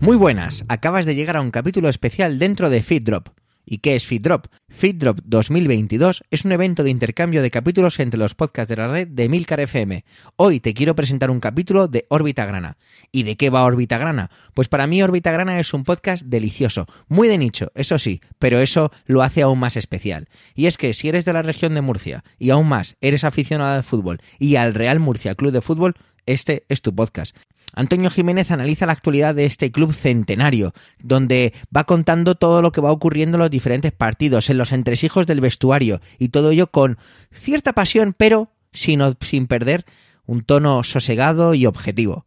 Muy 0.00 0.16
buenas, 0.16 0.64
acabas 0.68 1.04
de 1.04 1.14
llegar 1.14 1.36
a 1.36 1.42
un 1.42 1.50
capítulo 1.50 1.90
especial 1.90 2.38
dentro 2.38 2.70
de 2.70 2.82
FeedDrop. 2.82 3.28
¿Y 3.66 3.78
qué 3.78 3.94
es 3.94 4.06
FeedDrop? 4.06 4.46
FeedDrop 4.70 5.20
2022 5.24 6.24
es 6.30 6.44
un 6.46 6.52
evento 6.52 6.82
de 6.82 6.90
intercambio 6.90 7.42
de 7.42 7.50
capítulos 7.50 8.00
entre 8.00 8.18
los 8.18 8.34
podcasts 8.34 8.70
de 8.70 8.76
la 8.76 8.88
red 8.88 9.08
de 9.08 9.28
Milcar 9.28 9.60
FM. 9.60 10.04
Hoy 10.36 10.58
te 10.58 10.72
quiero 10.72 10.96
presentar 10.96 11.30
un 11.30 11.38
capítulo 11.38 11.86
de 11.86 12.06
Órbita 12.08 12.46
Grana. 12.46 12.78
¿Y 13.12 13.24
de 13.24 13.36
qué 13.36 13.50
va 13.50 13.62
Órbita 13.62 13.98
Grana? 13.98 14.30
Pues 14.54 14.68
para 14.68 14.86
mí 14.86 15.02
Órbita 15.02 15.32
Grana 15.32 15.60
es 15.60 15.74
un 15.74 15.84
podcast 15.84 16.24
delicioso, 16.24 16.86
muy 17.08 17.28
de 17.28 17.36
nicho, 17.36 17.70
eso 17.74 17.98
sí, 17.98 18.22
pero 18.38 18.60
eso 18.60 18.90
lo 19.04 19.22
hace 19.22 19.42
aún 19.42 19.58
más 19.58 19.76
especial. 19.76 20.28
Y 20.54 20.66
es 20.66 20.78
que 20.78 20.94
si 20.94 21.08
eres 21.08 21.26
de 21.26 21.34
la 21.34 21.42
región 21.42 21.74
de 21.74 21.82
Murcia 21.82 22.24
y 22.38 22.50
aún 22.50 22.68
más 22.68 22.96
eres 23.02 23.22
aficionado 23.22 23.76
al 23.76 23.84
fútbol 23.84 24.20
y 24.38 24.56
al 24.56 24.72
Real 24.72 24.98
Murcia 24.98 25.34
Club 25.34 25.52
de 25.52 25.60
Fútbol, 25.60 25.94
este 26.32 26.64
es 26.68 26.82
tu 26.82 26.94
podcast. 26.94 27.36
Antonio 27.72 28.10
Jiménez 28.10 28.50
analiza 28.50 28.86
la 28.86 28.92
actualidad 28.92 29.34
de 29.34 29.44
este 29.44 29.70
club 29.70 29.92
centenario, 29.92 30.72
donde 30.98 31.52
va 31.74 31.84
contando 31.84 32.34
todo 32.34 32.62
lo 32.62 32.72
que 32.72 32.80
va 32.80 32.90
ocurriendo 32.90 33.36
en 33.36 33.40
los 33.40 33.50
diferentes 33.50 33.92
partidos, 33.92 34.50
en 34.50 34.58
los 34.58 34.72
entresijos 34.72 35.26
del 35.26 35.40
vestuario, 35.40 36.00
y 36.18 36.30
todo 36.30 36.50
ello 36.50 36.68
con 36.68 36.98
cierta 37.30 37.72
pasión, 37.72 38.14
pero 38.16 38.52
sin, 38.72 39.00
sin 39.20 39.46
perder 39.46 39.84
un 40.26 40.42
tono 40.42 40.82
sosegado 40.82 41.54
y 41.54 41.66
objetivo. 41.66 42.26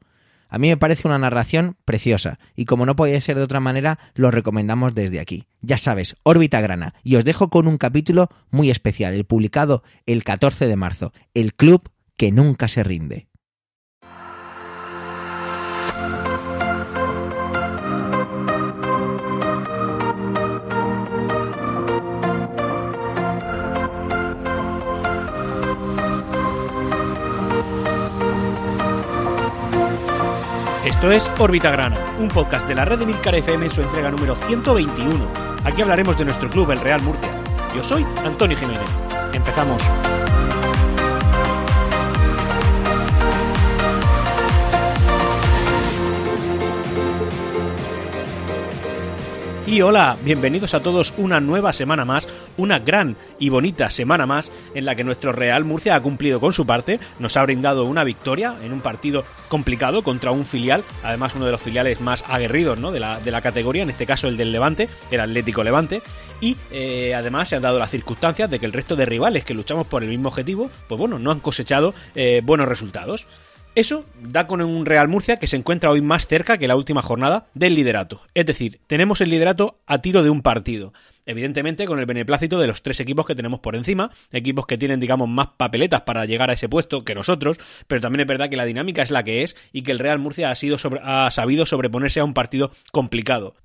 A 0.50 0.60
mí 0.60 0.68
me 0.68 0.78
parece 0.78 1.08
una 1.08 1.18
narración 1.18 1.78
preciosa, 1.84 2.38
y 2.56 2.66
como 2.66 2.86
no 2.86 2.96
podía 2.96 3.20
ser 3.20 3.38
de 3.38 3.44
otra 3.44 3.60
manera, 3.60 3.98
lo 4.14 4.30
recomendamos 4.30 4.94
desde 4.94 5.20
aquí. 5.20 5.48
Ya 5.62 5.78
sabes, 5.78 6.16
órbita 6.24 6.62
grana, 6.62 6.94
y 7.04 7.16
os 7.16 7.26
dejo 7.26 7.50
con 7.50 7.68
un 7.68 7.78
capítulo 7.78 8.30
muy 8.52 8.70
especial, 8.70 9.14
el 9.14 9.26
publicado 9.26 9.84
el 10.06 10.24
14 10.24 10.68
de 10.68 10.76
marzo, 10.76 11.12
El 11.34 11.56
Club 11.56 11.90
que 12.18 12.32
nunca 12.32 12.68
se 12.68 12.84
rinde. 12.84 13.28
Esto 31.04 31.12
es 31.12 31.30
Órbita 31.38 31.70
Grana, 31.70 31.98
un 32.18 32.30
podcast 32.30 32.66
de 32.66 32.76
la 32.76 32.86
red 32.86 32.98
de 32.98 33.06
Milcar 33.06 33.36
FM 33.36 33.66
en 33.66 33.72
su 33.74 33.82
entrega 33.82 34.10
número 34.10 34.38
121. 34.38 35.28
Aquí 35.66 35.82
hablaremos 35.82 36.18
de 36.18 36.24
nuestro 36.24 36.50
club, 36.50 36.72
el 36.72 36.80
Real 36.80 37.02
Murcia. 37.02 37.28
Yo 37.76 37.84
soy 37.84 38.06
Antonio 38.24 38.56
Jiménez. 38.56 38.88
Empezamos. 39.34 39.84
Y 49.74 49.82
hola, 49.82 50.18
bienvenidos 50.24 50.76
a 50.76 50.84
todos 50.84 51.16
una 51.18 51.40
nueva 51.42 51.74
semana 51.74 52.06
más, 52.06 52.28
una 52.58 52.78
gran 52.78 53.16
y 53.40 53.50
bonita 53.50 53.90
semana 53.90 54.28
más 54.28 54.52
en 54.76 54.86
la 54.86 54.94
que 54.94 55.04
nuestro 55.04 55.32
Real 55.32 55.64
Murcia 55.64 55.96
ha 55.96 56.00
cumplido 56.00 56.40
con 56.40 56.54
su 56.54 56.68
parte, 56.68 57.00
nos 57.18 57.38
ha 57.38 57.42
brindado 57.42 57.86
una 57.86 58.04
victoria 58.04 58.54
en 58.62 58.72
un 58.72 58.82
partido 58.82 59.26
complicado 59.48 60.04
contra 60.04 60.30
un 60.30 60.46
filial, 60.46 60.84
además 61.02 61.34
uno 61.34 61.48
de 61.48 61.54
los 61.54 61.62
filiales 61.64 62.02
más 62.02 62.24
aguerridos 62.28 62.78
¿no? 62.78 62.92
de, 62.92 63.00
la, 63.00 63.20
de 63.20 63.32
la 63.32 63.42
categoría, 63.42 63.82
en 63.82 63.90
este 63.90 64.06
caso 64.06 64.28
el 64.28 64.38
del 64.38 64.52
Levante, 64.52 64.90
el 65.10 65.20
Atlético 65.20 65.64
Levante, 65.64 66.04
y 66.40 66.56
eh, 66.70 67.16
además 67.16 67.50
se 67.50 67.56
han 67.56 67.64
dado 67.64 67.80
las 67.80 67.90
circunstancias 67.90 68.52
de 68.52 68.60
que 68.60 68.68
el 68.68 68.74
resto 68.74 68.96
de 68.96 69.06
rivales 69.06 69.44
que 69.44 69.56
luchamos 69.56 69.88
por 69.88 70.04
el 70.04 70.10
mismo 70.10 70.30
objetivo, 70.30 70.70
pues 70.88 71.00
bueno, 71.00 71.18
no 71.18 71.32
han 71.32 71.40
cosechado 71.40 71.96
eh, 72.14 72.42
buenos 72.44 72.68
resultados. 72.68 73.26
Eso 73.76 74.06
da 74.22 74.46
con 74.46 74.62
un 74.62 74.86
Real 74.86 75.08
Murcia 75.08 75.38
que 75.38 75.48
se 75.48 75.56
encuentra 75.56 75.90
hoy 75.90 76.00
más 76.00 76.28
cerca 76.28 76.60
que 76.60 76.68
la 76.68 76.76
última 76.76 77.02
jornada 77.02 77.48
del 77.56 77.74
liderato. 77.74 78.22
Es 78.36 78.46
decir, 78.46 78.80
tenemos 78.86 79.20
el 79.20 79.32
liderato 79.32 79.80
a 79.88 80.00
tiro 80.00 80.22
de 80.22 80.30
un 80.30 80.44
partido. 80.44 80.94
Evidentemente 81.26 81.86
con 81.86 81.98
el 82.00 82.06
beneplácito 82.06 82.60
de 82.60 82.68
los 82.68 82.84
tres 82.84 83.00
equipos 83.00 83.26
que 83.26 83.34
tenemos 83.34 83.62
por 83.62 83.76
encima, 83.76 84.12
equipos 84.32 84.68
que 84.68 84.78
tienen, 84.78 85.00
digamos, 85.00 85.28
más 85.28 85.48
papeletas 85.58 86.02
para 86.02 86.26
llegar 86.26 86.52
a 86.52 86.54
ese 86.54 86.70
puesto 86.70 87.04
que 87.04 87.16
nosotros, 87.16 87.58
pero 87.88 88.00
también 88.00 88.22
es 88.22 88.28
verdad 88.28 88.48
que 88.48 88.58
la 88.58 88.66
dinámica 88.66 89.02
es 89.02 89.10
la 89.10 89.24
que 89.24 89.42
es 89.42 89.56
y 89.72 89.82
que 89.82 89.92
el 89.92 90.00
Real 90.00 90.20
Murcia 90.20 90.52
ha, 90.52 91.32
sabido 91.32 91.66
sobreponerse 91.66 92.20
a 92.20 92.26
un 92.26 92.36
partido 92.36 92.72
complicado. 92.92 93.56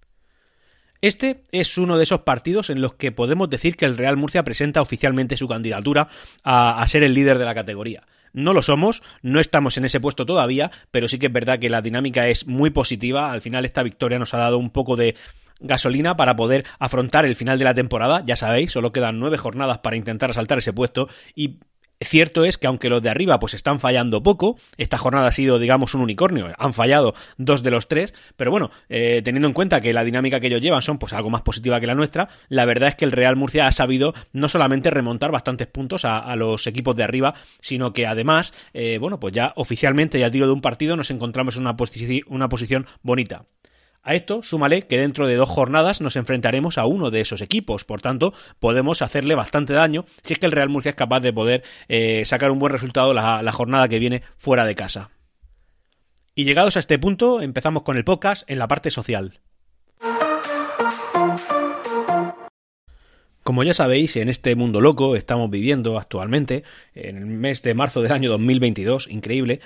Este 1.03 1.43
es 1.53 1.77
uno 1.77 1.99
de 1.99 2.05
esos 2.05 2.21
partidos 2.21 2.71
en 2.71 2.81
los 2.81 2.95
que 2.95 3.13
podemos 3.13 3.51
decir 3.51 3.77
que 3.77 3.85
el 3.85 3.99
Real 3.99 4.17
Murcia 4.17 4.43
presenta 4.43 4.81
oficialmente 4.81 5.37
su 5.37 5.49
candidatura 5.49 6.09
a 6.45 6.85
ser 6.89 7.03
el 7.03 7.13
líder 7.13 7.39
de 7.39 7.45
la 7.45 7.55
categoría. 7.55 8.05
No 8.33 8.53
lo 8.53 8.62
somos, 8.62 9.03
no 9.22 9.41
estamos 9.41 9.77
en 9.77 9.84
ese 9.84 10.00
puesto 10.00 10.27
todavía, 10.27 10.71
pero 10.91 11.09
sí 11.09 11.19
que 11.19 11.27
es 11.27 11.33
verdad 11.33 11.59
que 11.59 11.71
la 11.71 11.83
dinámica 11.83 12.28
es 12.28 12.47
muy 12.47 12.71
positiva. 12.71 13.33
Al 13.33 13.41
final 13.41 13.65
esta 13.65 13.83
victoria 13.83 14.19
nos 14.19 14.34
ha 14.34 14.39
dado 14.39 14.59
un 14.59 14.71
poco 14.71 14.97
de 14.97 15.15
gasolina 15.61 16.16
para 16.16 16.37
poder 16.37 16.65
afrontar 16.78 17.25
el 17.25 17.34
final 17.34 17.59
de 17.59 17.65
la 17.65 17.75
temporada. 17.75 18.22
Ya 18.27 18.37
sabéis, 18.37 18.72
solo 18.72 18.93
quedan 18.93 19.19
nueve 19.19 19.39
jornadas 19.39 19.78
para 19.78 19.97
intentar 19.97 20.31
asaltar 20.31 20.59
ese 20.59 20.72
puesto 20.72 21.09
y 21.34 21.59
Cierto 22.00 22.44
es 22.44 22.59
que 22.59 22.69
aunque 22.69 22.88
los 22.88 23.03
de 23.03 23.10
arriba 23.10 23.41
pues 23.41 23.54
están 23.54 23.81
fallando 23.81 24.22
poco, 24.22 24.56
esta 24.76 24.98
jornada 24.98 25.28
ha 25.28 25.32
sido 25.32 25.59
digamos 25.59 25.94
un 25.94 26.03
unicornio, 26.03 26.53
han 26.56 26.72
fallado 26.72 27.14
dos 27.38 27.64
de 27.64 27.72
los 27.72 27.88
tres, 27.88 28.14
pero 28.36 28.53
bueno, 28.53 28.70
eh, 28.88 29.20
teniendo 29.25 29.48
en 29.48 29.54
cuenta 29.54 29.81
que 29.81 29.92
la 29.92 30.04
dinámica 30.04 30.38
que 30.38 30.47
ellos 30.47 30.60
llevan 30.60 30.81
son 30.81 30.98
pues 30.98 31.12
algo 31.12 31.28
más 31.28 31.42
positiva 31.42 31.81
que 31.81 31.88
la 31.88 31.97
nuestra, 31.97 32.28
la 32.48 32.64
verdad 32.66 32.91
es 32.91 32.94
que 32.94 33.04
el 33.04 33.10
Real 33.10 33.34
Murcia 33.34 33.66
ha 33.66 33.72
sabido 33.72 34.14
no 34.32 34.48
solamente 34.48 34.91
remontar 34.91 35.32
bastantes 35.32 35.66
puntos 35.66 36.04
a, 36.04 36.36
los 36.36 36.69
equipos 36.69 36.94
de 36.94 37.03
arriba, 37.03 37.34
sino 37.60 37.92
que 37.92 38.06
además, 38.06 38.54
eh, 38.75 38.98
bueno, 39.00 39.19
pues 39.19 39.32
ya 39.32 39.53
oficialmente 39.56 40.20
ya 40.20 40.30
tiro 40.30 40.47
de 40.47 40.53
un 40.53 40.60
partido 40.60 40.97
nos 40.97 41.10
encontramos 41.10 41.56
en 41.56 41.62
una, 41.62 41.76
una 42.28 42.48
posición 42.48 42.86
bonita. 43.03 43.44
A 44.09 44.15
esto, 44.15 44.43
súmale 44.43 44.87
que 44.87 44.97
dentro 44.97 45.27
de 45.27 45.35
dos 45.35 45.51
jornadas 45.51 46.01
nos 46.01 46.17
enfrentaremos 46.17 46.79
a 46.79 46.87
uno 46.87 47.11
de 47.11 47.21
esos 47.21 47.43
equipos, 47.43 47.85
por 47.85 48.01
tanto, 48.01 48.33
podemos 48.59 49.03
hacerle 49.03 49.35
bastante 49.35 49.75
daño 49.75 50.07
si 50.23 50.33
es 50.33 50.39
que 50.39 50.47
el 50.47 50.53
Real 50.53 50.71
Murcia 50.71 50.89
es 50.89 50.95
capaz 50.95 51.21
de 51.21 51.31
poder 51.31 51.63
eh, 51.89 52.23
sacar 52.25 52.51
un 52.51 52.59
buen 52.59 52.73
resultado 52.73 53.13
la, 53.13 53.43
la 53.43 53.53
jornada 53.53 53.87
que 53.87 53.99
viene 53.99 54.23
fuera 54.39 54.65
de 54.65 54.75
casa. 54.75 55.11
Y 56.35 56.45
llegados 56.45 56.79
a 56.79 56.81
este 56.81 56.99
punto, 56.99 57.43
empezamos 57.43 57.83
con 57.83 57.99
el 57.99 58.05
podcast 58.05 58.51
en 58.51 58.59
la 58.59 58.67
parte 58.67 58.91
social. 58.91 59.41
Como 63.45 63.63
ya 63.63 63.75
sabéis, 63.75 64.17
en 64.17 64.31
este 64.31 64.55
mundo 64.55 64.81
loco 64.81 65.17
estamos 65.17 65.51
viviendo 65.51 65.99
actualmente, 65.99 66.65
en 66.95 67.19
el 67.19 67.27
mes 67.27 67.63
de 67.63 67.75
marzo 67.75 68.01
del 68.01 68.13
año 68.13 68.31
2022, 68.31 69.09
increíble, 69.11 69.61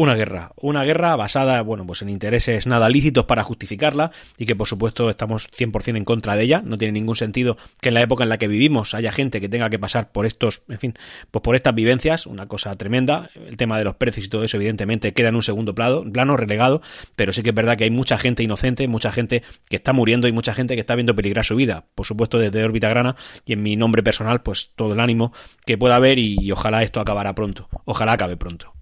una 0.00 0.14
guerra, 0.14 0.52
una 0.56 0.82
guerra 0.82 1.14
basada, 1.14 1.60
bueno, 1.60 1.86
pues 1.86 2.00
en 2.00 2.08
intereses 2.08 2.66
nada 2.66 2.88
lícitos 2.88 3.26
para 3.26 3.42
justificarla 3.42 4.12
y 4.38 4.46
que 4.46 4.56
por 4.56 4.66
supuesto 4.66 5.10
estamos 5.10 5.50
100% 5.50 5.94
en 5.94 6.06
contra 6.06 6.36
de 6.36 6.44
ella. 6.44 6.62
No 6.64 6.78
tiene 6.78 6.92
ningún 6.92 7.16
sentido 7.16 7.58
que 7.82 7.90
en 7.90 7.94
la 7.96 8.00
época 8.00 8.22
en 8.22 8.30
la 8.30 8.38
que 8.38 8.48
vivimos 8.48 8.94
haya 8.94 9.12
gente 9.12 9.42
que 9.42 9.50
tenga 9.50 9.68
que 9.68 9.78
pasar 9.78 10.10
por 10.10 10.24
estos, 10.24 10.62
en 10.70 10.78
fin, 10.78 10.98
pues 11.30 11.42
por 11.42 11.54
estas 11.54 11.74
vivencias, 11.74 12.26
una 12.26 12.46
cosa 12.46 12.74
tremenda. 12.76 13.28
El 13.34 13.58
tema 13.58 13.76
de 13.76 13.84
los 13.84 13.96
precios 13.96 14.26
y 14.26 14.30
todo 14.30 14.42
eso 14.42 14.56
evidentemente 14.56 15.12
queda 15.12 15.28
en 15.28 15.36
un 15.36 15.42
segundo 15.42 15.74
plano, 15.74 16.02
plano 16.10 16.34
relegado, 16.38 16.80
pero 17.14 17.34
sí 17.34 17.42
que 17.42 17.50
es 17.50 17.54
verdad 17.54 17.76
que 17.76 17.84
hay 17.84 17.90
mucha 17.90 18.16
gente 18.16 18.42
inocente, 18.42 18.88
mucha 18.88 19.12
gente 19.12 19.42
que 19.68 19.76
está 19.76 19.92
muriendo 19.92 20.28
y 20.28 20.32
mucha 20.32 20.54
gente 20.54 20.76
que 20.76 20.80
está 20.80 20.94
viendo 20.94 21.14
peligrar 21.14 21.44
su 21.44 21.56
vida. 21.56 21.84
Por 21.94 22.06
supuesto 22.06 22.38
desde 22.38 22.64
órbita 22.64 22.88
grana 22.88 23.16
y 23.44 23.52
en 23.52 23.62
mi 23.62 23.76
nombre 23.76 24.02
personal, 24.02 24.40
pues 24.40 24.70
todo 24.76 24.94
el 24.94 25.00
ánimo 25.00 25.34
que 25.66 25.76
pueda 25.76 25.96
haber 25.96 26.18
y, 26.18 26.38
y 26.40 26.52
ojalá 26.52 26.82
esto 26.82 27.00
acabará 27.00 27.34
pronto. 27.34 27.68
Ojalá 27.84 28.12
acabe 28.12 28.38
pronto. 28.38 28.79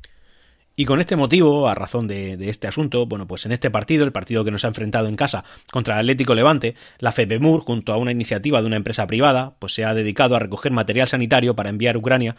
Y 0.81 0.85
con 0.85 1.01
este 1.01 1.17
motivo, 1.17 1.67
a 1.67 1.75
razón 1.75 2.07
de, 2.07 2.37
este 2.49 2.69
asunto, 2.69 3.05
bueno, 3.05 3.27
pues 3.27 3.45
en 3.45 3.51
este 3.51 3.69
partido, 3.69 4.05
el 4.05 4.13
partido 4.13 4.45
que 4.45 4.53
nos 4.53 4.65
ha 4.65 4.69
enfrentado 4.69 5.09
en 5.09 5.17
casa 5.17 5.43
contra 5.73 5.95
el 5.95 6.01
Atlético 6.03 6.37
Levante, 6.37 6.77
la 7.01 7.11
FEPEMUR, 7.11 7.63
junto 7.63 7.93
a 7.93 7.97
una 7.97 8.13
iniciativa 8.13 8.61
de 8.61 8.69
una 8.69 8.77
empresa 8.77 9.05
privada, 9.09 9.55
pues 9.59 9.75
se 9.75 9.85
ha 9.85 9.93
dedicado 9.93 10.37
a 10.37 10.39
recoger 10.39 10.71
material 10.71 11.09
sanitario 11.09 11.57
para 11.57 11.71
enviar 11.71 11.97
a 11.97 11.99
Ucrania 11.99 12.37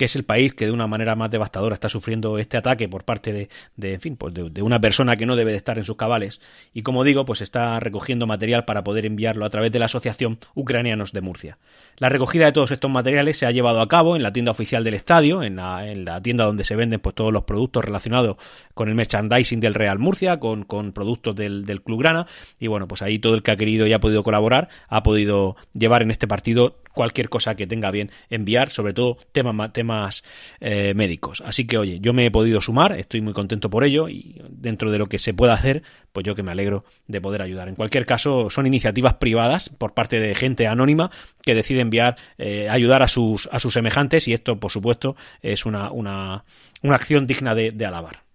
que 0.00 0.06
es 0.06 0.16
el 0.16 0.24
país 0.24 0.54
que 0.54 0.64
de 0.64 0.72
una 0.72 0.86
manera 0.86 1.14
más 1.14 1.30
devastadora 1.30 1.74
está 1.74 1.90
sufriendo 1.90 2.38
este 2.38 2.56
ataque 2.56 2.88
por 2.88 3.04
parte 3.04 3.34
de, 3.34 3.50
de 3.76 3.92
en 3.92 4.00
fin, 4.00 4.16
pues 4.16 4.32
de, 4.32 4.62
una 4.62 4.80
persona 4.80 5.14
que 5.14 5.26
no 5.26 5.36
debe 5.36 5.50
de 5.50 5.58
estar 5.58 5.76
en 5.76 5.84
sus 5.84 5.96
cabales. 5.96 6.40
Y 6.72 6.80
como 6.80 7.04
digo, 7.04 7.26
pues 7.26 7.42
está 7.42 7.78
recogiendo 7.80 8.26
material 8.26 8.64
para 8.64 8.82
poder 8.82 9.04
enviarlo 9.04 9.44
a 9.44 9.50
través 9.50 9.72
de 9.72 9.78
la 9.78 9.84
Asociación 9.84 10.38
Ucranianos 10.54 11.12
de 11.12 11.20
Murcia. 11.20 11.58
La 11.98 12.08
recogida 12.08 12.46
de 12.46 12.52
todos 12.52 12.70
estos 12.70 12.90
materiales 12.90 13.36
se 13.36 13.44
ha 13.44 13.50
llevado 13.50 13.82
a 13.82 13.88
cabo 13.88 14.16
en 14.16 14.22
la 14.22 14.32
tienda 14.32 14.52
oficial 14.52 14.84
del 14.84 14.94
estadio, 14.94 15.42
en 15.42 15.56
la, 15.56 15.86
en 15.86 16.06
la 16.06 16.22
tienda 16.22 16.46
donde 16.46 16.64
se 16.64 16.76
venden 16.76 17.00
pues 17.00 17.14
todos 17.14 17.30
los 17.30 17.44
productos 17.44 17.84
relacionados 17.84 18.38
con 18.72 18.88
el 18.88 18.94
merchandising 18.94 19.60
del 19.60 19.74
Real 19.74 19.98
Murcia, 19.98 20.40
con, 20.40 20.62
con 20.62 20.92
productos 20.92 21.36
del, 21.36 21.66
del 21.66 21.82
Club 21.82 22.00
Grana. 22.00 22.26
Y 22.58 22.68
bueno, 22.68 22.88
pues 22.88 23.02
ahí 23.02 23.18
todo 23.18 23.34
el 23.34 23.42
que 23.42 23.50
ha 23.50 23.56
querido 23.56 23.86
y 23.86 23.92
ha 23.92 24.00
podido 24.00 24.22
colaborar 24.22 24.70
ha 24.88 25.02
podido 25.02 25.56
llevar 25.74 26.00
en 26.00 26.10
este 26.10 26.26
partido 26.26 26.76
cualquier 26.92 27.28
cosa 27.28 27.54
que 27.54 27.66
tenga 27.66 27.90
bien 27.90 28.10
enviar, 28.28 28.70
sobre 28.70 28.92
todo 28.92 29.16
temas, 29.32 29.72
temas 29.72 30.24
eh, 30.60 30.94
médicos. 30.94 31.42
Así 31.44 31.66
que, 31.66 31.78
oye, 31.78 32.00
yo 32.00 32.12
me 32.12 32.26
he 32.26 32.30
podido 32.30 32.60
sumar, 32.60 32.98
estoy 32.98 33.20
muy 33.20 33.32
contento 33.32 33.70
por 33.70 33.84
ello 33.84 34.08
y 34.08 34.40
dentro 34.48 34.90
de 34.90 34.98
lo 34.98 35.08
que 35.08 35.18
se 35.18 35.34
pueda 35.34 35.54
hacer, 35.54 35.82
pues 36.12 36.24
yo 36.24 36.34
que 36.34 36.42
me 36.42 36.52
alegro 36.52 36.84
de 37.06 37.20
poder 37.20 37.42
ayudar. 37.42 37.68
En 37.68 37.74
cualquier 37.74 38.06
caso, 38.06 38.50
son 38.50 38.66
iniciativas 38.66 39.14
privadas 39.14 39.68
por 39.68 39.94
parte 39.94 40.20
de 40.20 40.34
gente 40.34 40.66
anónima 40.66 41.10
que 41.42 41.54
decide 41.54 41.80
enviar, 41.80 42.16
eh, 42.38 42.68
ayudar 42.68 43.02
a 43.02 43.08
sus, 43.08 43.48
a 43.52 43.60
sus 43.60 43.74
semejantes 43.74 44.28
y 44.28 44.32
esto, 44.32 44.58
por 44.58 44.70
supuesto, 44.70 45.16
es 45.42 45.66
una, 45.66 45.90
una, 45.90 46.44
una 46.82 46.94
acción 46.94 47.26
digna 47.26 47.54
de 47.54 47.86
alabar. 47.86 48.29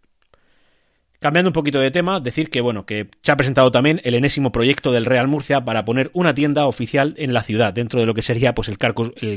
Cambiando 1.26 1.50
un 1.50 1.54
poquito 1.54 1.80
de 1.80 1.90
tema, 1.90 2.20
decir 2.20 2.52
que 2.52 2.62
bueno, 2.62 2.86
que 2.86 3.08
se 3.24 3.32
ha 3.32 3.36
presentado 3.36 3.72
también 3.72 4.00
el 4.04 4.14
enésimo 4.14 4.52
proyecto 4.52 4.92
del 4.92 5.06
Real 5.06 5.28
Murcia 5.28 5.66
para 5.66 5.84
poner 5.84 6.12
una 6.14 6.36
tienda 6.36 6.68
oficial 6.68 7.16
en 7.18 7.34
la 7.34 7.42
ciudad, 7.42 7.74
dentro 7.74 8.00
de 8.00 8.06
lo 8.06 8.14
que 8.14 8.22
sería 8.22 8.54
pues 8.54 8.70
el, 8.70 8.78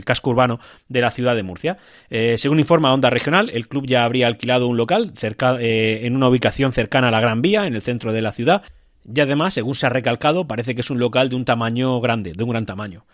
casco 0.04 0.28
urbano 0.28 0.60
de 0.90 1.00
la 1.00 1.10
ciudad 1.10 1.34
de 1.34 1.42
Murcia. 1.42 1.78
Eh, 2.10 2.34
según 2.36 2.58
informa 2.58 2.92
Onda 2.92 3.08
Regional, 3.08 3.48
el 3.54 3.68
club 3.68 3.86
ya 3.86 4.04
habría 4.04 4.26
alquilado 4.26 4.68
un 4.68 4.76
local 4.76 5.12
cerca, 5.16 5.56
eh, 5.62 6.06
en 6.06 6.14
una 6.14 6.28
ubicación 6.28 6.74
cercana 6.74 7.08
a 7.08 7.10
la 7.10 7.20
Gran 7.20 7.40
Vía, 7.40 7.66
en 7.66 7.74
el 7.74 7.80
centro 7.80 8.12
de 8.12 8.20
la 8.20 8.32
ciudad. 8.32 8.64
Y 9.10 9.18
además, 9.20 9.54
según 9.54 9.74
se 9.74 9.86
ha 9.86 9.88
recalcado, 9.88 10.46
parece 10.46 10.74
que 10.74 10.82
es 10.82 10.90
un 10.90 10.98
local 10.98 11.30
de 11.30 11.36
un 11.36 11.46
tamaño 11.46 12.02
grande, 12.02 12.34
de 12.36 12.44
un 12.44 12.50
gran 12.50 12.66
tamaño. 12.66 13.06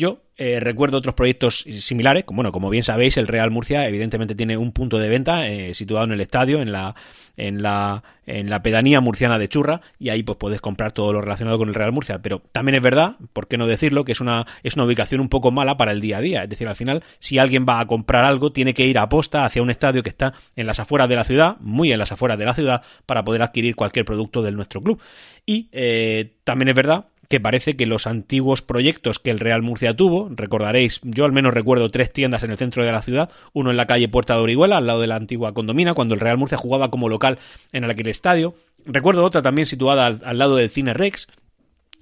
Yo 0.00 0.22
eh, 0.38 0.60
recuerdo 0.60 0.96
otros 0.96 1.14
proyectos 1.14 1.58
similares, 1.58 2.24
como, 2.24 2.36
bueno, 2.36 2.52
como 2.52 2.70
bien 2.70 2.82
sabéis, 2.82 3.18
el 3.18 3.26
Real 3.26 3.50
Murcia 3.50 3.86
evidentemente 3.86 4.34
tiene 4.34 4.56
un 4.56 4.72
punto 4.72 4.96
de 4.96 5.10
venta 5.10 5.46
eh, 5.46 5.74
situado 5.74 6.06
en 6.06 6.12
el 6.12 6.22
estadio, 6.22 6.62
en 6.62 6.72
la, 6.72 6.94
en, 7.36 7.62
la, 7.62 8.02
en 8.24 8.48
la 8.48 8.62
pedanía 8.62 9.02
murciana 9.02 9.38
de 9.38 9.50
Churra, 9.50 9.82
y 9.98 10.08
ahí 10.08 10.22
pues 10.22 10.38
puedes 10.38 10.62
comprar 10.62 10.92
todo 10.92 11.12
lo 11.12 11.20
relacionado 11.20 11.58
con 11.58 11.68
el 11.68 11.74
Real 11.74 11.92
Murcia. 11.92 12.20
Pero 12.22 12.40
también 12.50 12.76
es 12.76 12.82
verdad, 12.82 13.16
por 13.34 13.46
qué 13.46 13.58
no 13.58 13.66
decirlo, 13.66 14.06
que 14.06 14.12
es 14.12 14.22
una, 14.22 14.46
es 14.62 14.74
una 14.74 14.86
ubicación 14.86 15.20
un 15.20 15.28
poco 15.28 15.50
mala 15.50 15.76
para 15.76 15.92
el 15.92 16.00
día 16.00 16.16
a 16.16 16.20
día. 16.22 16.44
Es 16.44 16.48
decir, 16.48 16.66
al 16.66 16.76
final, 16.76 17.04
si 17.18 17.36
alguien 17.36 17.66
va 17.68 17.78
a 17.78 17.86
comprar 17.86 18.24
algo, 18.24 18.52
tiene 18.52 18.72
que 18.72 18.86
ir 18.86 18.96
a 18.96 19.06
posta 19.06 19.44
hacia 19.44 19.60
un 19.60 19.68
estadio 19.68 20.02
que 20.02 20.08
está 20.08 20.32
en 20.56 20.66
las 20.66 20.80
afueras 20.80 21.10
de 21.10 21.16
la 21.16 21.24
ciudad, 21.24 21.58
muy 21.60 21.92
en 21.92 21.98
las 21.98 22.10
afueras 22.10 22.38
de 22.38 22.46
la 22.46 22.54
ciudad, 22.54 22.80
para 23.04 23.22
poder 23.22 23.42
adquirir 23.42 23.76
cualquier 23.76 24.06
producto 24.06 24.40
de 24.40 24.52
nuestro 24.52 24.80
club. 24.80 24.98
Y 25.44 25.68
eh, 25.72 26.36
también 26.44 26.70
es 26.70 26.74
verdad 26.74 27.09
que 27.30 27.38
parece 27.38 27.76
que 27.76 27.86
los 27.86 28.08
antiguos 28.08 28.60
proyectos 28.60 29.20
que 29.20 29.30
el 29.30 29.38
Real 29.38 29.62
Murcia 29.62 29.94
tuvo, 29.94 30.28
recordaréis, 30.34 31.00
yo 31.04 31.24
al 31.24 31.30
menos 31.30 31.54
recuerdo 31.54 31.88
tres 31.88 32.12
tiendas 32.12 32.42
en 32.42 32.50
el 32.50 32.58
centro 32.58 32.84
de 32.84 32.90
la 32.90 33.02
ciudad, 33.02 33.30
uno 33.52 33.70
en 33.70 33.76
la 33.76 33.86
calle 33.86 34.08
Puerta 34.08 34.34
de 34.34 34.40
Orihuela, 34.40 34.78
al 34.78 34.88
lado 34.88 35.00
de 35.00 35.06
la 35.06 35.14
antigua 35.14 35.54
condomina, 35.54 35.94
cuando 35.94 36.14
el 36.14 36.20
Real 36.20 36.38
Murcia 36.38 36.58
jugaba 36.58 36.90
como 36.90 37.08
local 37.08 37.38
en 37.70 37.84
aquel 37.84 38.08
estadio. 38.08 38.54
Recuerdo 38.84 39.24
otra 39.24 39.42
también 39.42 39.66
situada 39.66 40.06
al, 40.06 40.38
lado 40.38 40.56
del 40.56 40.70
Cine 40.70 40.92
Rex, 40.92 41.28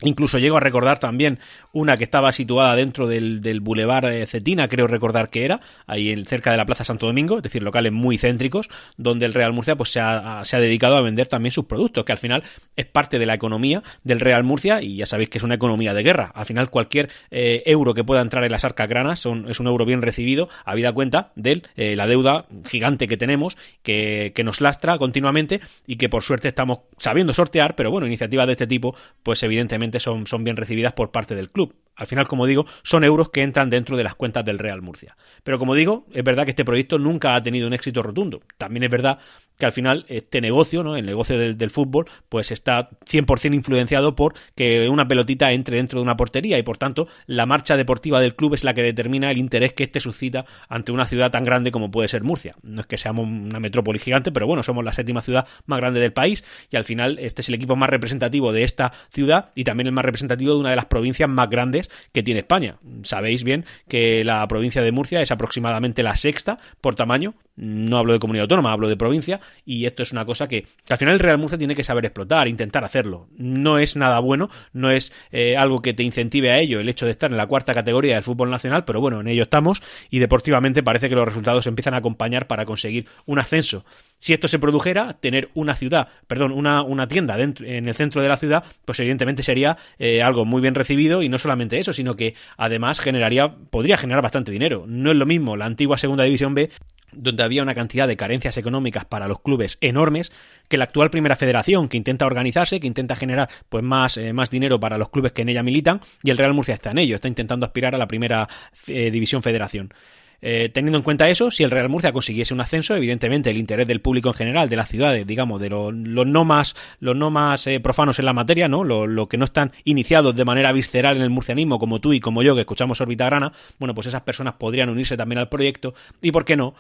Incluso 0.03 0.39
llego 0.39 0.57
a 0.57 0.61
recordar 0.61 1.01
también 1.01 1.41
una 1.73 1.97
que 1.97 2.05
estaba 2.05 2.31
situada 2.31 2.77
dentro 2.77 3.09
del, 3.09 3.41
del 3.41 3.61
Boulevard 3.61 4.13
eh, 4.13 4.27
Cetina, 4.27 4.69
creo 4.69 4.87
recordar 4.87 5.29
que 5.29 5.45
era, 5.45 5.61
ahí 5.89 6.11
en, 6.11 6.25
cerca 6.25 6.53
de 6.53 6.57
la 6.57 6.67
Plaza 6.67 6.85
Santo 6.85 7.07
Domingo, 7.07 7.39
es 7.39 7.43
decir, 7.43 7.65
locales 7.65 7.93
muy 7.93 8.17
céntricos, 8.17 8.69
donde 8.97 9.27
el 9.27 9.35
Real 9.35 9.53
Murcia 9.53 9.75
pues, 9.75 9.91
se, 9.91 9.99
ha, 9.99 10.45
se 10.45 10.57
ha 10.57 10.61
dedicado 10.61 10.97
a 10.97 11.01
vender 11.01 11.27
también 11.27 11.51
sus 11.51 11.65
productos, 11.65 12.05
que 12.05 12.13
al 12.13 12.19
final 12.19 12.45
es 12.77 12.87
parte 12.87 13.19
de 13.19 13.27
la 13.27 13.35
economía 13.35 13.83
del 14.05 14.21
Real 14.21 14.45
Murcia 14.45 14.83
y 14.83 14.97
ya 14.97 15.07
sabéis 15.07 15.31
que 15.31 15.39
es 15.39 15.45
una 15.45 15.57
economía 15.57 15.93
de 15.95 16.05
guerra. 16.05 16.31
Al 16.33 16.47
final 16.47 16.71
cualquier 16.71 17.09
eh, 17.33 17.65
euro 17.67 17.93
que 17.93 18.05
pueda 18.05 18.21
entrar 18.21 18.45
en 18.45 18.53
las 18.53 18.65
arcas 18.65 18.89
granas 18.89 19.19
son, 19.19 19.51
es 19.51 19.59
un 19.59 19.67
euro 19.67 19.85
bien 19.85 20.03
recibido, 20.03 20.49
habida 20.65 20.93
cuenta 20.93 21.33
de 21.35 21.63
eh, 21.75 21.97
la 21.97 22.07
deuda 22.07 22.47
gigante 22.67 23.09
que 23.09 23.17
tenemos, 23.17 23.57
que, 23.83 24.31
que 24.33 24.45
nos 24.45 24.61
lastra 24.61 24.97
continuamente 24.97 25.61
y 25.89 25.97
que 25.97 26.09
por 26.09 26.23
suerte 26.23 26.47
estamos 26.47 26.81
sabiendo 26.99 27.33
sortear, 27.33 27.75
pero 27.75 27.91
bueno, 27.91 28.07
iniciativas 28.07 28.47
de 28.47 28.53
este 28.53 28.69
tipo, 28.69 28.95
pues 29.25 29.43
evidentemente 29.43 29.88
son, 29.99 30.27
son 30.27 30.45
bien 30.45 30.57
recibidas 30.57 30.93
por 30.93 31.11
parte 31.11 31.35
del 31.35 31.51
club. 31.51 31.75
Al 31.97 32.07
final, 32.07 32.29
como 32.29 32.47
digo, 32.47 32.65
son 32.85 33.03
euros 33.03 33.31
que 33.31 33.43
entran 33.43 33.71
dentro 33.71 33.97
de 33.97 34.05
las 34.05 34.15
cuentas 34.15 34.45
del 34.45 34.59
Real 34.59 34.83
Murcia. 34.83 35.17
Pero 35.43 35.59
como 35.59 35.75
digo, 35.75 36.07
es 36.13 36.23
verdad 36.23 36.45
que 36.45 36.51
este 36.51 36.65
proyecto 36.65 36.99
nunca 36.99 37.35
ha 37.35 37.43
tenido 37.43 37.67
un 37.67 37.73
éxito 37.73 38.03
rotundo. 38.05 38.41
También 38.57 38.85
es 38.85 38.91
verdad 38.91 39.19
que 39.59 39.67
al 39.67 39.73
final 39.73 40.07
este 40.09 40.41
negocio, 40.41 40.83
¿no? 40.83 40.97
el 40.97 41.05
negocio 41.05 41.39
del, 41.39 41.71
fútbol, 41.71 42.07
pues 42.29 42.51
está 42.53 42.91
100% 42.91 43.55
influenciado 43.55 44.15
por 44.15 44.35
que 44.55 44.89
una 44.89 45.07
pelotita 45.07 45.53
entre 45.53 45.77
dentro 45.77 45.99
de 45.99 46.05
una 46.05 46.17
portería 46.17 46.59
y 46.59 46.63
por 46.63 46.79
tanto 46.79 47.09
la 47.27 47.45
marcha 47.45 47.77
deportiva 47.77 48.21
del 48.21 48.35
club 48.35 48.55
es 48.55 48.65
la 48.65 48.73
que 48.73 48.83
determina 48.83 49.31
el 49.31 49.39
interés 49.39 49.73
que 49.73 49.85
este 49.85 50.01
suscita 50.01 50.47
ante 50.69 50.93
una 50.93 51.05
ciudad 51.05 51.31
tan 51.31 51.45
grande 51.45 51.71
como 51.71 51.91
puede 51.91 52.09
ser 52.09 52.23
Murcia. 52.23 52.55
No 52.63 52.81
es 52.81 52.87
que 52.87 52.97
seamos 52.97 53.27
una 53.27 53.61
metrópoli 53.61 53.99
gigante, 53.99 54.33
pero 54.33 54.47
bueno, 54.47 54.63
somos 54.63 54.85
la 54.85 54.93
séptima 54.93 55.21
ciudad 55.21 55.47
más 55.67 55.79
grande 55.79 56.01
del 56.01 56.13
país 56.13 56.45
y 56.71 56.77
al 56.77 56.85
final 56.85 57.19
este 57.19 57.43
es 57.43 57.49
el 57.49 57.57
equipo 57.57 57.77
más 57.77 57.91
representativo 57.91 58.53
de 58.53 58.63
esta 58.63 58.93
ciudad 59.11 59.51
y 59.55 59.65
también 59.65 59.89
el 59.89 59.93
más 59.93 60.05
representativo 60.05 60.55
de 60.55 60.61
una 60.61 60.71
de 60.71 60.77
las 60.77 60.87
provincias 60.87 61.29
más 61.29 61.51
grandes 61.51 61.91
que 62.13 62.23
tiene 62.23 62.41
España. 62.41 62.79
Sabéis 63.03 63.45
bien 63.45 63.65
que 63.89 64.25
la 64.25 64.47
provincia 64.47 64.83
de 64.83 64.93
Murcia 64.93 65.21
es 65.21 65.31
aproximadamente 65.31 66.03
la 66.03 66.17
sexta 66.17 66.59
por 66.81 66.95
tamaño, 66.95 67.35
no 67.59 67.99
hablo 67.99 68.13
de 68.13 68.21
comunidad 68.21 68.45
autónoma, 68.45 68.73
hablo 68.73 68.89
de 68.89 68.97
provincia 68.97 69.41
y 69.65 69.85
esto 69.85 70.03
es 70.03 70.13
una 70.13 70.25
cosa 70.25 70.49
que, 70.49 70.67
al 70.89 70.97
final 70.97 71.15
el 71.15 71.21
Real 71.21 71.39
Murcia 71.39 71.59
tiene 71.59 71.75
que 71.75 71.85
saber 71.85 72.05
explotar, 72.05 72.47
intentar 72.49 72.85
hacerlo. 72.85 73.29
No 73.37 73.79
es 73.79 73.97
nada 73.97 74.21
bueno, 74.21 74.49
no 74.73 74.91
es 74.91 75.13
eh, 75.33 75.57
algo 75.57 75.83
que 75.83 75.93
te 75.93 76.05
incentive 76.05 76.53
a 76.53 76.59
ello 76.59 76.81
el 76.81 76.89
hecho 76.89 77.05
de 77.05 77.13
estar 77.13 77.31
en 77.31 77.37
la 77.37 77.47
cuarta 77.47 77.75
categoría 77.75 78.15
del 78.15 78.23
fútbol 78.23 78.51
nacional, 78.51 78.85
pero 78.85 79.01
bueno, 79.01 79.21
en 79.21 79.29
ello 79.29 79.43
estamos 79.43 79.83
y 80.09 80.21
deportivamente 80.21 80.83
parece 80.83 81.09
que 81.09 81.17
los 81.17 81.27
resultados 81.27 81.67
empiezan 81.67 81.95
a 81.95 81.99
acompañar 81.99 82.47
para 82.47 82.65
conseguir 82.65 83.07
un 83.27 83.39
ascenso. 83.39 83.85
Si 84.19 84.33
esto 84.33 84.49
se 84.49 84.59
produjera, 84.59 85.15
tener 85.15 85.51
una 85.55 85.77
ciudad, 85.77 86.09
perdón, 86.27 86.53
una, 86.53 86.83
una 86.83 87.07
tienda 87.07 87.37
dentro, 87.37 87.67
en 87.67 87.89
el 87.89 87.95
centro 87.95 88.21
de 88.21 88.29
la 88.29 88.37
ciudad, 88.37 88.65
pues 88.85 88.99
evidentemente 89.01 89.43
sería 89.43 89.77
eh, 89.99 90.23
algo 90.23 90.45
muy 90.45 90.61
bien 90.61 90.75
recibido 90.75 91.23
y 91.23 91.29
no 91.29 91.39
solamente 91.39 91.79
eso, 91.79 91.93
sino 91.93 92.15
que 92.15 92.35
además 92.57 93.01
generaría, 93.01 93.55
podría 93.71 93.97
generar 93.97 94.23
bastante 94.23 94.51
dinero. 94.51 94.85
No 94.87 95.11
es 95.11 95.17
lo 95.17 95.27
mismo 95.27 95.57
la 95.57 95.67
antigua 95.67 95.99
Segunda 95.99 96.25
División 96.25 96.55
B 96.55 96.71
donde 97.13 97.43
había 97.43 97.63
una 97.63 97.75
cantidad 97.75 98.07
de 98.07 98.17
carencias 98.17 98.57
económicas 98.57 99.05
para 99.05 99.29
los 99.29 99.41
clubes 99.41 99.79
enormes, 99.81 100.33
que 100.69 100.77
la 100.77 100.85
actual 100.85 101.11
Primera 101.11 101.37
Federación, 101.37 101.89
que 101.89 101.97
intenta 101.97 102.27
organizarse, 102.27 102.81
que 102.81 102.87
intenta 102.87 103.17
generar 103.17 103.49
pues 103.69 103.83
más, 103.83 104.17
eh, 104.17 104.33
más 104.33 104.51
dinero 104.51 104.79
para 104.79 104.99
los 104.99 105.09
clubes 105.09 105.33
que 105.33 105.43
en 105.43 105.49
ella 105.49 105.63
militan, 105.63 106.01
y 106.23 106.31
el 106.31 106.39
Real 106.39 106.55
Murcia 106.55 106.75
está 106.75 106.91
en 106.91 106.99
ello, 106.99 107.15
está 107.15 107.29
intentando 107.29 107.67
aspirar 107.67 107.95
a 107.95 107.99
la 107.99 108.09
Primera 108.09 108.49
eh, 108.87 109.11
División 109.11 109.43
Federación. 109.43 109.93
Eh, 110.41 110.71
teniendo 110.73 110.99
en 110.99 111.05
cuenta 111.05 111.29
eso, 111.29 111.51
si 111.51 111.65
el 111.65 111.71
Real 111.71 111.89
Murcia 111.89 112.13
consiguiese 112.13 112.55
un 112.55 112.61
ascenso, 112.61 112.95
evidentemente 112.95 113.51
el 113.51 113.57
interés 113.57 113.89
del 113.89 114.01
público 114.01 114.29
en 114.29 114.35
general, 114.35 114.69
de 114.69 114.77
las 114.77 114.89
ciudades, 114.89 115.27
digamos, 115.27 115.61
de 115.61 115.69
los, 115.69 115.93
no 115.95 116.45
más, 116.45 116.77
los 117.01 117.17
no 117.17 117.31
más 117.31 117.69
profanos 117.83 118.19
en 118.19 118.25
la 118.25 118.33
materia, 118.33 118.69
¿no? 118.69 118.85
Los 118.85 119.29
que 119.29 119.37
no 119.37 119.45
están 119.45 119.73
iniciados 119.85 120.37
de 120.37 120.45
manera 120.45 120.73
visceral 120.73 121.17
en 121.17 121.23
el 121.23 121.31
murcianismo, 121.31 121.79
como 121.79 122.01
tú 122.01 122.13
y 122.13 122.21
como 122.21 122.43
yo, 122.43 122.55
que 122.55 122.61
escuchamos 122.61 123.01
Orbita 123.01 123.27
Grana, 123.27 123.53
bueno, 123.79 123.95
pues 123.95 124.07
esas 124.07 124.23
personas 124.23 124.55
podrían 124.55 124.89
unirse 124.89 125.17
también 125.17 125.39
al 125.39 125.49
proyecto 125.49 125.95
y, 126.23 126.31
¿por 126.31 126.45
qué 126.45 126.57
no?, 126.57 126.75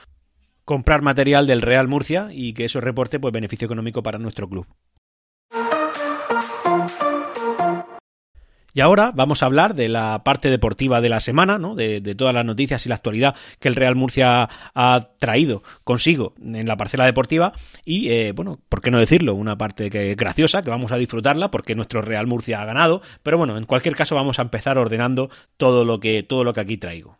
comprar 0.64 1.00
material 1.00 1.46
del 1.46 1.62
Real 1.62 1.88
Murcia 1.88 2.28
y 2.30 2.52
que 2.52 2.66
eso 2.66 2.82
reporte 2.82 3.18
pues 3.18 3.32
beneficio 3.32 3.64
económico 3.64 4.02
para 4.02 4.18
nuestro 4.18 4.48
club. 4.48 4.66
Y 8.74 8.80
ahora 8.80 9.12
vamos 9.14 9.42
a 9.42 9.46
hablar 9.46 9.74
de 9.74 9.88
la 9.88 10.22
parte 10.24 10.50
deportiva 10.50 11.00
de 11.00 11.08
la 11.08 11.20
semana, 11.20 11.58
¿no? 11.58 11.74
de, 11.74 12.00
todas 12.14 12.34
las 12.34 12.44
noticias 12.44 12.84
y 12.84 12.88
la 12.88 12.96
actualidad 12.96 13.34
que 13.58 13.68
el 13.68 13.74
Real 13.74 13.96
Murcia 13.96 14.48
ha 14.74 15.08
traído 15.18 15.62
consigo 15.84 16.34
en 16.40 16.66
la 16.66 16.76
parcela 16.76 17.06
deportiva. 17.06 17.54
Y, 17.84 18.10
eh, 18.10 18.32
bueno, 18.32 18.60
¿por 18.68 18.80
qué 18.80 18.90
no 18.90 18.98
decirlo? 18.98 19.34
Una 19.34 19.56
parte 19.56 19.90
que 19.90 20.10
es 20.10 20.16
graciosa, 20.16 20.62
que 20.62 20.70
vamos 20.70 20.92
a 20.92 20.98
disfrutarla 20.98 21.50
porque 21.50 21.74
nuestro 21.74 22.02
Real 22.02 22.26
Murcia 22.26 22.60
ha 22.60 22.66
ganado. 22.66 23.00
Pero 23.22 23.38
bueno, 23.38 23.56
en 23.56 23.64
cualquier 23.64 23.96
caso 23.96 24.14
vamos 24.14 24.38
a 24.38 24.42
empezar 24.42 24.76
ordenando 24.76 25.30
todo 25.56 25.84
lo 25.84 25.98
que, 25.98 26.22
todo 26.22 26.44
lo 26.44 26.52
que 26.52 26.60
aquí 26.60 26.76
traigo. 26.76 27.16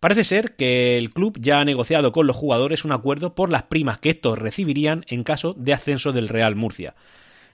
Parece 0.00 0.24
ser 0.24 0.54
que 0.54 0.98
el 0.98 1.12
club 1.12 1.38
ya 1.40 1.60
ha 1.60 1.64
negociado 1.64 2.12
con 2.12 2.26
los 2.26 2.36
jugadores 2.36 2.84
un 2.84 2.92
acuerdo 2.92 3.34
por 3.34 3.50
las 3.50 3.62
primas 3.62 3.98
que 3.98 4.10
estos 4.10 4.38
recibirían 4.38 5.06
en 5.08 5.24
caso 5.24 5.54
de 5.54 5.72
ascenso 5.72 6.12
del 6.12 6.28
Real 6.28 6.56
Murcia. 6.56 6.94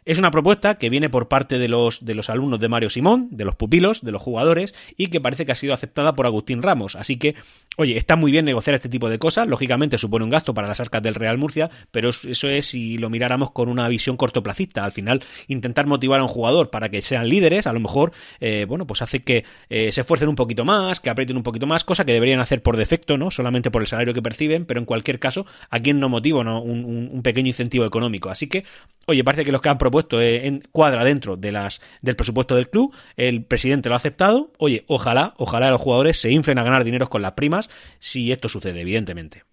Es 0.05 0.19
una 0.19 0.31
propuesta 0.31 0.77
que 0.77 0.91
viene 0.91 1.11
por 1.11 1.29
parte 1.29 1.59
de 1.59 1.69
los, 1.69 2.05
de 2.05 2.15
los 2.15 2.31
alumnos 2.31 2.61
de 2.61 2.69
Mario 2.69 2.91
Simón, 2.91 3.29
de 3.31 3.45
los 3.45 3.55
pupilos, 3.55 4.03
de 4.03 4.13
los 4.13 4.23
jugadores, 4.23 4.75
y 4.97 5.09
que 5.09 5.21
parece 5.21 5.45
que 5.47 5.53
ha 5.53 5.57
sido 5.57 5.75
aceptada 5.75 6.15
por 6.15 6.27
Agustín 6.27 6.63
Ramos. 6.63 6.97
Así 6.97 7.17
que, 7.17 7.35
oye, 7.77 7.97
está 7.97 8.17
muy 8.17 8.33
bien 8.33 8.45
negociar 8.45 8.75
este 8.75 8.89
tipo 8.89 9.09
de 9.09 9.19
cosas. 9.19 9.47
Lógicamente 9.47 9.99
supone 9.99 10.25
un 10.25 10.31
gasto 10.31 10.55
para 10.55 10.69
las 10.69 10.81
arcas 10.81 11.03
del 11.03 11.15
Real 11.15 11.39
Murcia, 11.39 11.71
pero 11.91 12.09
eso 12.09 12.49
es 12.49 12.67
si 12.67 12.99
lo 12.99 13.11
miráramos 13.11 13.51
con 13.51 13.69
una 13.69 13.89
visión 13.89 14.17
cortoplacista. 14.17 14.85
Al 14.85 14.93
final, 14.93 15.23
intentar 15.49 15.87
motivar 15.87 16.21
a 16.21 16.23
un 16.23 16.29
jugador 16.29 16.71
para 16.71 16.89
que 16.89 17.03
sean 17.03 17.29
líderes, 17.29 17.67
a 17.67 17.73
lo 17.73 17.81
mejor, 17.81 18.13
eh, 18.41 18.65
bueno, 18.67 18.87
pues 18.87 19.03
hace 19.03 19.23
que 19.23 19.45
eh, 19.69 19.93
se 19.93 20.01
esfuercen 20.01 20.29
un 20.29 20.37
poquito 20.37 20.65
más, 20.65 21.01
que 21.01 21.11
aprieten 21.11 21.37
un 21.37 21.43
poquito 21.43 21.67
más, 21.67 21.85
cosa 21.85 22.05
que 22.05 22.13
deberían 22.13 22.41
hacer 22.41 22.63
por 22.63 22.77
defecto, 22.77 23.19
¿no? 23.19 23.31
Solamente 23.31 23.71
por 23.71 23.83
el 23.83 23.89
salario 23.89 24.15
que 24.15 24.23
perciben, 24.23 24.65
pero 24.65 24.81
en 24.81 24.87
cualquier 24.87 25.19
caso, 25.19 25.47
¿a 25.69 25.79
quién 25.79 26.01
no 26.01 26.09
motiva 26.09 26.43
¿no? 26.45 26.63
Un, 26.63 27.11
un 27.13 27.23
pequeño 27.23 27.49
incentivo 27.49 27.85
económico? 27.85 28.31
Así 28.31 28.47
que, 28.47 28.65
oye, 29.07 29.25
parece 29.25 29.45
que 29.45 29.53
los 29.53 29.61
que 29.61 29.69
han 29.69 29.79
eh, 30.21 30.47
en, 30.47 30.63
cuadra 30.73 31.05
dentro 31.05 31.37
de 31.37 31.53
las, 31.53 31.81
del 32.03 32.17
presupuesto 32.17 32.57
del 32.57 32.71
club, 32.71 32.95
el 33.17 33.45
presidente 33.45 33.89
lo 33.89 33.95
ha 33.95 33.99
aceptado, 33.99 34.53
oye, 34.59 34.85
ojalá, 34.87 35.35
ojalá 35.37 35.71
los 35.71 35.81
jugadores 35.81 36.21
se 36.21 36.31
inflen 36.31 36.59
a 36.59 36.63
ganar 36.63 36.85
dinero 36.85 37.09
con 37.09 37.23
las 37.23 37.33
primas, 37.33 37.71
si 37.99 38.33
esto 38.33 38.49
sucede, 38.49 38.81
evidentemente. 38.81 39.45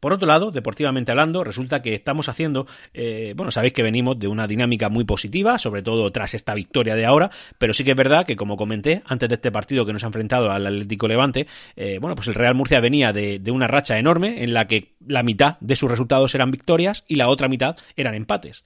Por 0.00 0.14
otro 0.14 0.26
lado, 0.26 0.50
deportivamente 0.50 1.10
hablando, 1.10 1.44
resulta 1.44 1.82
que 1.82 1.94
estamos 1.94 2.30
haciendo, 2.30 2.66
eh, 2.94 3.34
bueno, 3.36 3.52
sabéis 3.52 3.74
que 3.74 3.82
venimos 3.82 4.18
de 4.18 4.28
una 4.28 4.46
dinámica 4.46 4.88
muy 4.88 5.04
positiva, 5.04 5.58
sobre 5.58 5.82
todo 5.82 6.10
tras 6.10 6.32
esta 6.32 6.54
victoria 6.54 6.94
de 6.94 7.04
ahora, 7.04 7.30
pero 7.58 7.74
sí 7.74 7.84
que 7.84 7.90
es 7.90 7.96
verdad 7.96 8.24
que, 8.24 8.34
como 8.34 8.56
comenté, 8.56 9.02
antes 9.04 9.28
de 9.28 9.34
este 9.34 9.52
partido 9.52 9.84
que 9.84 9.92
nos 9.92 10.02
ha 10.02 10.06
enfrentado 10.06 10.50
al 10.50 10.66
Atlético 10.66 11.06
Levante, 11.06 11.46
eh, 11.76 11.98
bueno, 12.00 12.14
pues 12.14 12.28
el 12.28 12.34
Real 12.34 12.54
Murcia 12.54 12.80
venía 12.80 13.12
de 13.12 13.50
una 13.50 13.68
racha 13.68 13.98
enorme 13.98 14.42
en 14.42 14.54
la 14.54 14.66
que 14.66 14.94
la 15.06 15.22
mitad 15.22 15.58
de 15.60 15.76
sus 15.76 15.90
resultados 15.90 16.34
eran 16.34 16.50
victorias 16.50 17.04
y 17.06 17.16
la 17.16 17.28
otra 17.28 17.48
mitad 17.48 17.76
eran 17.94 18.14
empates. 18.14 18.64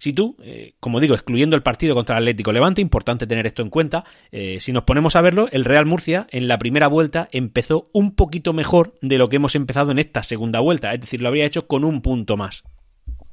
Si 0.00 0.14
tú, 0.14 0.34
eh, 0.42 0.72
como 0.80 0.98
digo, 0.98 1.14
excluyendo 1.14 1.56
el 1.56 1.62
partido 1.62 1.94
contra 1.94 2.16
el 2.16 2.22
Atlético 2.22 2.52
Levante, 2.52 2.80
importante 2.80 3.26
tener 3.26 3.46
esto 3.46 3.60
en 3.60 3.68
cuenta, 3.68 4.06
eh, 4.32 4.56
si 4.58 4.72
nos 4.72 4.84
ponemos 4.84 5.14
a 5.14 5.20
verlo, 5.20 5.46
el 5.52 5.66
Real 5.66 5.84
Murcia 5.84 6.26
en 6.30 6.48
la 6.48 6.58
primera 6.58 6.88
vuelta 6.88 7.28
empezó 7.32 7.90
un 7.92 8.14
poquito 8.14 8.54
mejor 8.54 8.94
de 9.02 9.18
lo 9.18 9.28
que 9.28 9.36
hemos 9.36 9.54
empezado 9.54 9.90
en 9.90 9.98
esta 9.98 10.22
segunda 10.22 10.58
vuelta, 10.60 10.94
es 10.94 11.02
decir, 11.02 11.20
lo 11.20 11.28
habría 11.28 11.44
hecho 11.44 11.66
con 11.66 11.84
un 11.84 12.00
punto 12.00 12.38
más. 12.38 12.64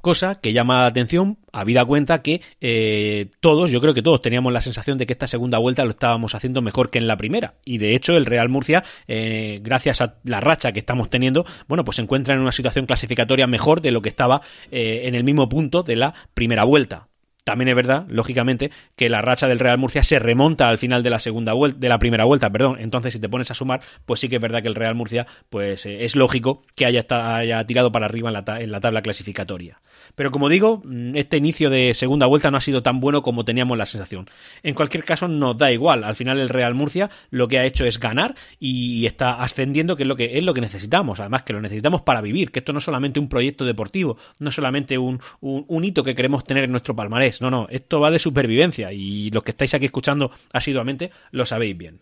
Cosa 0.00 0.40
que 0.40 0.52
llama 0.52 0.82
la 0.82 0.86
atención, 0.86 1.38
habida 1.52 1.84
cuenta 1.84 2.22
que 2.22 2.40
eh, 2.60 3.30
todos, 3.40 3.70
yo 3.70 3.80
creo 3.80 3.94
que 3.94 4.02
todos 4.02 4.22
teníamos 4.22 4.52
la 4.52 4.60
sensación 4.60 4.98
de 4.98 5.06
que 5.06 5.12
esta 5.12 5.26
segunda 5.26 5.58
vuelta 5.58 5.84
lo 5.84 5.90
estábamos 5.90 6.34
haciendo 6.34 6.62
mejor 6.62 6.90
que 6.90 6.98
en 6.98 7.06
la 7.06 7.16
primera. 7.16 7.54
Y 7.64 7.78
de 7.78 7.94
hecho, 7.94 8.16
el 8.16 8.26
Real 8.26 8.48
Murcia, 8.48 8.84
eh, 9.06 9.60
gracias 9.62 10.00
a 10.00 10.16
la 10.24 10.40
racha 10.40 10.72
que 10.72 10.80
estamos 10.80 11.10
teniendo, 11.10 11.44
bueno, 11.66 11.84
pues 11.84 11.96
se 11.96 12.02
encuentra 12.02 12.34
en 12.34 12.40
una 12.40 12.52
situación 12.52 12.86
clasificatoria 12.86 13.46
mejor 13.46 13.80
de 13.80 13.90
lo 13.90 14.02
que 14.02 14.08
estaba 14.08 14.42
eh, 14.70 15.02
en 15.04 15.14
el 15.14 15.24
mismo 15.24 15.48
punto 15.48 15.82
de 15.82 15.96
la 15.96 16.14
primera 16.34 16.64
vuelta. 16.64 17.08
También 17.44 17.68
es 17.68 17.76
verdad, 17.76 18.04
lógicamente, 18.10 18.70
que 18.94 19.08
la 19.08 19.22
racha 19.22 19.48
del 19.48 19.58
Real 19.58 19.78
Murcia 19.78 20.02
se 20.02 20.18
remonta 20.18 20.68
al 20.68 20.76
final 20.76 21.02
de 21.02 21.08
la 21.08 21.18
segunda 21.18 21.54
vuelta, 21.54 21.78
de 21.78 21.88
la 21.88 21.98
primera 21.98 22.26
vuelta, 22.26 22.50
perdón. 22.50 22.76
Entonces, 22.78 23.14
si 23.14 23.20
te 23.20 23.28
pones 23.30 23.50
a 23.50 23.54
sumar, 23.54 23.80
pues 24.04 24.20
sí 24.20 24.28
que 24.28 24.36
es 24.36 24.42
verdad 24.42 24.60
que 24.60 24.68
el 24.68 24.74
Real 24.74 24.94
Murcia, 24.94 25.26
pues 25.48 25.86
es 25.86 26.14
lógico 26.14 26.62
que 26.76 26.84
haya, 26.84 27.06
haya 27.08 27.64
tirado 27.64 27.90
para 27.90 28.04
arriba 28.04 28.28
en 28.58 28.70
la 28.70 28.80
tabla 28.80 29.00
clasificatoria. 29.00 29.80
Pero 30.14 30.30
como 30.30 30.48
digo, 30.48 30.82
mm, 30.84 31.16
este 31.16 31.36
inicio 31.36 31.70
de 31.70 31.94
segunda 31.94 32.26
vuelta 32.26 32.50
no 32.50 32.56
ha 32.56 32.60
sido 32.60 32.82
tan 32.82 33.00
bueno 33.00 33.22
como 33.22 33.44
teníamos 33.44 33.76
la 33.78 33.86
sensación. 33.86 34.28
En 34.62 34.74
cualquier 34.74 35.04
caso, 35.04 35.28
nos 35.28 35.56
da 35.56 35.72
igual. 35.72 36.04
Al 36.04 36.16
final 36.16 36.38
el 36.38 36.48
Real 36.48 36.74
Murcia 36.74 37.10
lo 37.30 37.48
que 37.48 37.58
ha 37.58 37.64
hecho 37.64 37.84
es 37.84 37.98
ganar 38.00 38.34
y 38.58 39.06
está 39.06 39.32
ascendiendo, 39.42 39.96
que 39.96 40.02
es 40.04 40.08
lo 40.08 40.16
que 40.16 40.38
es 40.38 40.44
lo 40.44 40.54
que 40.54 40.60
necesitamos. 40.60 41.20
Además, 41.20 41.42
que 41.42 41.52
lo 41.52 41.60
necesitamos 41.60 42.02
para 42.02 42.20
vivir, 42.20 42.50
que 42.50 42.60
esto 42.60 42.72
no 42.72 42.78
es 42.78 42.84
solamente 42.84 43.20
un 43.20 43.28
proyecto 43.28 43.64
deportivo, 43.64 44.16
no 44.38 44.50
es 44.50 44.54
solamente 44.54 44.98
un, 44.98 45.20
un 45.40 45.84
hito 45.84 46.04
que 46.04 46.14
queremos 46.14 46.44
tener 46.44 46.64
en 46.64 46.70
nuestro 46.70 46.94
palmarés. 46.94 47.40
No, 47.40 47.50
no, 47.50 47.66
esto 47.70 48.00
va 48.00 48.10
de 48.10 48.18
supervivencia 48.18 48.92
y 48.92 49.30
los 49.30 49.42
que 49.42 49.52
estáis 49.52 49.74
aquí 49.74 49.86
escuchando 49.86 50.30
asiduamente 50.52 51.10
lo 51.30 51.46
sabéis 51.46 51.76
bien. 51.76 52.00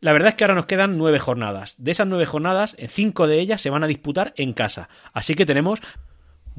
La 0.00 0.14
verdad 0.14 0.30
es 0.30 0.34
que 0.34 0.44
ahora 0.44 0.54
nos 0.54 0.64
quedan 0.64 0.96
nueve 0.96 1.18
jornadas. 1.18 1.74
De 1.76 1.90
esas 1.90 2.06
nueve 2.06 2.24
jornadas, 2.24 2.74
cinco 2.88 3.26
de 3.26 3.38
ellas 3.38 3.60
se 3.60 3.68
van 3.68 3.84
a 3.84 3.86
disputar 3.86 4.32
en 4.36 4.54
casa. 4.54 4.88
Así 5.12 5.34
que 5.34 5.44
tenemos 5.44 5.80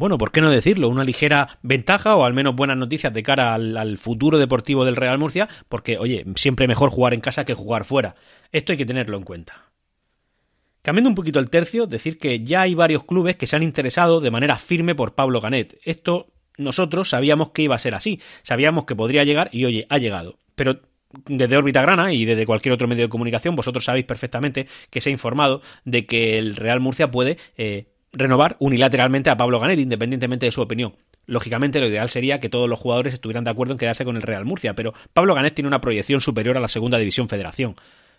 bueno, 0.01 0.17
¿por 0.17 0.31
qué 0.31 0.41
no 0.41 0.49
decirlo? 0.49 0.89
Una 0.89 1.03
ligera 1.03 1.59
ventaja 1.61 2.15
o 2.15 2.25
al 2.25 2.33
menos 2.33 2.55
buenas 2.55 2.75
noticias 2.75 3.13
de 3.13 3.21
cara 3.21 3.53
al, 3.53 3.97
futuro 3.99 4.39
deportivo 4.39 4.83
del 4.83 4.95
Real 4.95 5.19
Murcia, 5.19 5.47
porque, 5.69 5.99
oye, 5.99 6.25
siempre 6.37 6.67
mejor 6.67 6.89
jugar 6.89 7.13
en 7.13 7.21
casa 7.21 7.45
que 7.45 7.53
jugar 7.53 7.85
fuera. 7.85 8.15
Esto 8.51 8.71
hay 8.71 8.79
que 8.79 8.85
tenerlo 8.87 9.15
en 9.15 9.21
cuenta. 9.21 9.69
Cambiando 10.81 11.09
un 11.09 11.13
poquito 11.13 11.37
el 11.37 11.51
tercio, 11.51 11.85
decir 11.85 12.17
que 12.17 12.43
ya 12.43 12.61
hay 12.61 12.73
varios 12.73 13.03
clubes 13.03 13.35
que 13.35 13.45
se 13.45 13.55
han 13.55 13.61
interesado 13.61 14.21
de 14.21 14.31
manera 14.31 14.57
firme 14.57 14.95
por 14.95 15.13
Pablo 15.13 15.39
Ganet. 15.39 15.77
Esto 15.83 16.33
nosotros 16.57 17.07
sabíamos 17.07 17.51
que 17.51 17.61
iba 17.61 17.75
a 17.75 17.77
ser 17.77 17.93
así, 17.93 18.19
sabíamos 18.41 18.85
que 18.85 18.95
podría 18.95 19.23
llegar 19.23 19.49
y, 19.51 19.65
oye, 19.65 19.85
ha 19.87 19.99
llegado. 19.99 20.39
Pero 20.55 20.79
desde 21.27 21.57
órbita 21.57 21.83
grana 21.83 22.11
y 22.11 22.25
desde 22.25 22.47
cualquier 22.47 22.73
otro 22.73 22.87
medio 22.87 23.03
de 23.03 23.09
comunicación, 23.09 23.55
vosotros 23.55 23.85
sabéis 23.85 24.05
perfectamente 24.05 24.65
que 24.89 24.99
se 24.99 25.09
ha 25.09 25.11
informado 25.11 25.61
de 25.85 26.07
que 26.07 26.39
el 26.39 26.55
Real 26.55 26.79
Murcia 26.79 27.11
puede 27.11 27.37
eh, 27.55 27.85
renovar 28.13 28.57
unilateralmente 28.59 29.29
a 29.29 29.37
Pablo 29.37 29.59
Ganet, 29.59 29.79
independientemente 29.79 30.45
de 30.45 30.51
su 30.51 30.61
opinión. 30.61 30.95
Lógicamente, 31.25 31.79
lo 31.79 31.87
ideal 31.87 32.09
sería 32.09 32.39
que 32.39 32.49
todos 32.49 32.67
los 32.67 32.79
jugadores 32.79 33.13
estuvieran 33.13 33.43
de 33.43 33.51
acuerdo 33.51 33.73
en 33.73 33.77
quedarse 33.77 34.05
con 34.05 34.15
el 34.15 34.21
Real 34.21 34.45
Murcia, 34.45 34.73
pero 34.73 34.93
Pablo 35.13 35.35
Ganet 35.35 35.53
tiene 35.53 35.67
una 35.67 35.81
proyección 35.81 36.19
superior 36.19 36.57
a 36.57 36.61
la 36.61 36.67
Segunda 36.67 36.97
División 36.97 37.29
Federación. 37.29 37.75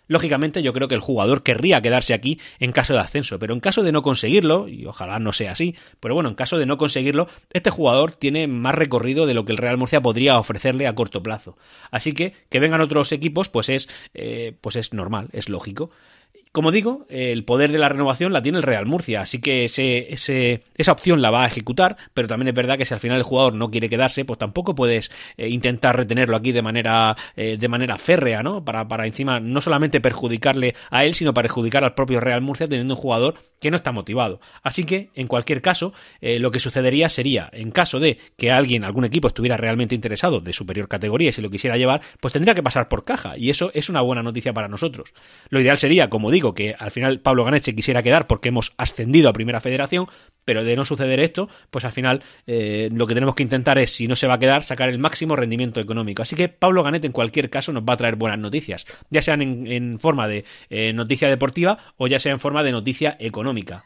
Lógicamente 0.07 0.61
yo 0.61 0.73
creo 0.73 0.87
que 0.87 0.95
el 0.95 1.01
jugador 1.01 1.43
querría 1.43 1.81
quedarse 1.81 2.13
aquí 2.13 2.39
en 2.59 2.73
caso 2.73 2.93
de 2.93 2.99
ascenso, 2.99 3.39
pero 3.39 3.53
en 3.53 3.61
caso 3.61 3.83
de 3.83 3.91
no 3.93 4.01
conseguirlo, 4.01 4.67
y 4.67 4.85
ojalá 4.85 5.17
no 5.19 5.31
sea 5.31 5.53
así, 5.53 5.75
pero 5.99 6.13
bueno, 6.13 6.29
en 6.29 6.35
caso 6.35 6.57
de 6.57 6.65
no 6.65 6.77
conseguirlo, 6.77 7.29
este 7.53 7.69
jugador 7.69 8.11
tiene 8.11 8.47
más 8.47 8.75
recorrido 8.75 9.25
de 9.25 9.33
lo 9.33 9.45
que 9.45 9.53
el 9.53 9.57
Real 9.57 9.77
Murcia 9.77 10.01
podría 10.01 10.37
ofrecerle 10.37 10.87
a 10.87 10.95
corto 10.95 11.23
plazo. 11.23 11.57
Así 11.89 12.11
que 12.11 12.33
que 12.49 12.59
vengan 12.59 12.81
otros 12.81 13.11
equipos, 13.13 13.47
pues 13.47 13.69
es, 13.69 13.87
eh, 14.13 14.53
pues 14.59 14.75
es 14.75 14.91
normal, 14.93 15.29
es 15.31 15.47
lógico. 15.47 15.91
Como 16.53 16.71
digo, 16.71 17.07
el 17.09 17.45
poder 17.45 17.71
de 17.71 17.79
la 17.79 17.89
renovación 17.89 18.31
la 18.31 18.43
tiene 18.43 18.59
el 18.59 18.63
Real 18.63 18.85
Murcia, 18.85 19.21
así 19.21 19.41
que 19.41 19.65
esa 19.65 20.91
opción 20.91 21.19
la 21.19 21.31
va 21.31 21.45
a 21.45 21.47
ejecutar, 21.47 21.97
pero 22.13 22.27
también 22.27 22.49
es 22.49 22.53
verdad 22.53 22.77
que 22.77 22.85
si 22.85 22.93
al 22.93 22.99
final 22.99 23.17
el 23.17 23.23
jugador 23.23 23.55
no 23.55 23.71
quiere 23.71 23.89
quedarse, 23.89 24.23
pues 24.23 24.37
tampoco 24.37 24.75
puedes 24.75 25.11
eh, 25.37 25.49
intentar 25.49 25.97
retenerlo 25.97 26.37
aquí 26.37 26.51
de 26.51 26.61
manera, 26.61 27.17
eh, 27.35 27.57
de 27.59 27.67
manera 27.67 27.97
férrea, 27.97 28.43
¿no? 28.43 28.63
Para, 28.63 29.07
encima 29.07 29.39
no 29.39 29.61
solamente 29.61 29.99
perjudicarle 29.99 30.75
a 30.91 31.05
él, 31.05 31.15
sino 31.15 31.33
para 31.33 31.47
perjudicar 31.47 31.83
al 31.83 31.95
propio 31.95 32.19
Real 32.19 32.41
Murcia 32.41 32.67
teniendo 32.67 32.93
un 32.93 32.99
jugador 32.99 33.33
que 33.59 33.71
no 33.71 33.77
está 33.77 33.91
motivado. 33.91 34.39
Así 34.61 34.83
que, 34.83 35.09
en 35.15 35.25
cualquier 35.25 35.59
caso, 35.63 35.91
eh, 36.21 36.37
lo 36.37 36.51
que 36.51 36.59
sucedería 36.59 37.09
sería, 37.09 37.49
en 37.51 37.71
caso 37.71 37.99
de 37.99 38.19
que 38.37 38.51
alguien, 38.51 38.83
algún 38.83 39.05
equipo 39.05 39.27
estuviera 39.27 39.57
realmente 39.57 39.95
interesado 39.95 40.39
de 40.39 40.53
superior 40.53 40.87
categoría 40.87 41.29
y 41.29 41.31
se 41.31 41.41
lo 41.41 41.49
quisiera 41.49 41.77
llevar, 41.77 42.01
pues 42.21 42.31
tendría 42.31 42.53
que 42.53 42.61
pasar 42.61 42.89
por 42.89 43.03
caja, 43.03 43.39
y 43.39 43.49
eso 43.49 43.71
es 43.73 43.89
una 43.89 44.01
buena 44.01 44.21
noticia 44.21 44.53
para 44.53 44.67
nosotros. 44.67 45.13
Lo 45.49 45.59
ideal 45.59 45.79
sería, 45.79 46.11
como 46.11 46.29
digo, 46.29 46.42
que 46.51 46.75
al 46.77 46.91
final 46.91 47.21
Pablo 47.21 47.45
Ganet 47.45 47.63
se 47.63 47.75
quisiera 47.75 48.03
quedar 48.03 48.27
porque 48.27 48.49
hemos 48.49 48.73
ascendido 48.77 49.29
a 49.29 49.33
Primera 49.33 49.61
Federación, 49.61 50.07
pero 50.45 50.63
de 50.63 50.75
no 50.75 50.83
suceder 50.83 51.19
esto, 51.19 51.47
pues 51.71 51.85
al 51.85 51.93
final 51.93 52.21
eh, 52.47 52.89
lo 52.91 53.07
que 53.07 53.13
tenemos 53.13 53.35
que 53.35 53.43
intentar 53.43 53.77
es, 53.77 53.91
si 53.91 54.07
no 54.07 54.15
se 54.15 54.27
va 54.27 54.33
a 54.33 54.39
quedar, 54.39 54.63
sacar 54.63 54.89
el 54.89 54.99
máximo 54.99 55.35
rendimiento 55.35 55.79
económico. 55.79 56.21
Así 56.21 56.35
que 56.35 56.49
Pablo 56.49 56.83
Ganet 56.83 57.05
en 57.05 57.13
cualquier 57.13 57.49
caso 57.49 57.71
nos 57.71 57.83
va 57.83 57.93
a 57.93 57.97
traer 57.97 58.17
buenas 58.17 58.39
noticias, 58.39 58.85
ya 59.09 59.21
sean 59.21 59.41
en, 59.41 59.99
forma 59.99 60.27
de 60.27 60.43
eh, 60.69 60.91
noticia 60.91 61.29
deportiva 61.29 61.77
o 61.97 62.07
ya 62.07 62.19
sea 62.19 62.33
en 62.33 62.39
forma 62.39 62.63
de 62.63 62.71
noticia 62.73 63.15
económica. 63.19 63.85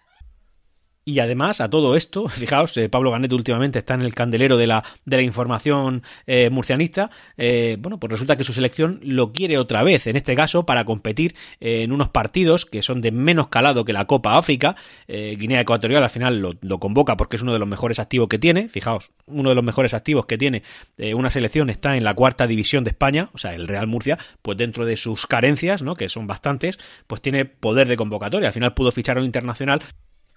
Y 1.07 1.19
además, 1.19 1.61
a 1.61 1.69
todo 1.69 1.95
esto, 1.95 2.27
fijaos, 2.27 2.75
eh, 2.75 2.89
Pablo 2.89 3.11
Ganet 3.11 3.31
últimamente 3.31 3.79
está 3.79 3.93
en 3.93 4.01
el 4.01 4.13
candelero 4.13 4.57
de 4.57 4.67
la, 4.67 4.83
de 5.05 5.15
la 5.15 5.23
información 5.23 6.03
eh, 6.25 6.49
murcianista. 6.49 7.11
Eh, 7.37 7.77
bueno, 7.79 7.97
pues 7.97 8.11
resulta 8.11 8.35
que 8.35 8.43
su 8.43 8.51
selección 8.51 8.99
lo 9.01 9.31
quiere 9.31 9.57
otra 9.57 9.83
vez, 9.83 10.05
en 10.07 10.17
este 10.17 10.35
caso, 10.35 10.65
para 10.65 10.83
competir 10.83 11.33
en 11.61 11.93
unos 11.93 12.09
partidos 12.09 12.65
que 12.65 12.81
son 12.81 12.99
de 12.99 13.11
menos 13.13 13.47
calado 13.47 13.85
que 13.85 13.93
la 13.93 14.03
Copa 14.03 14.37
África. 14.37 14.75
Guinea 15.07 15.61
Ecuatorial 15.61 16.03
al 16.03 16.09
final 16.09 16.41
lo, 16.41 16.55
lo, 16.59 16.79
convoca 16.79 17.15
porque 17.15 17.37
es 17.37 17.41
uno 17.41 17.53
de 17.53 17.59
los 17.59 17.67
mejores 17.69 17.99
activos 17.99 18.27
que 18.27 18.37
tiene. 18.37 18.67
Fijaos, 18.67 19.11
uno 19.27 19.47
de 19.47 19.55
los 19.55 19.63
mejores 19.63 19.93
activos 19.93 20.25
que 20.25 20.37
tiene 20.37 20.63
una 21.15 21.29
selección 21.29 21.69
está 21.69 21.95
en 21.95 22.03
la 22.03 22.15
cuarta 22.15 22.47
división 22.47 22.83
de 22.83 22.89
España, 22.89 23.29
o 23.31 23.37
sea, 23.37 23.53
el 23.53 23.67
Real 23.67 23.87
Murcia, 23.87 24.17
pues 24.41 24.57
dentro 24.57 24.85
de 24.85 24.97
sus 24.97 25.25
carencias, 25.25 25.81
¿no? 25.81 25.95
que 25.95 26.09
son 26.09 26.27
bastantes, 26.27 26.77
pues 27.07 27.21
tiene 27.21 27.45
poder 27.45 27.87
de 27.87 27.95
convocatoria. 27.95 28.49
Al 28.49 28.53
final 28.53 28.73
pudo 28.73 28.91
fichar 28.91 29.17
a 29.17 29.21
un 29.21 29.25
internacional 29.25 29.81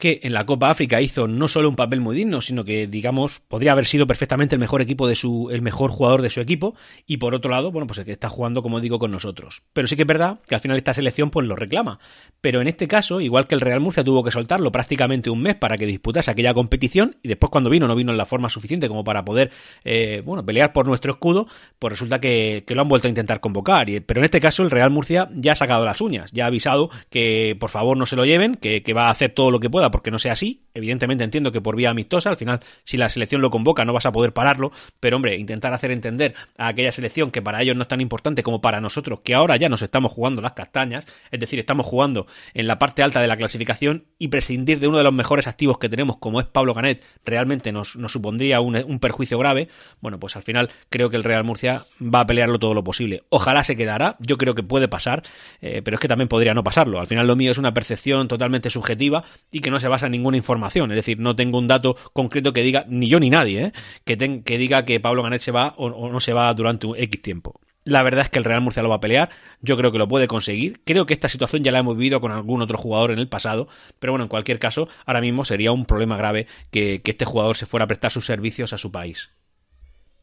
que 0.00 0.18
en 0.24 0.32
la 0.32 0.46
Copa 0.46 0.70
África 0.70 1.00
hizo 1.00 1.28
no 1.28 1.46
solo 1.46 1.68
un 1.68 1.76
papel 1.76 2.00
muy 2.00 2.16
digno, 2.16 2.40
sino 2.40 2.64
que, 2.64 2.88
digamos, 2.88 3.40
podría 3.46 3.72
haber 3.72 3.86
sido 3.86 4.06
perfectamente 4.06 4.56
el 4.56 4.58
mejor 4.58 4.82
equipo 4.82 5.06
de 5.06 5.14
su, 5.14 5.50
el 5.52 5.62
mejor 5.62 5.90
jugador 5.90 6.22
de 6.22 6.30
su 6.30 6.40
equipo, 6.40 6.74
y 7.06 7.18
por 7.18 7.34
otro 7.34 7.50
lado, 7.50 7.70
bueno, 7.70 7.86
pues 7.86 7.98
el 7.98 8.04
que 8.04 8.12
está 8.12 8.28
jugando, 8.28 8.62
como 8.62 8.80
digo, 8.80 8.98
con 8.98 9.12
nosotros. 9.12 9.62
Pero 9.72 9.86
sí 9.86 9.94
que 9.94 10.02
es 10.02 10.08
verdad 10.08 10.40
que 10.48 10.54
al 10.56 10.60
final 10.60 10.76
esta 10.76 10.94
selección 10.94 11.30
pues 11.30 11.46
lo 11.46 11.54
reclama. 11.54 12.00
Pero 12.40 12.60
en 12.60 12.66
este 12.66 12.88
caso, 12.88 13.20
igual 13.20 13.46
que 13.46 13.54
el 13.54 13.60
Real 13.60 13.80
Murcia 13.80 14.02
tuvo 14.02 14.24
que 14.24 14.30
soltarlo 14.30 14.72
prácticamente 14.72 15.30
un 15.30 15.42
mes 15.42 15.54
para 15.54 15.76
que 15.76 15.86
disputase 15.86 16.30
aquella 16.30 16.54
competición, 16.54 17.16
y 17.22 17.28
después 17.28 17.50
cuando 17.50 17.70
vino 17.70 17.86
no 17.86 17.94
vino 17.94 18.10
en 18.10 18.18
la 18.18 18.26
forma 18.26 18.48
suficiente 18.48 18.88
como 18.88 19.04
para 19.04 19.24
poder, 19.24 19.50
eh, 19.84 20.22
bueno, 20.24 20.44
pelear 20.44 20.72
por 20.72 20.86
nuestro 20.86 21.12
escudo, 21.12 21.46
pues 21.78 21.92
resulta 21.92 22.20
que, 22.20 22.64
lo 22.70 22.82
han 22.82 22.88
vuelto 22.88 23.06
a 23.06 23.10
intentar 23.10 23.40
convocar. 23.40 23.90
Y, 23.90 24.00
pero 24.00 24.20
en 24.20 24.24
este 24.24 24.40
caso 24.40 24.62
el 24.62 24.70
Real 24.70 24.90
Murcia 24.90 25.28
ya 25.34 25.52
ha 25.52 25.56
sacado 25.56 25.84
las 25.84 26.00
uñas, 26.00 26.30
ya 26.32 26.44
ha 26.44 26.46
avisado 26.46 26.88
que 27.10 27.56
por 27.60 27.68
favor 27.68 27.96
no 27.96 28.06
se 28.06 28.16
lo 28.16 28.24
lleven, 28.24 28.54
que, 28.54 28.82
que 28.82 28.94
va 28.94 29.08
a 29.08 29.10
hacer 29.10 29.32
todo 29.32 29.50
lo 29.50 29.60
que 29.60 29.68
pueda 29.68 29.89
porque 29.90 30.10
no 30.10 30.18
sea 30.18 30.32
así. 30.32 30.62
Evidentemente 30.74 31.24
entiendo 31.24 31.52
que 31.52 31.60
por 31.60 31.76
vía 31.76 31.90
amistosa, 31.90 32.30
al 32.30 32.36
final, 32.36 32.60
si 32.84 32.96
la 32.96 33.08
selección 33.08 33.40
lo 33.40 33.50
convoca, 33.50 33.84
no 33.84 33.92
vas 33.92 34.06
a 34.06 34.12
poder 34.12 34.32
pararlo. 34.32 34.72
Pero, 35.00 35.16
hombre, 35.16 35.36
intentar 35.36 35.72
hacer 35.72 35.90
entender 35.90 36.34
a 36.56 36.68
aquella 36.68 36.92
selección 36.92 37.30
que 37.30 37.42
para 37.42 37.62
ellos 37.62 37.76
no 37.76 37.82
es 37.82 37.88
tan 37.88 38.00
importante 38.00 38.42
como 38.42 38.60
para 38.60 38.80
nosotros, 38.80 39.20
que 39.24 39.34
ahora 39.34 39.56
ya 39.56 39.68
nos 39.68 39.82
estamos 39.82 40.12
jugando 40.12 40.40
las 40.42 40.52
castañas, 40.52 41.06
es 41.30 41.40
decir, 41.40 41.58
estamos 41.58 41.86
jugando 41.86 42.26
en 42.54 42.66
la 42.66 42.78
parte 42.78 43.02
alta 43.02 43.20
de 43.20 43.28
la 43.28 43.36
clasificación 43.36 44.04
y 44.18 44.28
prescindir 44.28 44.80
de 44.80 44.88
uno 44.88 44.98
de 44.98 45.04
los 45.04 45.12
mejores 45.12 45.46
activos 45.46 45.78
que 45.78 45.88
tenemos, 45.88 46.18
como 46.18 46.40
es 46.40 46.46
Pablo 46.46 46.74
Canet, 46.74 47.04
realmente 47.24 47.72
nos, 47.72 47.98
supondría 48.08 48.60
un, 48.60 48.98
perjuicio 49.00 49.38
grave. 49.38 49.68
Bueno, 50.00 50.18
pues 50.18 50.36
al 50.36 50.42
final 50.42 50.70
creo 50.88 51.10
que 51.10 51.16
el 51.16 51.24
Real 51.24 51.44
Murcia 51.44 51.86
va 52.02 52.20
a 52.20 52.26
pelearlo 52.26 52.58
todo 52.58 52.74
lo 52.74 52.84
posible. 52.84 53.24
Ojalá 53.30 53.64
se 53.64 53.76
quedará, 53.76 54.16
yo 54.20 54.36
creo 54.36 54.54
que 54.54 54.62
puede 54.62 54.88
pasar, 54.88 55.22
eh, 55.60 55.82
pero 55.82 55.96
es 55.96 56.00
que 56.00 56.08
también 56.08 56.28
podría 56.28 56.54
no 56.54 56.64
pasarlo. 56.64 57.00
Al 57.00 57.06
final 57.06 57.26
lo 57.26 57.36
mío 57.36 57.50
es 57.50 57.58
una 57.58 57.72
percepción 57.72 58.28
totalmente 58.28 58.70
subjetiva 58.70 59.24
y 59.50 59.60
que 59.60 59.70
no 59.70 59.79
se 59.80 59.88
basa 59.88 60.06
en 60.06 60.12
ninguna 60.12 60.36
información. 60.36 60.90
Es 60.92 60.96
decir, 60.96 61.18
no 61.18 61.34
tengo 61.36 61.58
un 61.58 61.66
dato 61.66 61.96
concreto 62.12 62.52
que 62.52 62.62
diga, 62.62 62.84
ni 62.88 63.08
yo 63.08 63.20
ni 63.20 63.30
nadie, 63.30 63.64
¿eh? 63.64 63.72
que, 64.04 64.42
que 64.42 64.58
diga 64.58 64.84
que 64.84 65.00
Pablo 65.00 65.22
Ganet 65.22 65.40
se 65.40 65.50
va 65.50 65.74
o, 65.76 66.10
no 66.10 66.20
se 66.20 66.32
va 66.32 66.52
durante 66.54 66.86
un 66.86 66.96
X 66.96 67.22
tiempo. 67.22 67.60
La 67.82 68.02
verdad 68.02 68.22
es 68.22 68.28
que 68.28 68.38
el 68.38 68.44
Real 68.44 68.60
Murcia 68.60 68.82
lo 68.82 68.90
va 68.90 68.96
a 68.96 69.00
pelear, 69.00 69.30
yo 69.62 69.76
creo 69.76 69.90
que 69.90 69.98
lo 69.98 70.06
puede 70.06 70.28
conseguir. 70.28 70.82
Creo 70.84 71.06
que 71.06 71.14
esta 71.14 71.30
situación 71.30 71.64
ya 71.64 71.72
la 71.72 71.78
hemos 71.78 71.96
vivido 71.96 72.20
con 72.20 72.30
algún 72.30 72.60
otro 72.60 72.76
jugador 72.76 73.10
en 73.10 73.18
el 73.18 73.28
pasado, 73.28 73.68
pero 73.98 74.12
bueno, 74.12 74.24
en 74.24 74.28
cualquier 74.28 74.58
caso, 74.58 74.88
ahora 75.06 75.22
mismo 75.22 75.44
sería 75.46 75.72
un 75.72 75.86
problema 75.86 76.16
grave 76.16 76.46
que, 76.70 77.00
que 77.00 77.12
este 77.12 77.24
jugador 77.24 77.56
se 77.56 77.66
fuera 77.66 77.84
a 77.84 77.88
prestar 77.88 78.10
sus 78.10 78.26
servicios 78.26 78.74
a 78.74 78.78
su 78.78 78.92
país. 78.92 79.30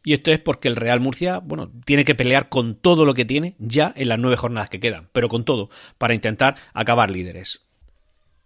Y 0.08 0.14
esto 0.14 0.32
es 0.32 0.40
porque 0.40 0.70
el 0.70 0.78
Real 0.78 1.02
Murcia, 1.02 1.40
bueno, 1.40 1.70
tiene 1.84 2.06
que 2.06 2.16
pelear 2.16 2.48
con 2.48 2.76
todo 2.76 3.04
lo 3.04 3.14
que 3.14 3.26
tiene 3.26 3.56
ya 3.60 3.92
en 3.98 4.08
las 4.08 4.20
nueve 4.20 4.38
jornadas 4.38 4.70
que 4.70 4.80
quedan, 4.80 5.10
pero 5.12 5.28
con 5.28 5.44
todo, 5.44 5.70
para 5.98 6.16
intentar 6.16 6.56
acabar 6.74 7.12
líderes. 7.12 7.67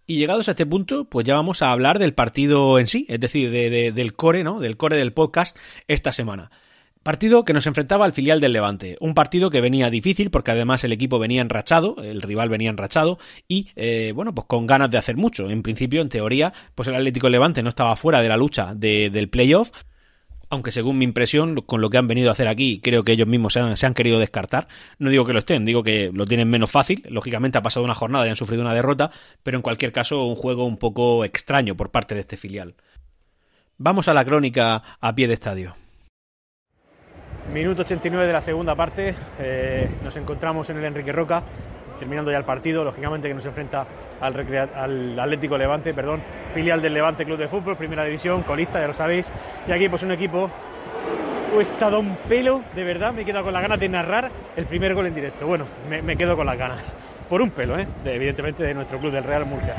Y 0.08 0.18
llegados 0.18 0.48
a 0.48 0.52
este 0.52 0.66
punto, 0.66 1.06
pues 1.06 1.26
ya 1.26 1.36
vamos 1.36 1.62
a 1.62 1.72
hablar 1.72 2.00
del 2.00 2.14
partido 2.14 2.80
en 2.80 2.88
sí, 2.88 3.06
es 3.08 3.20
decir, 3.20 3.52
del 3.52 4.14
core, 4.14 4.44
¿no? 4.44 4.60
Del 4.60 4.78
core 4.78 4.98
del 4.98 5.14
podcast 5.14 5.58
esta 5.88 6.12
semana. 6.12 6.52
Partido 7.04 7.46
que 7.46 7.54
nos 7.54 7.66
enfrentaba 7.66 8.06
al 8.06 8.14
filial 8.14 8.40
del 8.42 8.54
Levante. 8.54 8.96
Un 9.00 9.16
partido 9.16 9.50
que 9.50 9.60
venía 9.60 9.90
difícil 9.90 10.30
porque 10.30 10.52
además 10.52 10.84
el 10.84 10.92
equipo 10.92 11.18
venía 11.18 11.42
enrachado, 11.42 11.96
el 12.04 12.22
rival 12.22 12.50
venía 12.50 12.70
enrachado 12.70 13.18
y, 13.48 13.70
eh, 13.76 14.12
bueno, 14.14 14.36
pues 14.36 14.46
con 14.46 14.68
ganas 14.68 14.92
de 14.92 15.00
hacer 15.00 15.18
mucho. 15.18 15.50
En 15.50 15.64
principio, 15.64 16.02
en 16.02 16.10
teoría, 16.10 16.54
pues 16.76 16.88
el 16.88 16.96
Atlético 16.96 17.28
Levante 17.28 17.64
no 17.64 17.70
estaba 17.70 17.96
fuera 17.96 18.22
de 18.22 18.30
la 18.30 18.38
lucha 18.38 18.76
del 18.76 19.30
playoff, 19.30 19.72
aunque 20.52 20.72
según 20.72 20.98
mi 20.98 21.06
impresión, 21.06 21.56
con 21.62 21.80
lo 21.80 21.90
que 21.90 21.98
han 21.98 22.08
venido 22.08 22.30
a 22.30 22.34
hacer 22.34 22.50
aquí, 22.50 22.82
creo 22.82 23.04
que 23.04 23.14
ellos 23.14 23.28
mismos 23.28 23.54
se 23.54 23.86
han, 23.86 23.94
querido 23.94 24.20
descartar. 24.20 24.68
No 25.00 25.10
digo 25.10 25.26
que 25.26 25.32
lo 25.32 25.40
estén, 25.40 25.64
digo 25.64 25.82
que 25.82 26.12
lo 26.14 26.26
tienen 26.26 26.50
menos 26.50 26.70
fácil. 26.70 27.04
Lógicamente 27.10 27.58
ha 27.58 27.62
pasado 27.62 27.86
una 27.86 27.96
jornada 27.96 28.28
y 28.28 28.30
han 28.30 28.36
sufrido 28.36 28.62
una 28.62 28.74
derrota, 28.74 29.12
pero 29.44 29.58
en 29.58 29.62
cualquier 29.62 29.94
caso 29.94 30.26
un 30.26 30.36
juego 30.36 30.66
un 30.66 30.78
poco 30.78 31.24
extraño 31.24 31.76
por 31.76 31.90
parte 31.90 32.16
de 32.16 32.22
este 32.22 32.36
filial. 32.36 32.76
Vamos 33.78 34.10
a 34.10 34.14
la 34.14 34.26
crónica 34.26 34.84
a 35.00 35.16
pie 35.16 35.30
de 35.30 35.36
estadio. 35.36 35.76
Minuto 37.54 37.84
89 37.84 38.28
de 38.28 38.34
la 38.34 38.42
segunda 38.42 38.76
parte, 38.76 39.16
eh, 39.40 39.90
nos 40.04 40.16
encontramos 40.18 40.70
en 40.70 40.78
el 40.78 40.86
Enrique 40.86 41.14
Roca, 41.14 41.44
terminando 42.02 42.32
ya 42.32 42.40
el 42.40 42.44
partido, 42.44 42.84
lógicamente 42.84 43.28
que 43.28 43.36
nos 43.36 43.46
enfrenta 43.46 43.86
al, 44.20 44.36
al, 44.76 45.20
Atlético 45.20 45.56
Levante, 45.56 45.94
perdón, 45.94 46.20
filial 46.52 46.82
del 46.82 46.96
Levante 46.96 47.26
Club 47.26 47.38
de 47.38 47.48
Fútbol, 47.48 47.78
primera 47.78 48.04
división, 48.04 48.42
colista, 48.42 48.82
ya 48.82 48.88
lo 48.88 48.94
sabéis, 48.94 49.32
y 49.68 49.72
aquí 49.72 49.88
pues 49.88 50.02
un 50.02 50.12
equipo 50.12 50.50
he 51.56 51.62
estado 51.62 52.00
un 52.00 52.16
pelo, 52.28 52.64
de 52.74 52.84
verdad, 52.84 53.14
me 53.14 53.22
he 53.22 53.26
quedado 53.26 53.44
con 53.44 53.54
las 53.54 53.62
ganas 53.62 53.80
de 53.80 53.88
narrar 53.88 54.32
el 54.56 54.66
primer 54.66 54.96
gol 54.96 55.06
en 55.06 55.14
directo. 55.14 55.46
Bueno, 55.46 55.66
me, 55.88 56.18
quedo 56.18 56.36
con 56.36 56.48
las 56.48 56.58
ganas, 56.58 56.96
por 57.30 57.40
un 57.40 57.52
pelo, 57.52 57.78
¿eh? 57.78 57.88
de, 58.04 58.16
evidentemente 58.16 58.64
de 58.64 58.74
nuestro 58.74 58.98
club 58.98 59.12
del 59.12 59.24
Real 59.24 59.46
Murcia. 59.46 59.76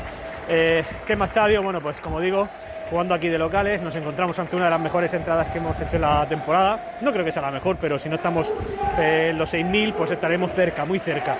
Eh, 0.47 0.81
tema 1.05 1.25
estadio, 1.25 1.61
bueno, 1.61 1.81
pues 1.81 1.99
como 1.99 2.21
digo, 2.21 2.47
jugando 2.93 3.15
aquí 3.15 3.27
de 3.27 3.39
locales. 3.39 3.81
Nos 3.81 3.95
encontramos 3.95 4.37
ante 4.37 4.55
una 4.55 4.65
de 4.65 4.71
las 4.71 4.79
mejores 4.79 5.11
entradas 5.15 5.49
que 5.49 5.57
hemos 5.57 5.79
hecho 5.81 5.95
en 5.95 6.03
la 6.03 6.27
temporada. 6.27 6.97
No 7.01 7.11
creo 7.11 7.25
que 7.25 7.31
sea 7.31 7.41
la 7.41 7.49
mejor, 7.49 7.75
pero 7.81 7.97
si 7.97 8.07
no 8.07 8.17
estamos 8.17 8.53
eh, 8.99 9.29
en 9.31 9.37
los 9.39 9.51
6.000, 9.51 9.93
pues 9.93 10.11
estaremos 10.11 10.51
cerca, 10.51 10.85
muy 10.85 10.99
cerca. 10.99 11.35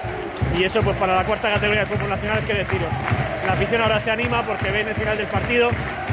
Y 0.58 0.64
eso, 0.64 0.82
pues 0.82 0.98
para 0.98 1.16
la 1.16 1.24
cuarta 1.24 1.52
categoría 1.52 1.82
del 1.82 1.90
fútbol 1.90 2.10
nacional, 2.10 2.40
qué 2.48 2.56
deciros. 2.56 2.90
La 3.46 3.54
afición 3.54 3.82
ahora 3.82 4.00
se 4.00 4.10
anima 4.10 4.42
porque 4.42 4.72
ven 4.72 4.88
el 4.88 4.96
final 4.96 5.16
del 5.16 5.28
partido 5.28 5.68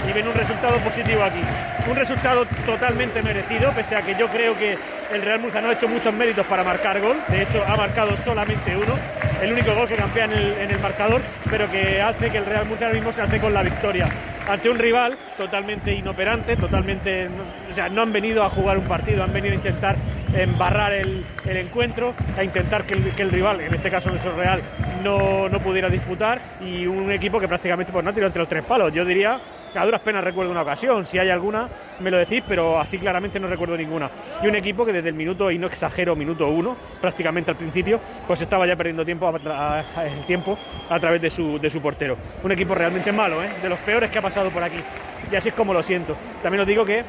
y 0.06 0.12
ven 0.12 0.26
un 0.26 0.34
resultado 0.34 0.76
positivo 0.80 1.22
aquí. 1.22 1.40
Un 1.88 1.96
resultado 1.96 2.44
totalmente 2.66 3.22
merecido, 3.22 3.70
pese 3.72 3.96
a 3.96 4.02
que 4.02 4.14
yo 4.16 4.28
creo 4.28 4.54
que 4.58 4.76
el 5.10 5.22
Real 5.22 5.40
Murcia 5.40 5.62
no 5.62 5.70
ha 5.70 5.72
hecho 5.72 5.88
muchos 5.88 6.12
méritos 6.12 6.44
para 6.44 6.62
marcar 6.62 7.00
gol. 7.00 7.16
De 7.28 7.40
hecho, 7.40 7.64
ha 7.66 7.76
marcado 7.76 8.14
solamente 8.18 8.76
uno. 8.76 8.94
El 9.40 9.54
único 9.54 9.72
gol 9.74 9.88
que 9.88 9.96
campea 9.96 10.26
en 10.26 10.32
el, 10.32 10.52
en 10.52 10.70
el 10.70 10.78
marcador, 10.80 11.22
pero 11.48 11.70
que 11.70 12.02
hace 12.02 12.28
que 12.28 12.36
el 12.36 12.44
Real 12.44 12.66
Murcia 12.66 12.88
ahora 12.88 12.96
mismo 12.96 13.10
se 13.10 13.22
hace 13.22 13.40
con 13.40 13.54
la 13.54 13.62
victoria 13.62 14.06
ante 14.50 14.68
un 14.68 14.78
rival 14.78 15.16
totalmente 15.40 15.94
inoperante, 15.94 16.54
totalmente, 16.54 17.28
o 17.70 17.74
sea, 17.74 17.88
no 17.88 18.02
han 18.02 18.12
venido 18.12 18.44
a 18.44 18.50
jugar 18.50 18.76
un 18.76 18.84
partido, 18.84 19.24
han 19.24 19.32
venido 19.32 19.54
a 19.54 19.56
intentar 19.56 19.96
embarrar 20.34 20.92
el, 20.92 21.24
el 21.46 21.56
encuentro, 21.56 22.14
a 22.36 22.44
intentar 22.44 22.84
que 22.84 22.94
el, 22.94 23.10
que 23.12 23.24
rival, 23.24 23.60
en 23.60 23.74
este 23.74 23.90
caso 23.90 24.10
nuestro 24.10 24.36
Real, 24.36 24.60
no, 25.02 25.48
no, 25.48 25.60
pudiera 25.60 25.88
disputar 25.88 26.40
y 26.60 26.86
un 26.86 27.10
equipo 27.12 27.40
que 27.40 27.48
prácticamente 27.48 27.92
pues, 27.92 28.04
no 28.04 28.12
tirado 28.12 28.28
entre 28.28 28.40
los 28.40 28.48
tres 28.48 28.64
palos. 28.64 28.92
Yo 28.92 29.04
diría 29.04 29.40
a 29.74 29.84
duras 29.84 30.00
penas 30.00 30.24
recuerdo 30.24 30.50
una 30.50 30.62
ocasión, 30.62 31.04
si 31.04 31.18
hay 31.18 31.30
alguna 31.30 31.68
me 32.00 32.10
lo 32.10 32.18
decís, 32.18 32.42
pero 32.46 32.80
así 32.80 32.98
claramente 32.98 33.38
no 33.38 33.46
recuerdo 33.46 33.76
ninguna. 33.76 34.10
Y 34.42 34.46
un 34.46 34.56
equipo 34.56 34.84
que 34.84 34.92
desde 34.92 35.10
el 35.10 35.14
minuto, 35.14 35.50
y 35.50 35.58
no 35.58 35.66
exagero, 35.66 36.16
minuto 36.16 36.48
uno, 36.48 36.76
prácticamente 37.00 37.50
al 37.50 37.56
principio, 37.56 38.00
pues 38.26 38.40
estaba 38.42 38.66
ya 38.66 38.76
perdiendo 38.76 39.04
tiempo 39.04 39.28
a, 39.28 39.78
a, 39.78 40.06
el 40.06 40.24
tiempo 40.26 40.58
a 40.88 40.98
través 40.98 41.22
de 41.22 41.30
su, 41.30 41.58
de 41.58 41.70
su 41.70 41.80
portero. 41.80 42.16
Un 42.42 42.52
equipo 42.52 42.74
realmente 42.74 43.12
malo, 43.12 43.42
¿eh? 43.42 43.50
de 43.62 43.68
los 43.68 43.78
peores 43.80 44.10
que 44.10 44.18
ha 44.18 44.22
pasado 44.22 44.50
por 44.50 44.62
aquí. 44.62 44.80
Y 45.30 45.36
así 45.36 45.50
es 45.50 45.54
como 45.54 45.72
lo 45.72 45.82
siento. 45.82 46.16
También 46.42 46.62
os 46.62 46.66
digo 46.66 46.84
que 46.84 47.04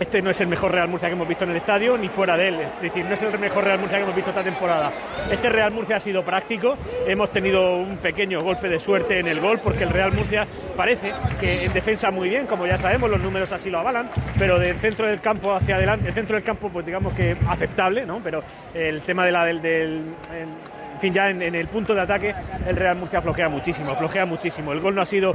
este 0.00 0.22
no 0.22 0.30
es 0.30 0.40
el 0.40 0.48
mejor 0.48 0.72
Real 0.72 0.88
Murcia 0.88 1.08
que 1.08 1.14
hemos 1.14 1.28
visto 1.28 1.44
en 1.44 1.50
el 1.50 1.58
estadio, 1.58 1.98
ni 1.98 2.08
fuera 2.08 2.34
de 2.36 2.48
él. 2.48 2.54
Es 2.60 2.80
decir, 2.80 3.04
no 3.04 3.14
es 3.14 3.20
el 3.20 3.38
mejor 3.38 3.64
Real 3.64 3.78
Murcia 3.78 3.98
que 3.98 4.04
hemos 4.04 4.16
visto 4.16 4.30
esta 4.30 4.42
temporada. 4.42 4.90
Este 5.30 5.50
Real 5.50 5.70
Murcia 5.72 5.96
ha 5.96 6.00
sido 6.00 6.24
práctico. 6.24 6.78
Hemos 7.06 7.30
tenido 7.30 7.76
un 7.76 7.98
pequeño 7.98 8.40
golpe 8.40 8.68
de 8.68 8.80
suerte 8.80 9.20
en 9.20 9.28
el 9.28 9.40
gol, 9.40 9.60
porque 9.62 9.84
el 9.84 9.90
Real 9.90 10.12
Murcia 10.12 10.46
parece 10.74 11.12
que 11.38 11.66
en 11.66 11.72
defensa 11.74 12.10
muy 12.10 12.30
bien, 12.30 12.46
como 12.46 12.66
ya 12.66 12.78
sabemos, 12.78 13.10
los 13.10 13.20
números 13.20 13.52
así 13.52 13.68
lo 13.68 13.78
avalan, 13.78 14.08
pero 14.38 14.58
del 14.58 14.76
centro 14.78 15.06
del 15.06 15.20
campo 15.20 15.52
hacia 15.52 15.76
adelante, 15.76 16.08
el 16.08 16.14
centro 16.14 16.34
del 16.34 16.44
campo, 16.44 16.70
pues 16.70 16.86
digamos 16.86 17.12
que 17.12 17.36
aceptable, 17.46 18.06
¿no? 18.06 18.20
Pero 18.24 18.42
el 18.72 19.02
tema 19.02 19.26
de 19.26 19.32
la, 19.32 19.44
del, 19.44 19.60
en 19.66 21.00
fin, 21.00 21.12
ya 21.12 21.28
en, 21.28 21.42
el 21.42 21.68
punto 21.68 21.94
de 21.94 22.00
ataque, 22.00 22.34
el 22.66 22.74
Real 22.74 22.96
Murcia 22.96 23.20
flojea 23.20 23.50
muchísimo, 23.50 23.94
flojea 23.94 24.24
muchísimo. 24.24 24.72
El 24.72 24.80
gol 24.80 24.94
no 24.94 25.02
ha 25.02 25.06
sido. 25.06 25.34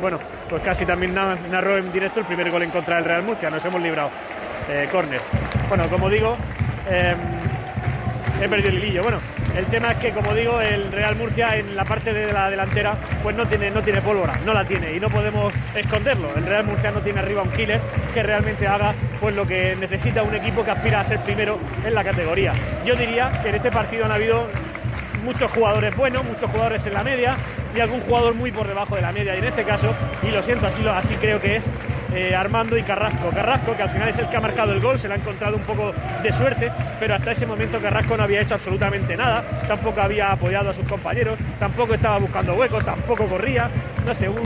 Bueno, 0.00 0.18
pues 0.48 0.62
casi 0.62 0.84
también 0.84 1.14
narró 1.14 1.76
en 1.76 1.92
directo 1.92 2.20
el 2.20 2.26
primer 2.26 2.50
gol 2.50 2.62
en 2.62 2.70
contra 2.70 2.96
del 2.96 3.04
Real 3.04 3.22
Murcia, 3.22 3.50
nos 3.50 3.64
hemos 3.64 3.82
librado. 3.82 4.10
Eh, 4.68 4.88
córner. 4.90 5.20
Bueno, 5.68 5.88
como 5.88 6.08
digo, 6.08 6.36
eh, 6.88 7.14
he 8.40 8.48
perdido 8.48 8.70
el 8.70 8.78
hilillo. 8.78 9.02
Bueno, 9.02 9.18
el 9.54 9.66
tema 9.66 9.92
es 9.92 9.98
que, 9.98 10.10
como 10.10 10.32
digo, 10.32 10.60
el 10.60 10.90
Real 10.90 11.16
Murcia 11.16 11.56
en 11.56 11.76
la 11.76 11.84
parte 11.84 12.14
de 12.14 12.32
la 12.32 12.48
delantera 12.48 12.96
pues 13.22 13.36
no 13.36 13.46
tiene, 13.46 13.70
no 13.70 13.82
tiene 13.82 14.00
pólvora, 14.00 14.32
no 14.44 14.54
la 14.54 14.64
tiene 14.64 14.94
y 14.94 15.00
no 15.00 15.08
podemos 15.08 15.52
esconderlo. 15.74 16.30
El 16.34 16.46
Real 16.46 16.64
Murcia 16.64 16.90
no 16.92 17.00
tiene 17.00 17.20
arriba 17.20 17.42
un 17.42 17.50
killer 17.50 17.80
que 18.14 18.22
realmente 18.22 18.66
haga 18.66 18.94
pues 19.20 19.34
lo 19.34 19.46
que 19.46 19.76
necesita 19.76 20.22
un 20.22 20.34
equipo 20.34 20.64
que 20.64 20.70
aspira 20.70 21.00
a 21.00 21.04
ser 21.04 21.20
primero 21.20 21.58
en 21.84 21.94
la 21.94 22.02
categoría. 22.02 22.54
Yo 22.86 22.96
diría 22.96 23.30
que 23.42 23.50
en 23.50 23.56
este 23.56 23.70
partido 23.70 24.06
han 24.06 24.12
habido 24.12 24.48
muchos 25.24 25.50
jugadores 25.50 25.94
buenos, 25.94 26.24
muchos 26.24 26.50
jugadores 26.50 26.84
en 26.86 26.94
la 26.94 27.02
media 27.02 27.36
y 27.74 27.80
algún 27.80 28.00
jugador 28.00 28.34
muy 28.34 28.52
por 28.52 28.66
debajo 28.66 28.96
de 28.96 29.02
la 29.02 29.12
media. 29.12 29.34
Y 29.34 29.38
en 29.38 29.44
este 29.44 29.64
caso, 29.64 29.94
y 30.22 30.30
lo 30.30 30.42
siento, 30.42 30.66
así, 30.66 30.82
lo, 30.82 30.92
así 30.92 31.14
creo 31.16 31.40
que 31.40 31.56
es 31.56 31.68
eh, 32.14 32.34
Armando 32.34 32.78
y 32.78 32.82
Carrasco. 32.82 33.30
Carrasco, 33.30 33.74
que 33.76 33.82
al 33.82 33.90
final 33.90 34.08
es 34.08 34.18
el 34.18 34.28
que 34.28 34.36
ha 34.36 34.40
marcado 34.40 34.72
el 34.72 34.80
gol, 34.80 34.98
se 34.98 35.08
le 35.08 35.14
ha 35.14 35.16
encontrado 35.16 35.56
un 35.56 35.62
poco 35.62 35.92
de 36.22 36.32
suerte, 36.32 36.70
pero 37.00 37.14
hasta 37.14 37.32
ese 37.32 37.46
momento 37.46 37.80
Carrasco 37.80 38.16
no 38.16 38.22
había 38.22 38.40
hecho 38.40 38.54
absolutamente 38.54 39.16
nada, 39.16 39.42
tampoco 39.66 40.00
había 40.00 40.30
apoyado 40.30 40.70
a 40.70 40.72
sus 40.72 40.86
compañeros, 40.86 41.38
tampoco 41.58 41.94
estaba 41.94 42.18
buscando 42.18 42.54
huecos, 42.54 42.84
tampoco 42.84 43.26
corría. 43.26 43.68
No 44.06 44.14
sé, 44.14 44.28
un, 44.28 44.36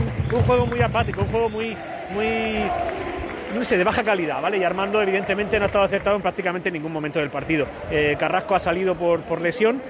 juego 0.47 0.65
muy 0.65 0.81
apático, 0.81 1.21
un 1.21 1.27
juego 1.27 1.49
muy, 1.49 1.77
muy 2.11 2.63
no 3.53 3.63
sé, 3.63 3.77
de 3.77 3.83
baja 3.83 4.03
calidad, 4.03 4.41
¿vale? 4.41 4.57
Y 4.57 4.63
Armando, 4.63 5.01
evidentemente, 5.01 5.57
no 5.59 5.65
ha 5.65 5.67
estado 5.67 5.83
acertado 5.83 6.15
en 6.15 6.21
prácticamente 6.21 6.71
ningún 6.71 6.91
momento 6.91 7.19
del 7.19 7.29
partido. 7.29 7.67
Eh, 7.91 8.15
Carrasco 8.17 8.55
ha 8.55 8.59
salido 8.59 8.95
por, 8.95 9.21
por 9.21 9.41
lesión 9.41 9.81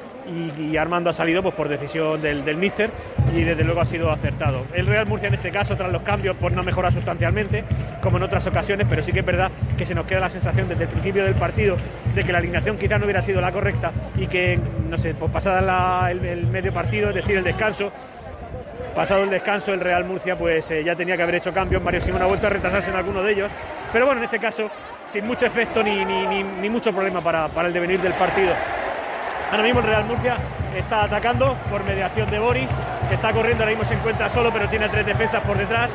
y, 0.57 0.77
Armando 0.77 1.09
ha 1.09 1.13
salido 1.13 1.41
pues, 1.41 1.55
por 1.55 1.67
decisión 1.67 2.21
del, 2.21 2.57
míster 2.57 2.89
y 3.33 3.41
desde 3.43 3.63
luego 3.63 3.81
ha 3.81 3.85
sido 3.85 4.11
acertado. 4.11 4.65
El 4.73 4.87
Real 4.87 5.05
Murcia 5.05 5.27
en 5.27 5.35
este 5.35 5.51
caso, 5.51 5.75
tras 5.75 5.91
los 5.91 6.01
cambios, 6.01 6.35
pues 6.39 6.53
no 6.55 6.63
mejora 6.63 6.91
sustancialmente, 6.91 7.63
como 8.01 8.17
en 8.17 8.23
otras 8.23 8.45
ocasiones, 8.47 8.87
pero 8.89 9.03
sí 9.03 9.11
que 9.11 9.19
es 9.19 9.25
verdad 9.25 9.51
que 9.77 9.85
se 9.85 9.95
nos 9.95 10.05
queda 10.05 10.21
la 10.21 10.29
sensación 10.29 10.67
desde 10.67 10.83
el 10.83 10.89
principio 10.89 11.23
del 11.23 11.35
partido 11.35 11.77
de 12.15 12.23
que 12.23 12.31
la 12.31 12.39
alineación 12.39 12.77
quizá 12.77 12.97
no 12.97 13.05
hubiera 13.05 13.21
sido 13.21 13.41
la 13.41 13.51
correcta 13.51 13.91
y 14.17 14.27
que, 14.27 14.59
no 14.89 14.97
sé, 14.97 15.13
pues 15.13 15.31
pasada 15.31 16.11
el 16.11 16.47
medio 16.47 16.73
partido, 16.73 17.09
es 17.09 17.15
decir, 17.15 17.37
el 17.37 17.43
descanso, 17.43 17.91
pasado 18.95 19.23
el 19.23 19.29
descanso 19.29 19.73
el 19.73 19.79
Real 19.79 20.03
Murcia 20.05 20.37
pues 20.37 20.69
eh, 20.71 20.83
ya 20.83 20.95
tenía 20.95 21.15
que 21.15 21.23
haber 21.23 21.35
hecho 21.35 21.53
cambios, 21.53 21.81
Mario 21.81 22.01
Simón 22.01 22.21
ha 22.21 22.25
vuelto 22.25 22.47
a 22.47 22.49
retrasarse 22.49 22.91
en 22.91 22.97
alguno 22.97 23.21
de 23.21 23.31
ellos, 23.31 23.51
pero 23.93 24.05
bueno, 24.05 24.19
en 24.19 24.25
este 24.25 24.39
caso 24.39 24.69
sin 25.07 25.25
mucho 25.25 25.45
efecto 25.45 25.81
ni, 25.81 26.03
ni, 26.05 26.27
ni, 26.27 26.43
ni 26.43 26.69
mucho 26.69 26.91
problema 26.91 27.21
para, 27.21 27.47
para, 27.47 27.67
el 27.67 27.73
devenir 27.73 27.99
del 28.01 28.13
partido. 28.13 28.53
Ahora 29.51 29.63
mismo 29.63 29.79
el 29.79 29.87
Real 29.87 30.05
Murcia 30.05 30.37
está 30.77 31.05
atacando 31.05 31.55
por 31.71 31.83
mediación 31.83 32.29
de 32.29 32.37
Boris, 32.37 32.69
que 33.07 33.15
está 33.15 33.31
corriendo, 33.31 33.63
ahora 33.63 33.75
mismo 33.75 33.83
se 33.85 33.95
encuentra 33.95 34.29
solo, 34.29 34.51
pero 34.53 34.69
tiene 34.69 34.87
tres 34.89 35.05
defensas 35.05 35.41
por 35.43 35.57
detrás. 35.57 35.91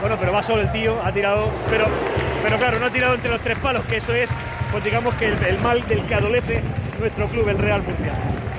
Bueno, 0.00 0.16
pero 0.20 0.32
va 0.32 0.42
solo 0.42 0.62
el 0.62 0.70
tío, 0.70 1.00
ha 1.02 1.10
tirado, 1.10 1.50
pero, 1.68 1.86
pero 2.40 2.56
claro, 2.56 2.78
no 2.78 2.86
ha 2.86 2.90
tirado 2.90 3.14
entre 3.14 3.30
los 3.30 3.40
tres 3.40 3.58
palos, 3.58 3.84
que 3.86 3.96
eso 3.96 4.14
es, 4.14 4.28
pues 4.70 4.84
digamos 4.84 5.12
que 5.14 5.26
el, 5.26 5.58
mal 5.58 5.86
del 5.88 6.04
que 6.06 6.14
adolece 6.14 6.62
nuestro 7.00 7.26
club, 7.26 7.48
el 7.48 7.58
Real 7.58 7.82
Murcia. 7.82 8.12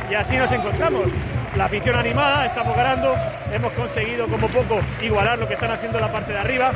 Y 0.10 0.16
así 0.16 0.36
nos 0.36 0.52
encontramos 0.52 1.08
la 1.56 1.66
afición 1.66 1.96
animada, 1.96 2.46
estamos 2.46 2.76
ganando, 2.76 3.16
hemos 3.54 3.72
conseguido 3.72 4.28
como 4.28 4.48
poco 4.50 4.80
igualar 5.02 5.40
lo 5.40 5.48
que 5.48 5.54
están 5.54 5.72
haciendo 5.72 5.98
la 6.00 6.12
parte 6.12 6.34
de 6.34 6.40
arriba, 6.40 6.72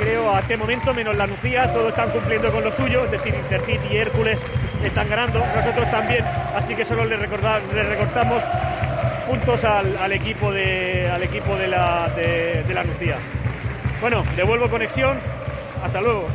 creo 0.00 0.34
a 0.34 0.40
este 0.40 0.56
momento, 0.56 0.92
menos 0.92 1.14
la 1.14 1.28
Lucía, 1.28 1.72
todos 1.72 1.90
están 1.90 2.10
cumpliendo 2.10 2.50
con 2.50 2.64
lo 2.64 2.72
suyo, 2.72 3.04
es 3.04 3.12
decir, 3.12 3.34
Intercity 3.34 3.96
Hércules 3.96 4.42
están 4.88 5.08
ganando, 5.08 5.44
nosotros 5.54 5.90
también, 5.90 6.24
así 6.54 6.74
que 6.74 6.84
solo 6.84 7.04
le, 7.04 7.16
recordar, 7.16 7.62
le 7.74 7.82
recortamos 7.82 8.42
puntos 9.28 9.64
al, 9.64 10.12
equipo 10.12 10.52
de 10.52 11.08
al 11.08 11.22
equipo 11.22 11.56
de 11.56 11.68
la, 11.68 12.08
de 12.14 12.74
la 12.74 12.84
Lucía. 12.84 13.16
Bueno, 14.00 14.22
devuelvo 14.36 14.68
conexión, 14.68 15.18
hasta 15.82 16.00
luego. 16.00 16.26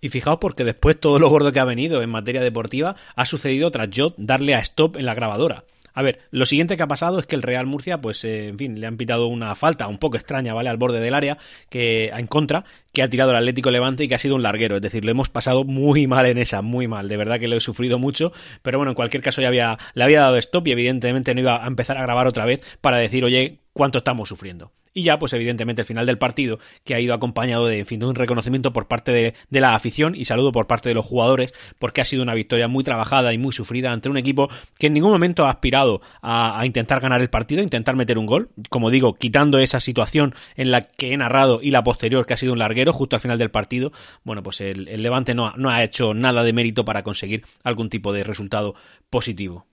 Y 0.00 0.08
fijaos 0.08 0.38
porque 0.40 0.64
después 0.64 0.98
todo 0.98 1.18
lo 1.18 1.28
gordo 1.28 1.52
que 1.52 1.60
ha 1.60 1.64
venido 1.64 2.02
en 2.02 2.10
materia 2.10 2.40
deportiva 2.40 2.96
ha 3.16 3.24
sucedido 3.26 3.70
tras 3.70 3.90
yo 3.90 4.14
darle 4.16 4.54
a 4.54 4.60
stop 4.60 4.96
en 4.96 5.06
la 5.06 5.14
grabadora. 5.14 5.64
A 5.94 6.02
ver, 6.02 6.20
lo 6.30 6.46
siguiente 6.46 6.76
que 6.76 6.82
ha 6.82 6.88
pasado 6.88 7.18
es 7.18 7.26
que 7.26 7.36
el 7.36 7.42
Real 7.42 7.66
Murcia, 7.66 8.00
pues, 8.00 8.24
eh, 8.24 8.48
en 8.48 8.58
fin, 8.58 8.80
le 8.80 8.86
han 8.86 8.96
pitado 8.96 9.26
una 9.26 9.54
falta 9.54 9.88
un 9.88 9.98
poco 9.98 10.16
extraña, 10.16 10.54
¿vale? 10.54 10.68
Al 10.68 10.76
borde 10.76 11.00
del 11.00 11.14
área, 11.14 11.38
que 11.68 12.08
en 12.08 12.26
contra, 12.26 12.64
que 12.92 13.02
ha 13.02 13.08
tirado 13.08 13.30
el 13.30 13.36
Atlético 13.36 13.70
Levante 13.70 14.04
y 14.04 14.08
que 14.08 14.14
ha 14.14 14.18
sido 14.18 14.34
un 14.34 14.42
larguero. 14.42 14.76
Es 14.76 14.82
decir, 14.82 15.04
lo 15.04 15.10
hemos 15.10 15.28
pasado 15.28 15.64
muy 15.64 16.06
mal 16.06 16.26
en 16.26 16.38
esa, 16.38 16.62
muy 16.62 16.88
mal. 16.88 17.08
De 17.08 17.16
verdad 17.16 17.38
que 17.38 17.48
lo 17.48 17.56
he 17.56 17.60
sufrido 17.60 17.98
mucho. 17.98 18.32
Pero 18.62 18.78
bueno, 18.78 18.92
en 18.92 18.96
cualquier 18.96 19.22
caso 19.22 19.40
ya 19.40 19.48
había, 19.48 19.78
le 19.94 20.04
había 20.04 20.20
dado 20.20 20.36
stop 20.36 20.66
y 20.66 20.72
evidentemente 20.72 21.34
no 21.34 21.40
iba 21.40 21.64
a 21.64 21.66
empezar 21.66 21.98
a 21.98 22.02
grabar 22.02 22.26
otra 22.26 22.44
vez 22.44 22.62
para 22.80 22.98
decir, 22.98 23.24
oye, 23.24 23.58
cuánto 23.72 23.98
estamos 23.98 24.28
sufriendo. 24.28 24.72
Y 24.92 25.02
ya, 25.04 25.18
pues 25.18 25.32
evidentemente 25.32 25.82
el 25.82 25.86
final 25.86 26.06
del 26.06 26.18
partido, 26.18 26.58
que 26.84 26.94
ha 26.94 27.00
ido 27.00 27.14
acompañado 27.14 27.66
de, 27.66 27.78
en 27.78 27.86
fin, 27.86 28.00
de 28.00 28.06
un 28.06 28.14
reconocimiento 28.14 28.72
por 28.72 28.88
parte 28.88 29.12
de, 29.12 29.34
de, 29.48 29.60
la 29.60 29.74
afición 29.74 30.14
y 30.16 30.24
saludo 30.24 30.50
por 30.50 30.66
parte 30.66 30.88
de 30.88 30.94
los 30.94 31.06
jugadores, 31.06 31.54
porque 31.78 32.00
ha 32.00 32.04
sido 32.04 32.22
una 32.22 32.34
victoria 32.34 32.66
muy 32.66 32.82
trabajada 32.82 33.32
y 33.32 33.38
muy 33.38 33.52
sufrida 33.52 33.92
ante 33.92 34.08
un 34.08 34.16
equipo 34.16 34.48
que 34.78 34.88
en 34.88 34.94
ningún 34.94 35.12
momento 35.12 35.46
ha 35.46 35.50
aspirado 35.50 36.00
a, 36.22 36.58
a 36.58 36.66
intentar 36.66 37.00
ganar 37.00 37.20
el 37.20 37.30
partido, 37.30 37.60
a 37.60 37.64
intentar 37.64 37.94
meter 37.94 38.18
un 38.18 38.26
gol. 38.26 38.50
Como 38.68 38.90
digo, 38.90 39.14
quitando 39.14 39.58
esa 39.58 39.78
situación 39.78 40.34
en 40.56 40.70
la 40.72 40.82
que 40.82 41.12
he 41.12 41.16
narrado 41.16 41.60
y 41.62 41.70
la 41.70 41.84
posterior, 41.84 42.26
que 42.26 42.34
ha 42.34 42.36
sido 42.36 42.52
un 42.52 42.58
larguero 42.58 42.92
justo 42.92 43.14
al 43.14 43.20
final 43.20 43.38
del 43.38 43.50
partido, 43.50 43.92
bueno, 44.24 44.42
pues 44.42 44.60
el, 44.60 44.84
Levante 44.84 45.34
no, 45.34 45.52
no 45.56 45.70
ha 45.70 45.84
hecho 45.84 46.14
nada 46.14 46.42
de 46.42 46.52
mérito 46.52 46.84
para 46.84 47.02
conseguir 47.02 47.44
algún 47.62 47.90
tipo 47.90 48.12
de 48.12 48.24
resultado 48.24 48.74
positivo. 49.08 49.66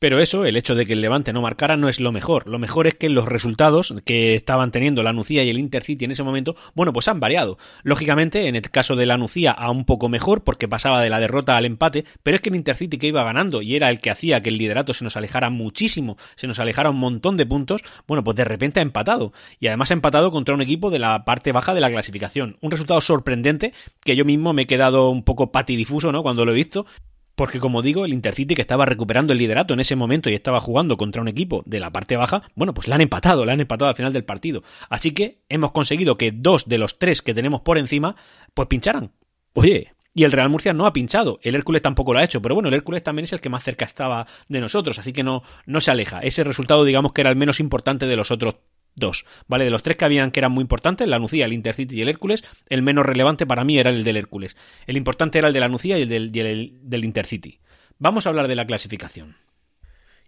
Pero 0.00 0.18
eso, 0.18 0.46
el 0.46 0.56
hecho 0.56 0.74
de 0.74 0.86
que 0.86 0.94
el 0.94 1.02
Levante 1.02 1.30
no 1.34 1.42
marcara, 1.42 1.76
no 1.76 1.90
es 1.90 2.00
lo 2.00 2.10
mejor. 2.10 2.48
Lo 2.48 2.58
mejor 2.58 2.86
es 2.86 2.94
que 2.94 3.10
los 3.10 3.26
resultados 3.26 3.94
que 4.06 4.34
estaban 4.34 4.70
teniendo 4.70 5.02
la 5.02 5.12
Nucía 5.12 5.44
y 5.44 5.50
el 5.50 5.58
Intercity 5.58 6.06
en 6.06 6.10
ese 6.10 6.22
momento, 6.22 6.56
bueno, 6.74 6.94
pues 6.94 7.06
han 7.08 7.20
variado. 7.20 7.58
Lógicamente, 7.82 8.48
en 8.48 8.56
el 8.56 8.62
caso 8.70 8.96
de 8.96 9.04
la 9.04 9.18
Nucía, 9.18 9.52
a 9.52 9.70
un 9.70 9.84
poco 9.84 10.08
mejor, 10.08 10.42
porque 10.42 10.68
pasaba 10.68 11.02
de 11.02 11.10
la 11.10 11.20
derrota 11.20 11.54
al 11.54 11.66
empate, 11.66 12.06
pero 12.22 12.34
es 12.34 12.40
que 12.40 12.48
el 12.48 12.56
Intercity 12.56 12.96
que 12.96 13.08
iba 13.08 13.22
ganando 13.24 13.60
y 13.60 13.76
era 13.76 13.90
el 13.90 14.00
que 14.00 14.08
hacía 14.08 14.42
que 14.42 14.48
el 14.48 14.56
liderato 14.56 14.94
se 14.94 15.04
nos 15.04 15.18
alejara 15.18 15.50
muchísimo, 15.50 16.16
se 16.34 16.46
nos 16.46 16.58
alejara 16.60 16.88
un 16.88 16.98
montón 16.98 17.36
de 17.36 17.44
puntos, 17.44 17.82
bueno, 18.08 18.24
pues 18.24 18.38
de 18.38 18.44
repente 18.44 18.80
ha 18.80 18.82
empatado. 18.82 19.34
Y 19.58 19.66
además 19.66 19.90
ha 19.90 19.94
empatado 19.94 20.30
contra 20.30 20.54
un 20.54 20.62
equipo 20.62 20.90
de 20.90 20.98
la 20.98 21.26
parte 21.26 21.52
baja 21.52 21.74
de 21.74 21.82
la 21.82 21.90
clasificación. 21.90 22.56
Un 22.62 22.70
resultado 22.70 23.02
sorprendente 23.02 23.74
que 24.02 24.16
yo 24.16 24.24
mismo 24.24 24.54
me 24.54 24.62
he 24.62 24.66
quedado 24.66 25.10
un 25.10 25.24
poco 25.24 25.52
patidifuso, 25.52 26.10
¿no? 26.10 26.22
Cuando 26.22 26.46
lo 26.46 26.52
he 26.52 26.54
visto, 26.54 26.86
porque 27.40 27.58
como 27.58 27.80
digo, 27.80 28.04
el 28.04 28.12
Intercity 28.12 28.54
que 28.54 28.60
estaba 28.60 28.84
recuperando 28.84 29.32
el 29.32 29.38
liderato 29.38 29.72
en 29.72 29.80
ese 29.80 29.96
momento 29.96 30.28
y 30.28 30.34
estaba 30.34 30.60
jugando 30.60 30.98
contra 30.98 31.22
un 31.22 31.28
equipo 31.28 31.62
de 31.64 31.80
la 31.80 31.90
parte 31.90 32.14
baja, 32.14 32.42
bueno, 32.54 32.74
pues 32.74 32.86
la 32.86 32.96
han 32.96 33.00
empatado, 33.00 33.46
la 33.46 33.54
han 33.54 33.60
empatado 33.62 33.88
al 33.88 33.94
final 33.94 34.12
del 34.12 34.26
partido. 34.26 34.62
Así 34.90 35.12
que 35.12 35.38
hemos 35.48 35.72
conseguido 35.72 36.18
que 36.18 36.32
dos 36.32 36.68
de 36.68 36.76
los 36.76 36.98
tres 36.98 37.22
que 37.22 37.32
tenemos 37.32 37.62
por 37.62 37.78
encima, 37.78 38.14
pues 38.52 38.68
pincharan. 38.68 39.12
Oye, 39.54 39.94
y 40.12 40.24
el 40.24 40.32
Real 40.32 40.50
Murcia 40.50 40.74
no 40.74 40.84
ha 40.84 40.92
pinchado. 40.92 41.40
El 41.42 41.54
Hércules 41.54 41.80
tampoco 41.80 42.12
lo 42.12 42.18
ha 42.18 42.24
hecho. 42.24 42.42
Pero 42.42 42.56
bueno, 42.56 42.68
el 42.68 42.74
Hércules 42.74 43.02
también 43.02 43.24
es 43.24 43.32
el 43.32 43.40
que 43.40 43.48
más 43.48 43.64
cerca 43.64 43.86
estaba 43.86 44.26
de 44.48 44.60
nosotros. 44.60 44.98
Así 44.98 45.14
que 45.14 45.22
no, 45.22 45.42
no 45.64 45.80
se 45.80 45.90
aleja. 45.90 46.20
Ese 46.20 46.44
resultado, 46.44 46.84
digamos 46.84 47.14
que 47.14 47.22
era 47.22 47.30
el 47.30 47.36
menos 47.36 47.58
importante 47.58 48.04
de 48.04 48.16
los 48.16 48.30
otros 48.30 48.56
dos, 49.00 49.24
¿vale? 49.48 49.64
De 49.64 49.70
los 49.70 49.82
tres 49.82 49.96
que 49.96 50.04
habían 50.04 50.30
que 50.30 50.38
eran 50.38 50.52
muy 50.52 50.62
importantes, 50.62 51.08
la 51.08 51.18
Nucía, 51.18 51.46
el 51.46 51.52
Intercity 51.52 51.96
y 51.96 52.02
el 52.02 52.08
Hércules, 52.08 52.44
el 52.68 52.82
menos 52.82 53.04
relevante 53.04 53.46
para 53.46 53.64
mí 53.64 53.78
era 53.78 53.90
el 53.90 54.04
del 54.04 54.16
Hércules. 54.16 54.56
El 54.86 54.96
importante 54.96 55.38
era 55.38 55.48
el 55.48 55.54
de 55.54 55.60
la 55.60 55.68
Nucía 55.68 55.98
y 55.98 56.02
el 56.02 56.08
del, 56.08 56.30
y 56.32 56.40
el 56.40 56.78
del 56.82 57.04
Intercity. 57.04 57.58
Vamos 57.98 58.26
a 58.26 58.28
hablar 58.28 58.46
de 58.46 58.54
la 58.54 58.66
clasificación. 58.66 59.36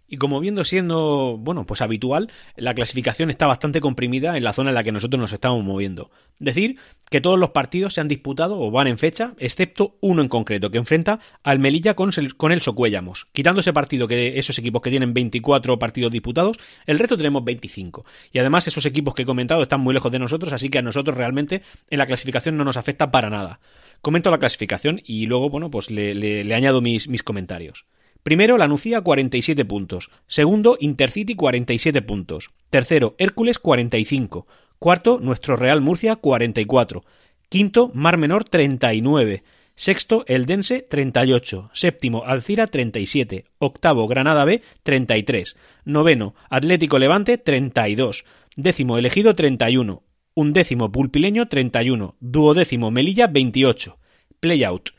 Y 0.07 0.17
como 0.17 0.39
viendo 0.39 0.63
siendo, 0.63 1.37
bueno, 1.39 1.65
pues 1.65 1.81
habitual, 1.81 2.29
la 2.55 2.73
clasificación 2.73 3.29
está 3.29 3.47
bastante 3.47 3.81
comprimida 3.81 4.37
en 4.37 4.43
la 4.43 4.53
zona 4.53 4.69
en 4.69 4.75
la 4.75 4.83
que 4.83 4.91
nosotros 4.91 5.19
nos 5.19 5.33
estamos 5.33 5.63
moviendo. 5.63 6.11
Decir 6.39 6.77
que 7.09 7.21
todos 7.21 7.39
los 7.39 7.51
partidos 7.51 7.93
se 7.93 8.01
han 8.01 8.07
disputado 8.07 8.59
o 8.59 8.69
van 8.69 8.87
en 8.87 8.97
fecha, 8.97 9.33
excepto 9.37 9.97
uno 10.01 10.21
en 10.21 10.27
concreto, 10.27 10.69
que 10.69 10.77
enfrenta 10.77 11.19
al 11.43 11.59
Melilla 11.59 11.95
con 11.95 12.11
el, 12.15 12.61
Socuellamos. 12.61 13.27
Quitando 13.31 13.61
ese 13.61 13.73
partido, 13.73 14.07
que 14.07 14.37
esos 14.37 14.57
equipos 14.59 14.81
que 14.81 14.89
tienen 14.89 15.13
24 15.13 15.79
partidos 15.79 16.11
disputados, 16.11 16.57
el 16.85 16.99
resto 16.99 17.17
tenemos 17.17 17.43
25. 17.43 18.05
Y 18.31 18.39
además 18.39 18.67
esos 18.67 18.85
equipos 18.85 19.13
que 19.13 19.23
he 19.23 19.25
comentado 19.25 19.63
están 19.63 19.81
muy 19.81 19.93
lejos 19.93 20.11
de 20.11 20.19
nosotros, 20.19 20.53
así 20.53 20.69
que 20.69 20.79
a 20.79 20.81
nosotros 20.81 21.17
realmente 21.17 21.61
en 21.89 21.97
la 21.97 22.05
clasificación 22.05 22.57
no 22.57 22.65
nos 22.65 22.77
afecta 22.77 23.09
para 23.09 23.29
nada. 23.29 23.59
Comento 24.01 24.31
la 24.31 24.37
clasificación 24.37 25.01
y 25.05 25.25
luego, 25.27 25.49
bueno, 25.49 25.71
pues 25.71 25.89
le, 25.89 26.53
añado 26.53 26.81
mis 26.81 27.23
comentarios. 27.23 27.85
Primero, 28.23 28.57
la 28.57 28.67
Nucía 28.67 29.01
47 29.01 29.65
puntos. 29.65 30.09
Segundo, 30.27 30.77
Intercity 30.79 31.35
47 31.35 32.01
puntos. 32.01 32.51
Tercero, 32.69 33.15
Hércules 33.17 33.59
45. 33.59 34.47
Cuarto, 34.79 35.19
nuestro 35.19 35.57
Real 35.57 35.81
Murcia 35.81 36.15
44. 36.15 37.03
Quinto, 37.49 37.91
Mar 37.93 38.17
Menor 38.17 38.45
39. 38.45 39.43
Sexto, 39.75 40.23
Eldense 40.27 40.81
38. 40.81 41.69
Séptimo, 41.73 42.23
Alcira 42.25 42.67
37. 42.67 43.45
Octavo, 43.57 44.07
Granada 44.07 44.45
B 44.45 44.61
33. 44.83 45.57
Noveno, 45.83 46.33
Atlético 46.49 46.99
Levante 46.99 47.37
32. 47.37 48.23
Décimo, 48.55 48.97
Elegido 48.97 49.35
31. 49.35 50.03
Undécimo, 50.33 50.91
Pulpileño 50.91 51.47
31. 51.49 52.15
Duodécimo, 52.21 52.89
Melilla 52.89 53.27
28. 53.27 53.97
Playout 54.39 54.91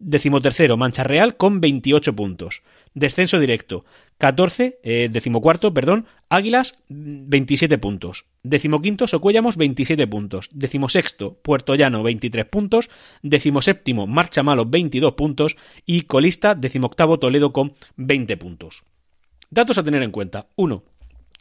decimotercero 0.00 0.76
Mancha 0.76 1.04
Real 1.04 1.36
con 1.36 1.60
28 1.60 2.16
puntos. 2.16 2.62
Descenso 2.94 3.38
directo, 3.38 3.84
14, 4.18 4.80
eh, 4.82 5.08
decimocuarto, 5.12 5.72
perdón, 5.72 6.06
Águilas 6.28 6.76
27 6.88 7.78
puntos. 7.78 8.24
Decimoquinto 8.42 9.06
Socuéllamos 9.06 9.56
27 9.56 10.06
puntos. 10.06 10.48
Decimosexto 10.52 11.34
Puerto 11.34 11.74
Llano 11.74 12.02
23 12.02 12.46
puntos. 12.46 12.90
Decimoséptimo 13.22 14.06
Marcha 14.06 14.42
Malo 14.42 14.66
22 14.66 15.14
puntos. 15.14 15.56
Y 15.86 16.02
colista 16.02 16.54
decimoctavo 16.54 17.18
Toledo 17.18 17.52
con 17.52 17.74
20 17.96 18.36
puntos. 18.36 18.84
Datos 19.50 19.78
a 19.78 19.84
tener 19.84 20.02
en 20.02 20.10
cuenta. 20.10 20.46
1. 20.56 20.82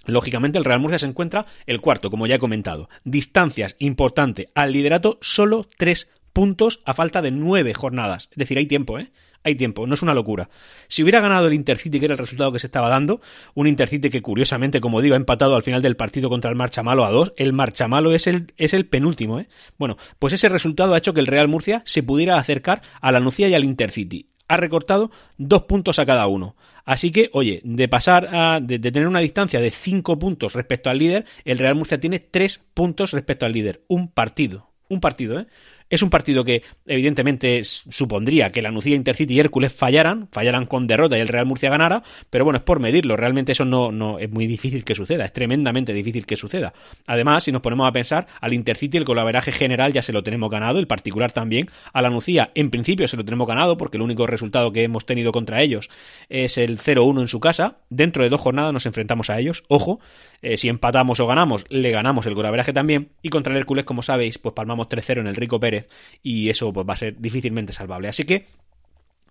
Lógicamente 0.05 0.57
el 0.57 0.65
Real 0.65 0.79
Murcia 0.79 0.99
se 0.99 1.05
encuentra 1.05 1.45
el 1.65 1.81
cuarto, 1.81 2.09
como 2.09 2.25
ya 2.25 2.35
he 2.35 2.39
comentado. 2.39 2.89
Distancias 3.03 3.75
importante 3.79 4.49
al 4.55 4.71
liderato, 4.71 5.19
solo 5.21 5.67
3 5.77 6.09
puntos 6.33 6.81
a 6.85 6.93
falta 6.93 7.21
de 7.21 7.31
nueve 7.31 7.73
jornadas. 7.73 8.29
Es 8.31 8.37
decir, 8.37 8.57
hay 8.57 8.65
tiempo, 8.65 8.99
¿eh? 8.99 9.11
Hay 9.41 9.55
tiempo, 9.55 9.87
no 9.87 9.93
es 9.93 10.01
una 10.01 10.13
locura. 10.13 10.49
Si 10.89 11.01
hubiera 11.01 11.21
ganado 11.21 11.47
el 11.47 11.53
Intercity, 11.53 11.97
que 11.97 12.05
era 12.07 12.13
el 12.13 12.19
resultado 12.19 12.51
que 12.51 12.59
se 12.59 12.67
estaba 12.67 12.89
dando, 12.89 13.21
un 13.53 13.67
Intercity 13.67 14.09
que 14.09 14.21
curiosamente, 14.21 14.81
como 14.81 15.01
digo, 15.01 15.13
ha 15.13 15.17
empatado 15.17 15.55
al 15.55 15.63
final 15.63 15.81
del 15.81 15.95
partido 15.95 16.29
contra 16.29 16.49
el 16.49 16.57
Marchamalo 16.57 17.05
a 17.05 17.11
dos, 17.11 17.31
el 17.37 17.53
Marchamalo 17.53 18.13
es 18.13 18.27
el, 18.27 18.51
es 18.57 18.73
el 18.73 18.85
penúltimo, 18.85 19.39
¿eh? 19.39 19.47
Bueno, 19.77 19.95
pues 20.19 20.33
ese 20.33 20.49
resultado 20.49 20.93
ha 20.93 20.97
hecho 20.97 21.13
que 21.13 21.21
el 21.21 21.27
Real 21.27 21.47
Murcia 21.47 21.81
se 21.85 22.03
pudiera 22.03 22.37
acercar 22.37 22.81
a 22.99 23.13
la 23.13 23.21
Nucía 23.21 23.47
y 23.47 23.53
al 23.53 23.63
Intercity. 23.63 24.27
Ha 24.49 24.57
recortado 24.57 25.09
dos 25.37 25.63
puntos 25.63 25.99
a 25.99 26.05
cada 26.05 26.27
uno. 26.27 26.57
Así 26.83 27.11
que, 27.11 27.29
oye, 27.33 27.61
de 27.63 27.87
pasar 27.87 28.27
a. 28.35 28.59
de, 28.59 28.79
de 28.79 28.91
tener 28.91 29.07
una 29.07 29.19
distancia 29.19 29.61
de 29.61 29.71
cinco 29.71 30.19
puntos 30.19 30.53
respecto 30.53 30.89
al 30.89 30.97
líder, 30.97 31.25
el 31.45 31.59
Real 31.59 31.75
Murcia 31.75 31.99
tiene 31.99 32.19
tres 32.19 32.59
puntos 32.73 33.11
respecto 33.11 33.45
al 33.45 33.53
líder. 33.53 33.83
Un 33.87 34.09
partido. 34.09 34.71
Un 34.89 34.99
partido, 34.99 35.39
¿eh? 35.39 35.45
Es 35.89 36.03
un 36.03 36.09
partido 36.09 36.43
que, 36.43 36.63
evidentemente, 36.85 37.63
supondría 37.63 38.51
que 38.51 38.61
la 38.61 38.71
Nucía, 38.71 38.95
Intercity 38.95 39.33
y 39.33 39.39
Hércules 39.39 39.73
fallaran, 39.73 40.27
fallaran 40.31 40.65
con 40.65 40.87
derrota 40.87 41.17
y 41.17 41.21
el 41.21 41.27
Real 41.27 41.45
Murcia 41.45 41.69
ganara, 41.69 42.03
pero 42.29 42.43
bueno, 42.43 42.57
es 42.57 42.63
por 42.63 42.79
medirlo. 42.79 43.17
Realmente 43.17 43.53
eso 43.53 43.65
no, 43.65 44.19
es 44.19 44.29
muy 44.29 44.45
difícil 44.47 44.83
que 44.83 44.95
suceda, 44.95 45.25
es 45.25 45.33
tremendamente 45.33 45.93
difícil 45.93 46.25
que 46.25 46.35
suceda. 46.35 46.73
Además, 47.07 47.43
si 47.43 47.51
nos 47.51 47.61
ponemos 47.61 47.87
a 47.87 47.91
pensar, 47.91 48.27
al 48.39 48.53
Intercity 48.53 48.97
el 48.97 49.05
colaboraje 49.05 49.51
general 49.51 49.93
ya 49.93 50.01
se 50.01 50.13
lo 50.13 50.23
tenemos 50.23 50.49
ganado, 50.49 50.79
el 50.79 50.87
particular 50.87 51.31
también. 51.31 51.69
A 51.93 52.01
la 52.01 52.09
Nucía, 52.09 52.51
en 52.55 52.69
principio, 52.69 53.07
se 53.07 53.17
lo 53.17 53.25
tenemos 53.25 53.47
ganado, 53.47 53.77
porque 53.77 53.97
el 53.97 54.03
único 54.03 54.27
resultado 54.27 54.71
que 54.71 54.83
hemos 54.83 55.05
tenido 55.05 55.31
contra 55.31 55.61
ellos 55.61 55.89
es 56.29 56.57
el 56.57 56.77
0-1 56.77 57.21
en 57.21 57.27
su 57.27 57.39
casa. 57.39 57.77
Dentro 57.89 58.23
de 58.23 58.29
dos 58.29 58.41
jornadas 58.41 58.73
nos 58.73 58.85
enfrentamos 58.85 59.29
a 59.29 59.39
ellos. 59.39 59.63
Ojo, 59.67 59.99
eh, 60.41 60.57
si 60.57 60.69
empatamos 60.69 61.19
o 61.19 61.27
ganamos, 61.27 61.65
le 61.69 61.91
ganamos 61.91 62.25
el 62.25 62.35
colaboraje 62.35 62.73
también. 62.73 63.09
Y 63.21 63.29
contra 63.29 63.53
el 63.53 63.59
Hércules, 63.59 63.85
como 63.85 64.01
sabéis, 64.01 64.37
pues 64.37 64.53
palmamos 64.53 64.87
3-0 64.87 65.19
en 65.19 65.27
el 65.27 65.35
Rico 65.35 65.59
Pérez 65.59 65.89
y 66.23 66.49
eso 66.49 66.71
pues, 66.73 66.87
va 66.87 66.93
a 66.93 66.97
ser 66.97 67.19
difícilmente 67.19 67.73
salvable. 67.73 68.07
Así 68.07 68.23
que 68.23 68.45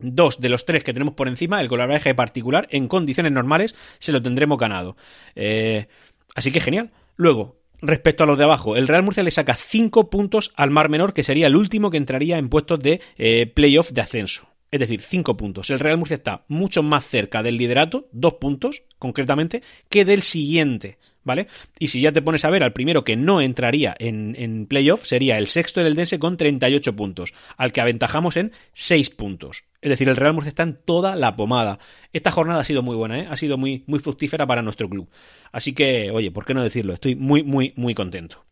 dos 0.01 0.40
de 0.40 0.49
los 0.49 0.64
tres 0.64 0.85
que 0.85 0.92
tenemos 0.92 1.14
por 1.14 1.29
encima, 1.29 1.61
el 1.61 1.68
colaboraje 1.68 2.14
particular, 2.14 2.68
en 2.71 2.88
condiciones 2.88 3.33
normales, 3.33 3.75
se 3.99 4.12
lo 4.12 4.23
tendremos 4.23 4.59
ganado. 4.59 4.97
Eh, 5.35 5.88
así 6.35 6.53
que 6.53 6.61
genial. 6.61 6.90
Luego, 7.16 7.61
respecto 7.81 8.25
a 8.25 8.27
los 8.27 8.38
de 8.38 8.44
abajo, 8.44 8.77
el 8.77 8.88
Real 8.88 9.03
Murcia 9.03 9.23
le 9.23 9.31
saca 9.31 9.55
5 9.55 10.11
puntos 10.11 10.53
al 10.57 10.71
Mar 10.71 10.88
Menor, 10.88 11.14
que 11.14 11.25
sería 11.25 11.47
el 11.47 11.57
último 11.57 11.90
que 11.90 11.97
entraría 11.97 12.38
en 12.38 12.49
puestos 12.49 12.81
de 12.81 13.01
eh, 13.16 13.47
playoff 13.47 13.90
de 13.90 14.01
ascenso. 14.01 14.49
Es 14.70 14.81
decir, 14.81 15.00
5 15.00 15.37
puntos. 15.37 15.70
El 15.70 15.81
Real 15.81 15.98
Murcia 15.98 16.16
está 16.16 16.44
mucho 16.48 16.83
más 16.83 17.04
cerca 17.07 17.42
del 17.42 17.57
liderato, 17.57 18.09
2 18.12 18.35
puntos 18.35 18.83
concretamente, 18.98 19.62
que 19.88 20.04
del 20.04 20.22
siguiente. 20.22 20.98
¿vale? 21.28 21.46
Y 21.78 21.88
si 21.88 22.00
ya 22.00 22.11
te 22.11 22.22
pones 22.22 22.44
a 22.46 22.50
ver 22.50 22.64
al 22.64 22.72
primero 22.72 23.04
que 23.04 23.14
no 23.14 23.42
entraría 23.42 23.94
en, 23.98 24.35
en 24.38 24.66
playoff, 24.66 25.04
sería 25.04 25.37
el 25.37 25.46
sexto 25.46 25.81
del 25.81 25.92
Eldense 25.92 26.18
con 26.18 26.38
38 26.38 26.96
puntos, 26.96 27.35
al 27.59 27.72
que 27.72 27.83
aventajamos 27.83 28.38
en 28.38 28.52
6 28.72 29.11
puntos. 29.11 29.64
Es 29.83 29.90
decir, 29.90 30.09
el 30.09 30.16
Real 30.16 30.33
Murcia 30.33 30.48
está 30.48 30.62
en 30.62 30.78
toda 30.83 31.16
la 31.16 31.37
pomada. 31.37 31.78
Esta 32.12 32.31
jornada 32.31 32.61
ha 32.61 32.64
sido 32.64 32.83
muy 32.83 32.96
buena, 32.96 33.20
¿eh? 33.20 33.28
ha 33.31 33.37
sido 33.37 33.59
muy, 33.59 33.85
muy 33.87 33.98
fructífera 33.98 34.46
para 34.46 34.62
nuestro 34.62 34.88
club. 34.88 35.09
Así 35.52 35.74
que, 35.74 36.11
oye, 36.11 36.31
¿por 36.31 36.46
qué 36.46 36.54
no 36.54 36.64
decirlo? 36.64 36.94
Estoy 36.94 37.14
muy, 37.14 37.42
muy, 37.42 37.74
muy 37.76 37.94
contento. 37.94 38.48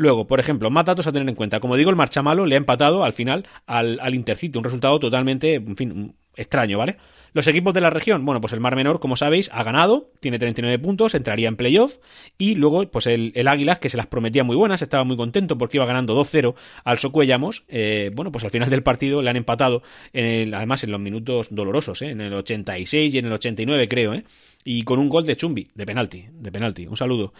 Luego, 0.00 0.26
por 0.26 0.40
ejemplo, 0.40 0.70
más 0.70 0.86
datos 0.86 1.06
a 1.06 1.12
tener 1.12 1.28
en 1.28 1.34
cuenta. 1.34 1.60
Como 1.60 1.76
digo, 1.76 1.90
el 1.90 1.96
Marchamalo 1.96 2.46
le 2.46 2.54
ha 2.54 2.56
empatado 2.56 3.04
al 3.04 3.12
final 3.12 3.46
al, 3.66 4.00
al 4.00 4.14
Intercity, 4.14 4.56
un 4.56 4.64
resultado 4.64 4.98
totalmente, 4.98 5.56
en 5.56 5.76
fin, 5.76 6.14
extraño, 6.34 6.78
¿vale? 6.78 6.96
Los 7.34 7.46
equipos 7.48 7.74
de 7.74 7.82
la 7.82 7.90
región, 7.90 8.24
bueno, 8.24 8.40
pues 8.40 8.54
el 8.54 8.60
Mar 8.60 8.76
Menor, 8.76 8.98
como 8.98 9.18
sabéis, 9.18 9.50
ha 9.52 9.62
ganado, 9.62 10.10
tiene 10.20 10.38
39 10.38 10.78
puntos, 10.78 11.14
entraría 11.14 11.48
en 11.48 11.56
playoff. 11.56 11.98
Y 12.38 12.54
luego, 12.54 12.90
pues 12.90 13.06
el, 13.08 13.32
el 13.34 13.46
Águilas, 13.46 13.78
que 13.78 13.90
se 13.90 13.98
las 13.98 14.06
prometía 14.06 14.42
muy 14.42 14.56
buenas, 14.56 14.80
estaba 14.80 15.04
muy 15.04 15.18
contento 15.18 15.58
porque 15.58 15.76
iba 15.76 15.84
ganando 15.84 16.18
2-0 16.18 16.54
al 16.82 16.98
Socuellamos. 16.98 17.64
Eh, 17.68 18.10
bueno, 18.14 18.32
pues 18.32 18.42
al 18.42 18.50
final 18.50 18.70
del 18.70 18.82
partido 18.82 19.20
le 19.20 19.28
han 19.28 19.36
empatado, 19.36 19.82
en 20.14 20.24
el, 20.24 20.54
además 20.54 20.82
en 20.82 20.92
los 20.92 21.00
minutos 21.00 21.48
dolorosos, 21.50 22.00
¿eh? 22.00 22.08
en 22.08 22.22
el 22.22 22.32
86 22.32 23.12
y 23.12 23.18
en 23.18 23.26
el 23.26 23.34
89, 23.34 23.86
creo, 23.86 24.14
¿eh? 24.14 24.24
y 24.64 24.82
con 24.82 24.98
un 24.98 25.10
gol 25.10 25.26
de 25.26 25.36
Chumbi, 25.36 25.68
de 25.74 25.84
penalti, 25.84 26.24
de 26.32 26.50
penalti. 26.50 26.86
Un 26.86 26.96
saludo. 26.96 27.34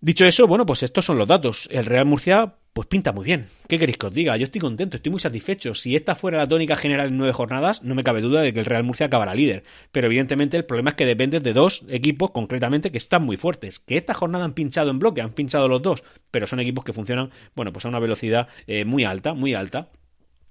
Dicho 0.00 0.24
eso, 0.26 0.46
bueno, 0.46 0.64
pues 0.64 0.84
estos 0.84 1.04
son 1.04 1.18
los 1.18 1.26
datos. 1.26 1.68
El 1.72 1.84
Real 1.84 2.06
Murcia, 2.06 2.54
pues 2.72 2.86
pinta 2.86 3.10
muy 3.10 3.24
bien. 3.24 3.48
¿Qué 3.66 3.80
queréis 3.80 3.96
que 3.96 4.06
os 4.06 4.14
diga? 4.14 4.36
Yo 4.36 4.44
estoy 4.44 4.60
contento, 4.60 4.96
estoy 4.96 5.10
muy 5.10 5.18
satisfecho. 5.18 5.74
Si 5.74 5.96
esta 5.96 6.14
fuera 6.14 6.38
la 6.38 6.46
tónica 6.46 6.76
general 6.76 7.08
en 7.08 7.16
nueve 7.16 7.32
jornadas, 7.32 7.82
no 7.82 7.96
me 7.96 8.04
cabe 8.04 8.20
duda 8.20 8.42
de 8.42 8.52
que 8.52 8.60
el 8.60 8.66
Real 8.66 8.84
Murcia 8.84 9.06
acabará 9.06 9.34
líder. 9.34 9.64
Pero 9.90 10.06
evidentemente 10.06 10.56
el 10.56 10.64
problema 10.64 10.90
es 10.90 10.96
que 10.96 11.04
depende 11.04 11.40
de 11.40 11.52
dos 11.52 11.84
equipos 11.88 12.30
concretamente 12.30 12.92
que 12.92 12.98
están 12.98 13.24
muy 13.24 13.36
fuertes. 13.36 13.80
Que 13.80 13.96
esta 13.96 14.14
jornada 14.14 14.44
han 14.44 14.54
pinchado 14.54 14.90
en 14.90 15.00
bloque, 15.00 15.20
han 15.20 15.32
pinchado 15.32 15.66
los 15.66 15.82
dos, 15.82 16.04
pero 16.30 16.46
son 16.46 16.60
equipos 16.60 16.84
que 16.84 16.92
funcionan, 16.92 17.32
bueno, 17.56 17.72
pues 17.72 17.84
a 17.84 17.88
una 17.88 17.98
velocidad 17.98 18.46
eh, 18.68 18.84
muy 18.84 19.02
alta, 19.02 19.34
muy 19.34 19.54
alta. 19.54 19.88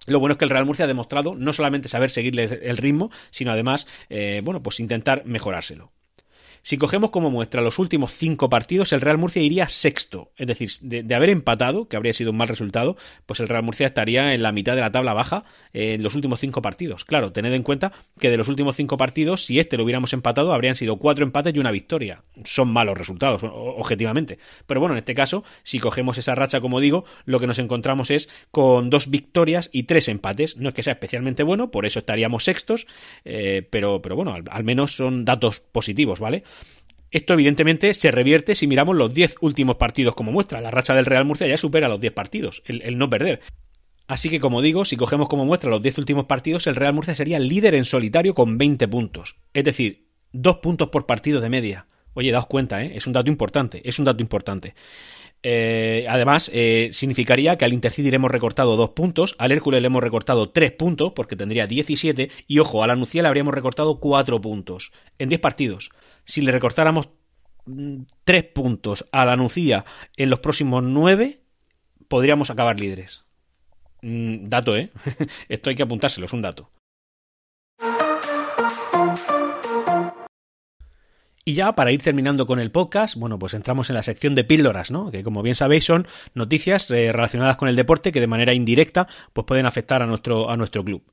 Lo 0.08 0.20
bueno 0.20 0.34
es 0.34 0.38
que 0.38 0.46
el 0.46 0.52
Real 0.52 0.66
Murcia 0.66 0.84
ha 0.84 0.90
demostrado 0.90 1.36
no 1.36 1.54
solamente 1.54 1.88
saber 1.88 2.10
seguirle 2.10 2.44
el 2.64 2.76
ritmo, 2.76 3.12
sino 3.30 3.52
además, 3.52 3.88
eh, 4.10 4.42
bueno, 4.44 4.62
pues 4.62 4.82
intentar 4.82 5.24
mejorárselo. 5.26 5.94
Si 6.68 6.78
cogemos 6.78 7.12
como 7.12 7.32
muestra 7.32 7.62
los 7.62 7.80
últimos 7.80 8.12
cinco 8.12 8.50
partidos, 8.50 8.92
el 8.92 9.00
Real 9.00 9.18
Murcia 9.18 9.42
iría 9.42 9.70
sexto. 9.70 10.34
Es 10.36 10.48
decir, 10.48 10.70
de, 10.82 11.16
haber 11.16 11.30
empatado, 11.30 11.88
que 11.88 11.96
habría 11.96 12.12
sido 12.12 12.32
un 12.32 12.36
mal 12.36 12.50
resultado, 12.50 12.98
pues 13.26 13.40
el 13.40 13.48
Real 13.48 13.64
Murcia 13.64 13.88
estaría 13.88 14.34
en 14.34 14.44
la 14.44 14.52
mitad 14.52 14.76
de 14.76 14.82
la 14.82 14.92
tabla 14.92 15.14
baja 15.14 15.46
en 15.72 16.04
los 16.04 16.14
últimos 16.16 16.42
cinco 16.42 16.62
partidos. 16.62 17.06
Claro, 17.06 17.32
tened 17.32 17.54
en 17.54 17.64
cuenta 17.64 17.94
que 18.20 18.30
de 18.30 18.36
los 18.36 18.50
últimos 18.50 18.76
cinco 18.76 18.98
partidos, 18.98 19.46
si 19.46 19.60
este 19.60 19.78
lo 19.78 19.86
hubiéramos 19.86 20.12
empatado, 20.12 20.52
habrían 20.52 20.76
sido 20.76 20.98
cuatro 20.98 21.24
empates 21.24 21.56
y 21.56 21.60
una 21.60 21.72
victoria. 21.72 22.24
Son 22.44 22.68
malos 22.68 22.98
resultados, 22.98 23.44
objetivamente. 23.46 24.38
Pero 24.66 24.82
bueno, 24.82 24.96
en 24.96 25.00
este 25.00 25.16
caso, 25.16 25.46
si 25.64 25.80
cogemos 25.80 26.18
esa 26.18 26.36
racha, 26.36 26.60
como 26.60 26.82
digo, 26.82 27.06
lo 27.24 27.40
que 27.40 27.48
nos 27.48 27.60
encontramos 27.60 28.12
es 28.12 28.28
con 28.52 28.90
dos 28.90 29.10
victorias 29.10 29.70
y 29.72 29.84
tres 29.84 30.10
empates. 30.10 30.58
No 30.58 30.68
es 30.68 30.76
que 30.76 30.84
sea 30.84 30.92
especialmente 30.92 31.44
bueno, 31.44 31.72
por 31.72 31.86
eso 31.86 32.00
estaríamos 32.00 32.44
sextos, 32.44 32.88
eh, 33.24 33.66
pero, 33.70 34.02
pero 34.02 34.18
bueno, 34.18 34.36
al 34.36 34.64
menos 34.66 34.98
son 34.98 35.24
datos 35.24 35.62
positivos, 35.62 36.20
¿vale? 36.20 36.44
Esto 37.10 37.34
evidentemente 37.34 37.94
se 37.94 38.12
revierte 38.12 38.56
si 38.56 38.68
miramos 38.68 38.96
los 38.96 39.14
10 39.14 39.36
últimos 39.42 39.78
partidos 39.78 40.14
como 40.16 40.32
muestra. 40.32 40.62
La 40.62 40.72
racha 40.72 40.94
del 40.94 41.06
Real 41.06 41.26
Murcia 41.26 41.48
ya 41.48 41.58
supera 41.58 41.88
los 41.88 42.00
10 42.00 42.14
partidos, 42.14 42.64
el, 42.66 42.98
no 42.98 43.10
perder. 43.10 43.42
Así 44.08 44.30
que 44.30 44.40
como 44.40 44.62
digo, 44.62 44.86
si 44.86 44.98
cogemos 44.98 45.30
como 45.30 45.46
muestra 45.46 45.70
los 45.70 45.82
10 45.82 45.98
últimos 46.00 46.26
partidos, 46.26 46.68
el 46.68 46.76
Real 46.76 46.94
Murcia 46.94 47.16
sería 47.16 47.40
líder 47.40 47.76
en 47.76 47.86
solitario 47.86 48.34
con 48.34 48.58
20 48.58 48.88
puntos. 48.88 49.38
Es 49.54 49.64
decir, 49.64 50.08
2 50.34 50.58
puntos 50.58 50.90
por 50.90 51.06
partido 51.06 51.42
de 51.42 51.50
media. 51.50 51.88
Oye, 52.14 52.32
daos 52.32 52.48
cuenta, 52.48 52.84
¿eh? 52.84 52.94
es 52.96 53.06
un 53.06 53.14
dato 53.14 53.30
importante, 53.30 53.82
es 53.88 54.00
un 54.00 54.06
dato 54.06 54.22
importante. 54.22 54.74
Eh, 55.50 56.06
además, 56.10 56.52
eh, 56.54 56.90
significaría 56.92 57.58
que 57.58 57.64
al 57.64 57.72
Intercity 57.72 58.10
le 58.10 58.18
hemos 58.18 58.32
recortado 58.32 58.76
2 58.76 58.90
puntos, 58.90 59.36
al 59.38 59.54
Hércules 59.54 59.82
le 59.82 59.88
hemos 59.88 60.04
recortado 60.04 60.50
3 60.50 60.74
puntos, 60.74 61.14
porque 61.14 61.38
tendría 61.38 61.68
17, 61.68 62.30
y 62.48 62.60
ojo, 62.60 62.84
a 62.84 62.88
la 62.88 62.96
Nucía 62.96 63.22
le 63.22 63.30
habríamos 63.30 63.54
recortado 63.54 64.00
4 64.00 64.42
puntos 64.42 64.92
en 65.20 65.30
10 65.30 65.40
partidos 65.40 65.92
si 66.28 66.42
le 66.42 66.52
recortáramos 66.52 67.10
mm, 67.66 68.02
tres 68.24 68.44
puntos 68.44 69.06
a 69.12 69.26
la 69.26 69.36
Nucía 69.36 69.86
en 70.18 70.30
los 70.30 70.40
próximos 70.40 70.84
nueve, 70.84 71.40
podríamos 72.08 72.52
acabar 72.52 72.80
líderes. 72.80 73.26
Mm, 74.02 74.50
dato, 74.50 74.76
¿eh? 74.78 74.92
Esto 75.50 75.70
hay 75.70 75.76
que 75.76 75.84
apuntárselo, 75.84 76.26
es 76.26 76.34
un 76.34 76.42
dato. 76.42 76.70
Y 81.48 81.54
ya 81.54 81.72
para 81.72 81.94
ir 81.94 82.04
terminando 82.04 82.46
con 82.46 82.60
el 82.60 82.72
podcast, 82.72 83.16
bueno, 83.16 83.40
pues 83.40 83.54
entramos 83.54 83.90
en 83.90 83.96
la 83.96 84.04
sección 84.04 84.36
de 84.36 84.44
píldoras, 84.44 84.92
¿no? 84.92 85.10
Que 85.12 85.24
como 85.24 85.42
bien 85.42 85.56
sabéis 85.56 85.86
son 85.86 86.06
noticias 86.34 86.92
eh, 86.92 87.14
relacionadas 87.14 87.56
con 87.56 87.70
el 87.70 87.78
deporte 87.78 88.12
que 88.12 88.20
de 88.20 88.28
manera 88.28 88.54
indirecta 88.54 89.08
pues 89.32 89.48
pueden 89.48 89.66
afectar 89.66 90.04
a 90.04 90.08
nuestro, 90.08 90.52
a 90.52 90.58
nuestro 90.58 90.84
club. 90.84 91.04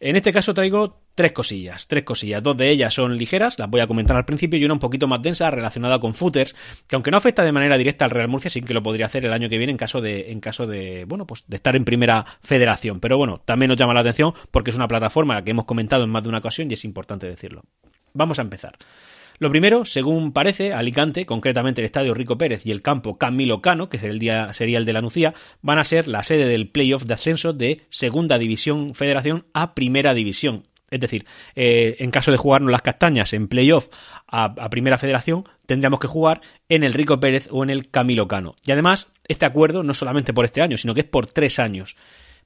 En 0.00 0.16
este 0.16 0.32
caso 0.32 0.52
traigo 0.52 1.00
tres 1.14 1.30
cosillas, 1.30 1.86
tres 1.86 2.02
cosillas. 2.02 2.42
Dos 2.42 2.56
de 2.56 2.70
ellas 2.70 2.92
son 2.92 3.16
ligeras, 3.16 3.56
las 3.60 3.70
voy 3.70 3.82
a 3.82 3.86
comentar 3.86 4.16
al 4.16 4.24
principio, 4.24 4.58
y 4.58 4.64
una 4.64 4.74
un 4.74 4.80
poquito 4.80 5.06
más 5.06 5.22
densa 5.22 5.48
relacionada 5.52 6.00
con 6.00 6.14
footers, 6.14 6.56
que 6.88 6.96
aunque 6.96 7.12
no 7.12 7.16
afecta 7.16 7.44
de 7.44 7.52
manera 7.52 7.78
directa 7.78 8.04
al 8.04 8.10
Real 8.10 8.26
Murcia, 8.26 8.50
sí 8.50 8.62
que 8.62 8.74
lo 8.74 8.82
podría 8.82 9.06
hacer 9.06 9.24
el 9.24 9.32
año 9.32 9.48
que 9.48 9.58
viene 9.58 9.70
en 9.70 9.78
caso 9.78 10.00
de, 10.00 10.32
en 10.32 10.40
caso 10.40 10.66
de, 10.66 11.04
bueno, 11.06 11.24
pues 11.24 11.44
de 11.46 11.54
estar 11.54 11.76
en 11.76 11.84
primera 11.84 12.26
federación. 12.42 12.98
Pero 12.98 13.16
bueno, 13.16 13.42
también 13.44 13.68
nos 13.68 13.78
llama 13.78 13.94
la 13.94 14.00
atención 14.00 14.34
porque 14.50 14.72
es 14.72 14.76
una 14.76 14.88
plataforma 14.88 15.44
que 15.44 15.52
hemos 15.52 15.66
comentado 15.66 16.02
en 16.02 16.10
más 16.10 16.24
de 16.24 16.30
una 16.30 16.38
ocasión 16.38 16.68
y 16.68 16.74
es 16.74 16.84
importante 16.84 17.28
decirlo. 17.28 17.62
Vamos 18.12 18.40
a 18.40 18.42
empezar. 18.42 18.76
Lo 19.38 19.50
primero, 19.50 19.84
según 19.84 20.32
parece, 20.32 20.72
Alicante, 20.72 21.26
concretamente 21.26 21.80
el 21.80 21.86
Estadio 21.86 22.14
Rico 22.14 22.38
Pérez 22.38 22.66
y 22.66 22.70
el 22.70 22.82
campo 22.82 23.18
Camilo 23.18 23.60
Cano, 23.60 23.88
que 23.88 23.96
el 23.96 24.18
día, 24.18 24.52
sería 24.52 24.78
el 24.78 24.84
de 24.84 24.92
la 24.92 25.02
Nucía, 25.02 25.34
van 25.62 25.78
a 25.78 25.84
ser 25.84 26.08
la 26.08 26.22
sede 26.22 26.46
del 26.46 26.68
playoff 26.68 27.04
de 27.04 27.14
ascenso 27.14 27.52
de 27.52 27.82
Segunda 27.88 28.38
División 28.38 28.94
Federación 28.94 29.46
a 29.52 29.74
Primera 29.74 30.14
División. 30.14 30.66
Es 30.90 31.00
decir, 31.00 31.26
eh, 31.56 31.96
en 31.98 32.12
caso 32.12 32.30
de 32.30 32.36
jugarnos 32.36 32.70
las 32.70 32.82
castañas 32.82 33.32
en 33.32 33.48
playoff 33.48 33.88
a, 34.28 34.44
a, 34.44 34.70
Primera 34.70 34.98
Federación, 34.98 35.44
tendríamos 35.66 35.98
que 35.98 36.06
jugar 36.06 36.40
en 36.68 36.84
el 36.84 36.92
Rico 36.92 37.18
Pérez 37.18 37.48
o 37.50 37.64
en 37.64 37.70
el 37.70 37.90
Camilo 37.90 38.28
Cano. 38.28 38.54
Y 38.64 38.70
además, 38.70 39.08
este 39.26 39.46
acuerdo 39.46 39.82
no 39.82 39.94
solamente 39.94 40.32
por 40.32 40.44
este 40.44 40.60
año, 40.60 40.76
sino 40.76 40.94
que 40.94 41.00
es 41.00 41.06
por 41.06 41.26
tres 41.26 41.58
años 41.58 41.96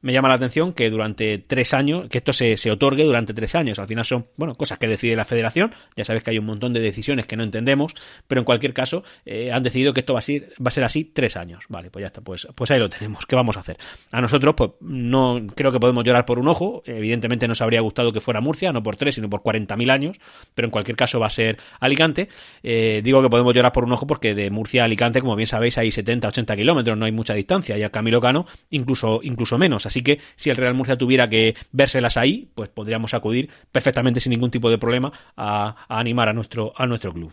me 0.00 0.12
llama 0.12 0.28
la 0.28 0.34
atención 0.34 0.72
que 0.72 0.90
durante 0.90 1.38
tres 1.38 1.74
años, 1.74 2.08
que 2.08 2.18
esto 2.18 2.32
se, 2.32 2.56
se, 2.56 2.70
otorgue 2.70 3.04
durante 3.04 3.34
tres 3.34 3.54
años. 3.54 3.78
Al 3.78 3.86
final 3.86 4.04
son, 4.04 4.26
bueno, 4.36 4.54
cosas 4.54 4.78
que 4.78 4.86
decide 4.86 5.16
la 5.16 5.24
federación. 5.24 5.74
Ya 5.96 6.04
sabes 6.04 6.22
que 6.22 6.30
hay 6.30 6.38
un 6.38 6.46
montón 6.46 6.72
de 6.72 6.80
decisiones 6.80 7.26
que 7.26 7.36
no 7.36 7.42
entendemos, 7.42 7.94
pero 8.26 8.40
en 8.40 8.44
cualquier 8.44 8.74
caso 8.74 9.02
eh, 9.24 9.50
han 9.52 9.62
decidido 9.62 9.92
que 9.92 10.00
esto 10.00 10.12
va 10.12 10.20
a, 10.20 10.22
ser, 10.22 10.52
va 10.64 10.68
a 10.68 10.70
ser 10.70 10.84
así 10.84 11.04
tres 11.04 11.36
años. 11.36 11.64
Vale, 11.68 11.90
pues 11.90 12.02
ya 12.02 12.08
está, 12.08 12.20
pues, 12.20 12.46
pues 12.54 12.70
ahí 12.70 12.78
lo 12.78 12.88
tenemos. 12.88 13.26
¿Qué 13.26 13.34
vamos 13.34 13.56
a 13.56 13.60
hacer? 13.60 13.78
A 14.12 14.20
nosotros, 14.20 14.54
pues 14.56 14.70
no 14.80 15.46
creo 15.54 15.72
que 15.72 15.80
podemos 15.80 16.04
llorar 16.04 16.24
por 16.24 16.38
un 16.38 16.48
ojo. 16.48 16.82
Evidentemente 16.86 17.48
nos 17.48 17.60
habría 17.60 17.80
gustado 17.80 18.12
que 18.12 18.20
fuera 18.20 18.40
Murcia, 18.40 18.72
no 18.72 18.82
por 18.82 18.96
tres, 18.96 19.16
sino 19.16 19.28
por 19.28 19.42
40.000 19.42 19.90
años, 19.90 20.20
pero 20.54 20.66
en 20.66 20.70
cualquier 20.70 20.96
caso 20.96 21.18
va 21.18 21.26
a 21.26 21.30
ser 21.30 21.58
Alicante. 21.80 22.28
Eh, 22.62 23.00
digo 23.02 23.22
que 23.22 23.28
podemos 23.28 23.54
llorar 23.54 23.72
por 23.72 23.84
un 23.84 23.92
ojo 23.92 24.06
porque 24.06 24.34
de 24.34 24.50
Murcia 24.50 24.82
a 24.82 24.84
Alicante, 24.84 25.20
como 25.20 25.34
bien 25.34 25.46
sabéis, 25.46 25.76
hay 25.78 25.90
70, 25.90 26.28
80 26.28 26.56
kilómetros, 26.56 26.96
no 26.96 27.04
hay 27.04 27.12
mucha 27.12 27.34
distancia, 27.34 27.76
y 27.76 27.82
a 27.82 27.90
Camilo 27.90 28.20
Cano 28.20 28.46
incluso, 28.70 29.20
incluso 29.22 29.58
menos. 29.58 29.86
Así 29.88 30.02
que 30.02 30.20
si 30.36 30.50
el 30.50 30.56
Real 30.56 30.74
Murcia 30.74 30.96
tuviera 30.96 31.28
que 31.28 31.54
vérselas 31.72 32.18
ahí, 32.18 32.50
pues 32.54 32.68
podríamos 32.68 33.14
acudir 33.14 33.48
perfectamente 33.72 34.20
sin 34.20 34.30
ningún 34.30 34.50
tipo 34.50 34.68
de 34.70 34.76
problema 34.76 35.12
a, 35.34 35.76
animar 35.88 36.28
a 36.28 36.34
nuestro, 36.34 36.74
a 36.76 36.86
nuestro 36.86 37.12
club. 37.12 37.32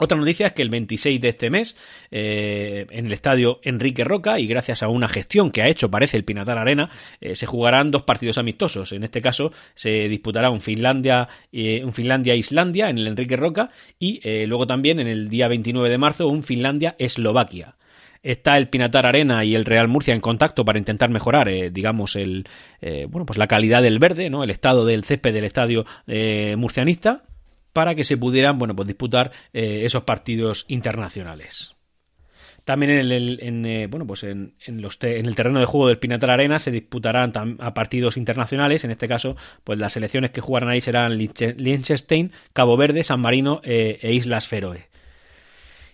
Otra 0.00 0.18
noticia 0.18 0.48
es 0.48 0.52
que 0.52 0.62
el 0.62 0.68
26 0.68 1.20
de 1.20 1.28
este 1.28 1.50
mes, 1.50 1.76
eh, 2.10 2.86
en 2.90 3.06
el 3.06 3.12
estadio 3.12 3.60
Enrique 3.62 4.04
Roca, 4.04 4.38
y 4.38 4.46
gracias 4.46 4.82
a 4.82 4.88
una 4.88 5.08
gestión 5.08 5.50
que 5.50 5.62
ha 5.62 5.68
hecho, 5.68 5.90
parece, 5.90 6.16
el 6.16 6.24
Pinatar 6.24 6.58
Arena, 6.58 6.90
eh, 7.20 7.34
se 7.34 7.46
jugarán 7.46 7.90
dos 7.90 8.02
partidos 8.02 8.38
amistosos. 8.38 8.92
En 8.92 9.04
este 9.04 9.20
caso, 9.20 9.52
se 9.74 10.08
disputará 10.08 10.50
un 10.50 10.60
Finlandia, 10.60 11.28
eh, 11.52 11.82
un 11.84 11.92
Finlandia-Islandia 11.92 12.90
en 12.90 12.98
el 12.98 13.06
Enrique 13.08 13.36
Roca, 13.36 13.70
y 13.98 14.20
luego 14.46 14.66
también 14.66 15.00
en 15.00 15.08
el 15.08 15.28
día 15.28 15.48
29 15.48 15.88
de 15.88 15.98
marzo, 15.98 16.28
un 16.28 16.42
Finlandia-Eslovaquia 16.42 17.74
está 18.32 18.58
el 18.58 18.68
Pinatar 18.68 19.06
Arena 19.06 19.44
y 19.44 19.54
el 19.54 19.64
Real 19.64 19.88
Murcia 19.88 20.12
en 20.12 20.20
contacto 20.20 20.64
para 20.64 20.78
intentar 20.78 21.08
mejorar, 21.08 21.48
eh, 21.48 21.70
digamos, 21.70 22.14
el, 22.14 22.46
eh, 22.82 23.06
bueno, 23.08 23.24
pues 23.24 23.38
la 23.38 23.46
calidad 23.46 23.80
del 23.80 23.98
verde, 23.98 24.28
¿no? 24.28 24.44
El 24.44 24.50
estado 24.50 24.84
del 24.84 25.04
césped 25.04 25.32
del 25.32 25.44
estadio 25.44 25.86
eh, 26.06 26.54
murcianista 26.58 27.24
para 27.72 27.94
que 27.94 28.04
se 28.04 28.18
pudieran, 28.18 28.58
bueno, 28.58 28.76
pues 28.76 28.86
disputar 28.86 29.30
esos 29.52 30.02
partidos 30.02 30.64
internacionales. 30.68 31.74
También 32.64 32.90
en 32.90 33.12
el, 33.12 33.38
en, 33.40 33.90
bueno, 33.90 34.06
pues 34.06 34.24
en, 34.24 34.54
el 34.66 35.34
terreno 35.34 35.60
de 35.60 35.64
juego 35.64 35.86
del 35.86 35.98
Pinatar 35.98 36.30
Arena 36.30 36.58
se 36.58 36.70
disputarán 36.70 37.32
a 37.60 37.74
partidos 37.74 38.16
internacionales. 38.16 38.84
En 38.84 38.90
este 38.90 39.06
caso, 39.06 39.36
pues 39.64 39.78
las 39.78 39.92
selecciones 39.92 40.32
que 40.32 40.40
jugarán 40.40 40.70
ahí 40.70 40.80
serán 40.80 41.16
Liechtenstein, 41.16 42.32
Cabo 42.52 42.76
Verde, 42.76 43.04
San 43.04 43.20
Marino 43.20 43.60
e 43.62 44.12
Islas 44.12 44.48
Feroe. 44.48 44.87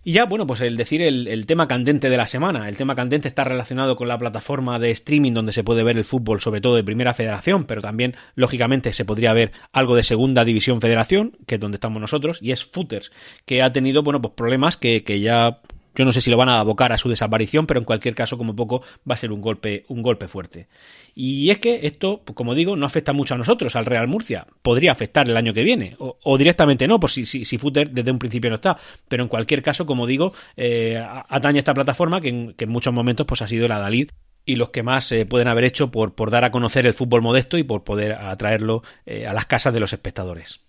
Y 0.07 0.13
ya, 0.13 0.27
bueno, 0.27 0.47
pues 0.47 0.61
el 0.61 0.77
decir 0.77 1.01
el, 1.01 1.47
tema 1.47 1.67
candente 1.67 2.11
de 2.11 2.17
la 2.19 2.27
semana. 2.27 2.69
El 2.69 2.77
tema 2.77 2.95
candente 2.95 3.27
está 3.27 3.43
relacionado 3.43 3.97
con 3.97 4.07
la 4.07 4.19
plataforma 4.19 4.79
de 4.79 4.91
streaming 4.91 5.33
donde 5.33 5.53
se 5.53 5.65
puede 5.65 5.83
ver 5.83 5.97
el 5.97 6.05
fútbol, 6.05 6.43
sobre 6.43 6.61
todo 6.61 6.77
de 6.77 6.85
Primera 6.85 7.15
Federación, 7.15 7.65
pero 7.65 7.81
también, 7.81 8.15
lógicamente, 8.35 8.93
se 8.93 9.07
podría 9.07 9.33
ver 9.33 9.53
algo 9.73 9.97
de 9.97 10.03
Segunda 10.03 10.45
División 10.45 10.83
Federación, 10.83 11.39
que 11.47 11.55
es 11.55 11.61
donde 11.61 11.77
estamos 11.77 12.03
nosotros, 12.03 12.39
y 12.43 12.53
es 12.53 12.65
Footers, 12.65 13.13
que 13.47 13.63
ha 13.63 13.73
tenido, 13.73 14.03
bueno, 14.03 14.21
pues 14.21 14.35
problemas 14.35 14.77
que, 14.77 15.05
que 15.05 15.21
ya 15.21 15.61
yo 15.95 16.05
no 16.05 16.13
sé 16.13 16.21
si 16.21 16.31
lo 16.31 16.37
van 16.37 16.49
a 16.49 16.61
abocar 16.61 16.93
a 16.93 16.99
su 16.99 17.09
desaparición, 17.09 17.67
pero 17.67 17.81
en 17.81 17.85
cualquier 17.85 18.15
caso, 18.15 18.37
como 18.37 18.57
poco, 18.57 18.83
va 19.09 19.15
a 19.15 19.19
ser 19.19 19.33
un 19.33 19.41
golpe, 19.41 19.85
un 19.89 20.03
golpe 20.03 20.29
fuerte. 20.29 20.69
Y 21.15 21.51
es 21.51 21.59
que 21.59 21.87
esto, 21.87 22.23
como 22.35 22.55
digo, 22.55 22.77
no 22.77 22.87
afecta 22.87 23.13
mucho 23.13 23.35
a 23.35 23.39
nosotros, 23.39 23.77
al 23.77 23.87
Real 23.87 24.09
Murcia. 24.09 24.47
Podría 24.63 24.93
afectar 24.93 25.29
el 25.29 25.37
año 25.37 25.55
que 25.55 25.63
viene, 25.63 25.97
o, 25.99 26.39
directamente 26.39 26.89
no, 26.89 26.99
por 26.99 27.11
si, 27.11 27.25
si, 27.25 27.45
si, 27.45 27.59
Footer 27.59 27.91
desde 27.91 28.11
un 28.11 28.19
principio 28.19 28.51
no 28.51 28.57
está. 28.57 28.77
Pero 29.09 29.23
en 29.23 29.29
cualquier 29.29 29.63
caso, 29.63 29.87
como 29.87 30.07
digo, 30.07 30.33
eh, 30.57 31.03
atañe 31.29 31.59
a 31.59 31.61
esta 31.61 31.75
plataforma 31.75 32.21
que 32.21 32.29
en, 32.29 32.69
muchos 32.69 32.93
momentos 32.93 33.27
pues, 33.27 33.43
ha 33.43 33.47
sido 33.47 33.69
la 33.69 33.79
Dalid 33.79 34.11
y 34.45 34.57
los 34.57 34.71
que 34.71 34.83
más 34.83 35.11
eh, 35.13 35.25
pueden 35.27 35.49
haber 35.49 35.65
hecho 35.65 35.91
por, 35.91 36.15
por 36.15 36.31
dar 36.31 36.45
a 36.45 36.51
conocer 36.51 36.87
el 36.87 36.95
fútbol 36.95 37.23
modesto 37.23 37.57
y 37.57 37.63
por 37.63 37.85
poder 37.85 38.13
atraerlo 38.13 38.83
eh, 39.07 39.27
a 39.27 39.33
las 39.33 39.47
casas 39.47 39.73
de 39.73 39.81
los 39.81 39.93
espectadores. 39.93 40.61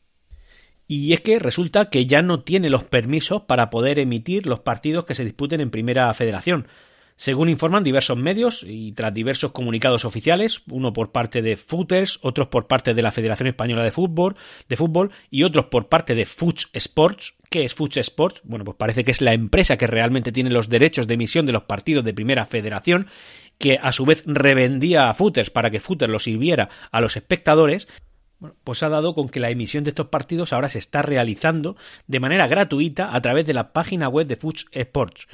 Y 0.88 1.14
es 1.14 1.22
que 1.22 1.40
resulta 1.40 1.90
que 1.90 2.06
ya 2.06 2.22
no 2.22 2.42
tiene 2.42 2.70
los 2.70 2.84
permisos 2.84 3.44
para 3.44 3.70
poder 3.70 3.98
emitir 4.00 4.46
los 4.46 4.60
partidos 4.60 5.06
que 5.06 5.16
se 5.16 5.26
disputen 5.26 5.62
en 5.62 5.72
Primera 5.72 6.14
Federación. 6.14 6.68
Según 7.18 7.48
informan 7.48 7.86
diversos 7.86 8.18
medios 8.18 8.64
y 8.68 8.92
tras 8.92 9.14
diversos 9.14 9.52
comunicados 9.54 10.04
oficiales, 10.04 10.62
uno 10.70 10.92
por 10.92 11.14
parte 11.14 11.42
de 11.42 11.56
Footers, 11.56 12.20
otros 12.22 12.50
por 12.50 12.68
parte 12.68 12.94
de 12.94 13.02
la 13.02 13.12
Federación 13.12 13.48
Española 13.48 13.84
de 13.84 13.92
Fútbol, 13.92 14.36
de 14.68 14.76
fútbol 14.76 15.12
y 15.32 15.44
otros 15.44 15.66
por 15.68 15.88
parte 15.88 16.14
de 16.14 16.26
Fuch 16.26 16.66
Sports. 16.74 17.36
¿Qué 17.50 17.64
es 17.64 17.74
Fuch 17.74 17.96
Sports? 17.98 18.42
Bueno, 18.44 18.66
pues 18.66 18.76
parece 18.76 19.06
que 19.06 19.12
es 19.12 19.22
la 19.22 19.34
empresa 19.34 19.78
que 19.78 19.88
realmente 19.88 20.34
tiene 20.34 20.50
los 20.50 20.68
derechos 20.68 21.08
de 21.08 21.14
emisión 21.14 21.46
de 21.46 21.54
los 21.54 21.64
partidos 21.64 22.04
de 22.04 22.14
Primera 22.14 22.46
Federación, 22.46 23.08
que 23.58 23.80
a 23.82 23.94
su 23.94 24.06
vez 24.06 24.22
revendía 24.26 25.10
a 25.10 25.14
Footers 25.14 25.52
para 25.52 25.72
que 25.72 25.80
Footers 25.80 26.12
lo 26.12 26.20
sirviera 26.20 26.68
a 26.92 27.00
los 27.00 27.16
espectadores 27.16 27.88
bueno, 28.40 28.56
pues 28.64 28.84
ha 28.84 28.90
dado 28.90 29.16
con 29.16 29.30
que 29.30 29.40
la 29.40 29.50
emisión 29.50 29.84
de 29.84 29.92
estos 29.92 30.08
partidos 30.08 30.54
ahora 30.54 30.70
se 30.70 30.80
está 30.80 31.02
realizando 31.02 31.76
de 32.08 32.20
manera 32.20 32.48
gratuita 32.48 33.16
a 33.16 33.22
través 33.22 33.46
de 33.46 33.54
la 33.54 33.72
página 33.72 34.10
web 34.10 34.28
de 34.28 34.36
Fuch 34.36 34.66
Sports. 34.72 35.28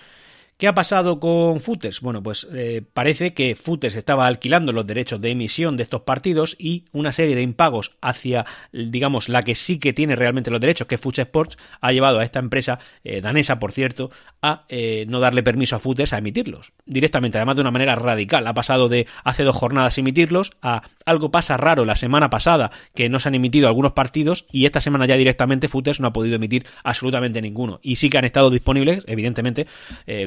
¿Qué 0.62 0.67
ha 0.67 0.76
pasado 0.76 1.19
con 1.19 1.60
Footers? 1.60 2.02
Bueno, 2.02 2.21
pues 2.21 2.47
eh, 2.54 2.84
parece 2.93 3.34
que 3.34 3.56
Footers 3.56 3.95
estaba 3.95 4.28
alquilando 4.28 4.71
los 4.71 4.86
derechos 4.86 5.19
de 5.19 5.32
emisión 5.32 5.76
de 5.76 5.82
estos 5.82 6.02
partidos 6.02 6.56
y 6.60 6.86
una 6.91 7.12
serie 7.13 7.36
de 7.36 7.41
impagos 7.41 7.97
hacia, 8.00 8.45
digamos, 8.71 9.28
la 9.28 9.41
que 9.41 9.56
sí 9.56 9.80
que 9.80 9.91
tiene 9.91 10.15
realmente 10.15 10.52
los 10.52 10.60
derechos, 10.60 10.86
que 10.86 10.93
es 10.93 11.02
Fuch 11.02 11.17
Sports, 11.17 11.58
ha 11.82 11.91
llevado 11.91 12.19
a 12.19 12.24
esta 12.24 12.38
empresa, 12.38 12.78
eh, 13.04 13.21
danesa 13.21 13.58
por 13.58 13.71
cierto, 13.71 14.12
a 14.43 14.65
eh, 14.69 15.06
no 15.10 15.19
darle 15.19 15.41
permiso 15.41 15.78
a 15.78 15.80
Footers 15.80 16.13
a 16.13 16.19
emitirlos. 16.19 16.74
Directamente, 16.86 17.39
además 17.39 17.56
de 17.56 17.62
una 17.62 17.71
manera 17.71 17.95
radical. 17.95 18.45
Ha 18.45 18.54
pasado 18.54 18.88
de 18.88 19.08
hace 19.24 19.41
dos 19.41 19.56
jornadas 19.56 19.97
emitirlos 19.97 20.52
a 20.62 20.84
algo 21.08 21.32
pasa 21.32 21.58
raro 21.58 21.86
la 21.86 21.95
semana 21.95 22.30
pasada 22.30 22.69
que 22.93 23.10
no 23.10 23.19
se 23.19 23.30
han 23.30 23.34
emitido 23.34 23.67
algunos 23.67 23.93
partidos 23.93 24.45
y 24.52 24.67
esta 24.67 24.80
semana 24.80 25.08
ya 25.08 25.17
directamente 25.17 25.69
Footers 25.69 26.00
no 26.00 26.06
ha 26.10 26.13
podido 26.13 26.36
emitir 26.36 26.67
absolutamente 26.84 27.41
ninguno. 27.41 27.80
Y 27.82 27.95
sí 27.95 28.12
que 28.12 28.19
han 28.19 28.26
estado 28.26 28.52
disponibles, 28.52 29.04
evidentemente, 29.08 29.65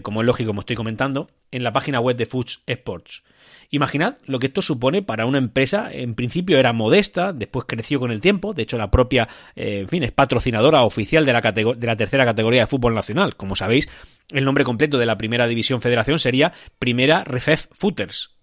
como 0.02 0.23
lógico, 0.24 0.48
como 0.48 0.60
estoy 0.60 0.76
comentando, 0.76 1.30
en 1.50 1.62
la 1.62 1.72
página 1.72 2.00
web 2.00 2.16
de 2.16 2.26
Foods 2.26 2.62
Sports. 2.66 3.22
Imaginad 3.70 4.16
lo 4.26 4.38
que 4.38 4.46
esto 4.46 4.62
supone 4.62 5.02
para 5.02 5.26
una 5.26 5.38
empresa, 5.38 5.88
en 5.92 6.14
principio 6.14 6.58
era 6.58 6.72
modesta, 6.72 7.32
después 7.32 7.66
creció 7.68 7.98
con 8.00 8.10
el 8.10 8.20
tiempo, 8.20 8.54
de 8.54 8.62
hecho 8.62 8.78
la 8.78 8.90
propia, 8.90 9.28
eh, 9.56 9.80
en 9.80 9.88
fin, 9.88 10.02
es 10.02 10.12
patrocinadora 10.12 10.82
oficial 10.82 11.24
de 11.24 11.32
la, 11.32 11.40
de 11.40 11.86
la 11.86 11.96
tercera 11.96 12.24
categoría 12.24 12.62
de 12.62 12.66
fútbol 12.66 12.94
nacional. 12.94 13.36
Como 13.36 13.56
sabéis, 13.56 13.88
el 14.30 14.44
nombre 14.44 14.64
completo 14.64 14.98
de 14.98 15.06
la 15.06 15.18
primera 15.18 15.46
división 15.46 15.80
federación 15.80 16.18
sería 16.18 16.52
Primera 16.78 17.24
Refef 17.24 17.66
Footers, 17.72 18.36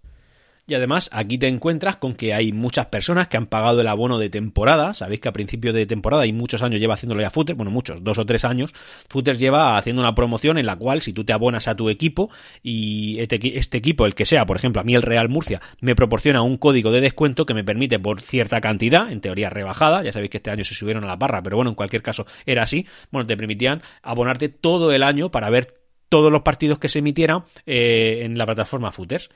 y 0.68 0.74
además 0.74 1.10
aquí 1.12 1.38
te 1.38 1.48
encuentras 1.48 1.98
con 1.98 2.16
que 2.16 2.34
hay 2.34 2.52
muchas 2.54 2.86
personas 2.88 3.28
que 3.28 3.38
han 3.38 3.48
pagado 3.48 3.82
el 3.82 3.88
abono 3.88 4.18
de 4.18 4.30
temporada. 4.30 4.94
Sabéis 4.94 5.20
que 5.20 5.30
a 5.30 5.34
principio 5.34 5.74
de 5.74 5.86
temporada 5.86 6.26
y 6.26 6.34
muchos 6.34 6.62
años 6.62 6.80
lleva 6.80 6.94
haciéndolo 6.94 7.22
ya 7.22 7.30
Footers, 7.30 7.58
bueno, 7.58 7.72
muchos, 7.72 8.04
dos 8.04 8.18
o 8.18 8.26
tres 8.26 8.46
años. 8.46 8.74
Footers 9.10 9.40
lleva 9.40 9.78
haciendo 9.78 10.02
una 10.02 10.16
promoción 10.16 10.58
en 10.58 10.66
la 10.66 10.76
cual 10.76 11.02
si 11.02 11.14
tú 11.14 11.24
te 11.24 11.34
abonas 11.34 11.68
a 11.68 11.76
tu 11.76 11.90
equipo 11.90 12.30
y 12.64 13.20
este, 13.20 13.58
este, 13.58 13.78
equipo, 13.78 14.06
el 14.06 14.16
que 14.16 14.26
sea, 14.26 14.46
por 14.46 14.58
ejemplo, 14.58 14.82
a 14.82 14.84
mí 14.84 14.96
el 14.96 15.02
Real 15.02 15.30
Murcia, 15.30 15.62
me 15.80 15.96
proporciona 15.96 16.42
un 16.42 16.58
código 16.58 16.92
de 16.92 17.02
descuento 17.02 17.46
que 17.46 17.54
me 17.54 17.64
permite 17.64 18.00
por 18.00 18.22
cierta 18.22 18.62
cantidad, 18.62 19.12
en 19.12 19.22
teoría 19.22 19.50
rebajada, 19.50 20.04
ya 20.04 20.12
sabéis 20.12 20.32
que 20.32 20.38
este 20.38 20.52
año 20.52 20.64
se 20.64 20.76
subieron 20.76 21.04
a 21.04 21.08
la 21.08 21.16
barra, 21.16 21.42
pero 21.42 21.58
bueno, 21.58 21.70
en 21.72 21.76
cualquier 21.76 22.02
caso 22.02 22.26
era 22.46 22.64
así, 22.64 22.86
bueno, 23.12 23.28
te 23.28 23.36
permitían 23.36 23.82
abonarte 24.04 24.50
todo 24.50 24.92
el 24.92 25.04
año 25.04 25.32
para 25.32 25.50
ver 25.50 25.68
todos 26.10 26.32
los 26.32 26.42
partidos 26.42 26.78
que 26.78 26.90
se 26.90 27.00
emitieran 27.00 27.46
eh, 27.66 28.22
en 28.24 28.38
la 28.38 28.46
plataforma 28.46 28.92
Footers. 28.92 29.30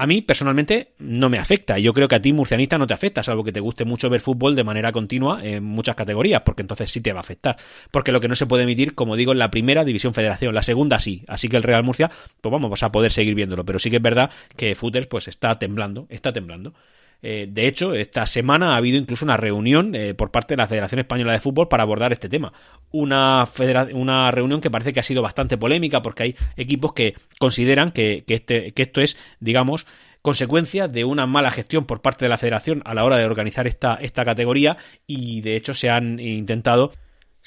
A 0.00 0.06
mí, 0.06 0.22
personalmente, 0.22 0.92
no 1.00 1.28
me 1.28 1.40
afecta. 1.40 1.76
Yo 1.76 1.92
creo 1.92 2.06
que 2.06 2.14
a 2.14 2.22
ti, 2.22 2.32
murcianista, 2.32 2.78
no 2.78 2.86
te 2.86 2.94
afecta, 2.94 3.20
salvo 3.24 3.42
que 3.42 3.50
te 3.50 3.58
guste 3.58 3.84
mucho 3.84 4.08
ver 4.08 4.20
fútbol 4.20 4.54
de 4.54 4.62
manera 4.62 4.92
continua 4.92 5.44
en 5.44 5.64
muchas 5.64 5.96
categorías, 5.96 6.42
porque 6.42 6.62
entonces 6.62 6.88
sí 6.88 7.00
te 7.00 7.12
va 7.12 7.18
a 7.18 7.22
afectar. 7.22 7.56
Porque 7.90 8.12
lo 8.12 8.20
que 8.20 8.28
no 8.28 8.36
se 8.36 8.46
puede 8.46 8.62
emitir, 8.62 8.94
como 8.94 9.16
digo, 9.16 9.32
en 9.32 9.40
la 9.40 9.50
primera 9.50 9.84
división 9.84 10.14
federación, 10.14 10.54
la 10.54 10.62
segunda 10.62 11.00
sí. 11.00 11.24
Así 11.26 11.48
que 11.48 11.56
el 11.56 11.64
Real 11.64 11.82
Murcia, 11.82 12.12
pues 12.40 12.52
vamos 12.52 12.80
a 12.80 12.92
poder 12.92 13.10
seguir 13.10 13.34
viéndolo. 13.34 13.64
Pero 13.64 13.80
sí 13.80 13.90
que 13.90 13.96
es 13.96 14.02
verdad 14.02 14.30
que 14.56 14.76
Footers, 14.76 15.08
pues 15.08 15.26
está 15.26 15.58
temblando, 15.58 16.06
está 16.10 16.32
temblando. 16.32 16.74
Eh, 17.22 17.48
de 17.50 17.66
hecho, 17.66 17.94
esta 17.94 18.26
semana 18.26 18.74
ha 18.74 18.76
habido 18.76 18.96
incluso 18.96 19.24
una 19.24 19.36
reunión 19.36 19.94
eh, 19.94 20.14
por 20.14 20.30
parte 20.30 20.54
de 20.54 20.58
la 20.58 20.68
Federación 20.68 21.00
Española 21.00 21.32
de 21.32 21.40
Fútbol 21.40 21.68
para 21.68 21.82
abordar 21.82 22.12
este 22.12 22.28
tema. 22.28 22.52
Una, 22.90 23.44
una 23.92 24.30
reunión 24.30 24.60
que 24.60 24.70
parece 24.70 24.92
que 24.92 25.00
ha 25.00 25.02
sido 25.04 25.22
bastante 25.22 25.58
polémica 25.58 26.02
porque 26.02 26.22
hay 26.22 26.36
equipos 26.56 26.92
que 26.92 27.14
consideran 27.38 27.90
que, 27.90 28.24
este, 28.26 28.72
que 28.72 28.82
esto 28.82 29.00
es, 29.00 29.16
digamos, 29.40 29.86
consecuencia 30.22 30.88
de 30.88 31.04
una 31.04 31.26
mala 31.26 31.50
gestión 31.50 31.86
por 31.86 32.02
parte 32.02 32.24
de 32.24 32.28
la 32.28 32.38
federación 32.38 32.82
a 32.84 32.94
la 32.94 33.04
hora 33.04 33.16
de 33.16 33.24
organizar 33.24 33.66
esta, 33.66 33.94
esta 33.94 34.24
categoría 34.24 34.76
y 35.06 35.40
de 35.40 35.56
hecho 35.56 35.74
se 35.74 35.90
han 35.90 36.18
intentado 36.20 36.92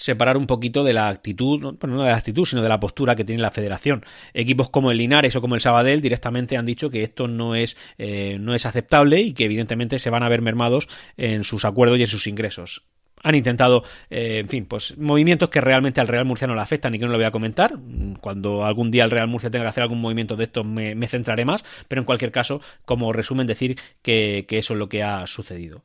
separar 0.01 0.35
un 0.35 0.47
poquito 0.47 0.83
de 0.83 0.93
la 0.93 1.09
actitud, 1.09 1.75
bueno, 1.79 1.95
no 1.95 2.03
de 2.03 2.09
la 2.09 2.17
actitud, 2.17 2.43
sino 2.43 2.63
de 2.63 2.69
la 2.69 2.79
postura 2.79 3.15
que 3.15 3.23
tiene 3.23 3.39
la 3.39 3.51
federación. 3.51 4.03
Equipos 4.33 4.71
como 4.71 4.89
el 4.89 4.97
Linares 4.97 5.35
o 5.35 5.41
como 5.41 5.53
el 5.53 5.61
Sabadell 5.61 6.01
directamente 6.01 6.57
han 6.57 6.65
dicho 6.65 6.89
que 6.89 7.03
esto 7.03 7.27
no 7.27 7.53
es, 7.53 7.77
eh, 7.99 8.37
no 8.39 8.55
es 8.55 8.65
aceptable 8.65 9.21
y 9.21 9.33
que 9.33 9.45
evidentemente 9.45 9.99
se 9.99 10.09
van 10.09 10.23
a 10.23 10.29
ver 10.29 10.41
mermados 10.41 10.89
en 11.17 11.43
sus 11.43 11.65
acuerdos 11.65 11.99
y 11.99 12.01
en 12.01 12.07
sus 12.07 12.25
ingresos 12.25 12.83
han 13.23 13.35
intentado, 13.35 13.83
eh, 14.09 14.39
en 14.39 14.49
fin, 14.49 14.65
pues 14.65 14.97
movimientos 14.97 15.49
que 15.49 15.61
realmente 15.61 16.01
al 16.01 16.07
Real 16.07 16.25
Murcia 16.25 16.47
no 16.47 16.55
le 16.55 16.61
afectan 16.61 16.95
y 16.95 16.97
que 16.97 17.05
no 17.05 17.11
lo 17.11 17.19
voy 17.19 17.27
a 17.27 17.31
comentar. 17.31 17.75
Cuando 18.19 18.65
algún 18.65 18.89
día 18.89 19.03
el 19.03 19.11
Real 19.11 19.27
Murcia 19.27 19.51
tenga 19.51 19.65
que 19.65 19.69
hacer 19.69 19.83
algún 19.83 20.01
movimiento 20.01 20.35
de 20.35 20.45
esto 20.45 20.63
me, 20.63 21.07
centraré 21.07 21.45
más, 21.45 21.63
pero 21.87 22.01
en 22.01 22.05
cualquier 22.07 22.31
caso, 22.31 22.61
como 22.83 23.13
resumen, 23.13 23.45
decir 23.45 23.77
que 24.01 24.47
eso 24.49 24.73
es 24.73 24.79
lo 24.79 24.89
que 24.89 25.03
ha 25.03 25.27
sucedido. 25.27 25.83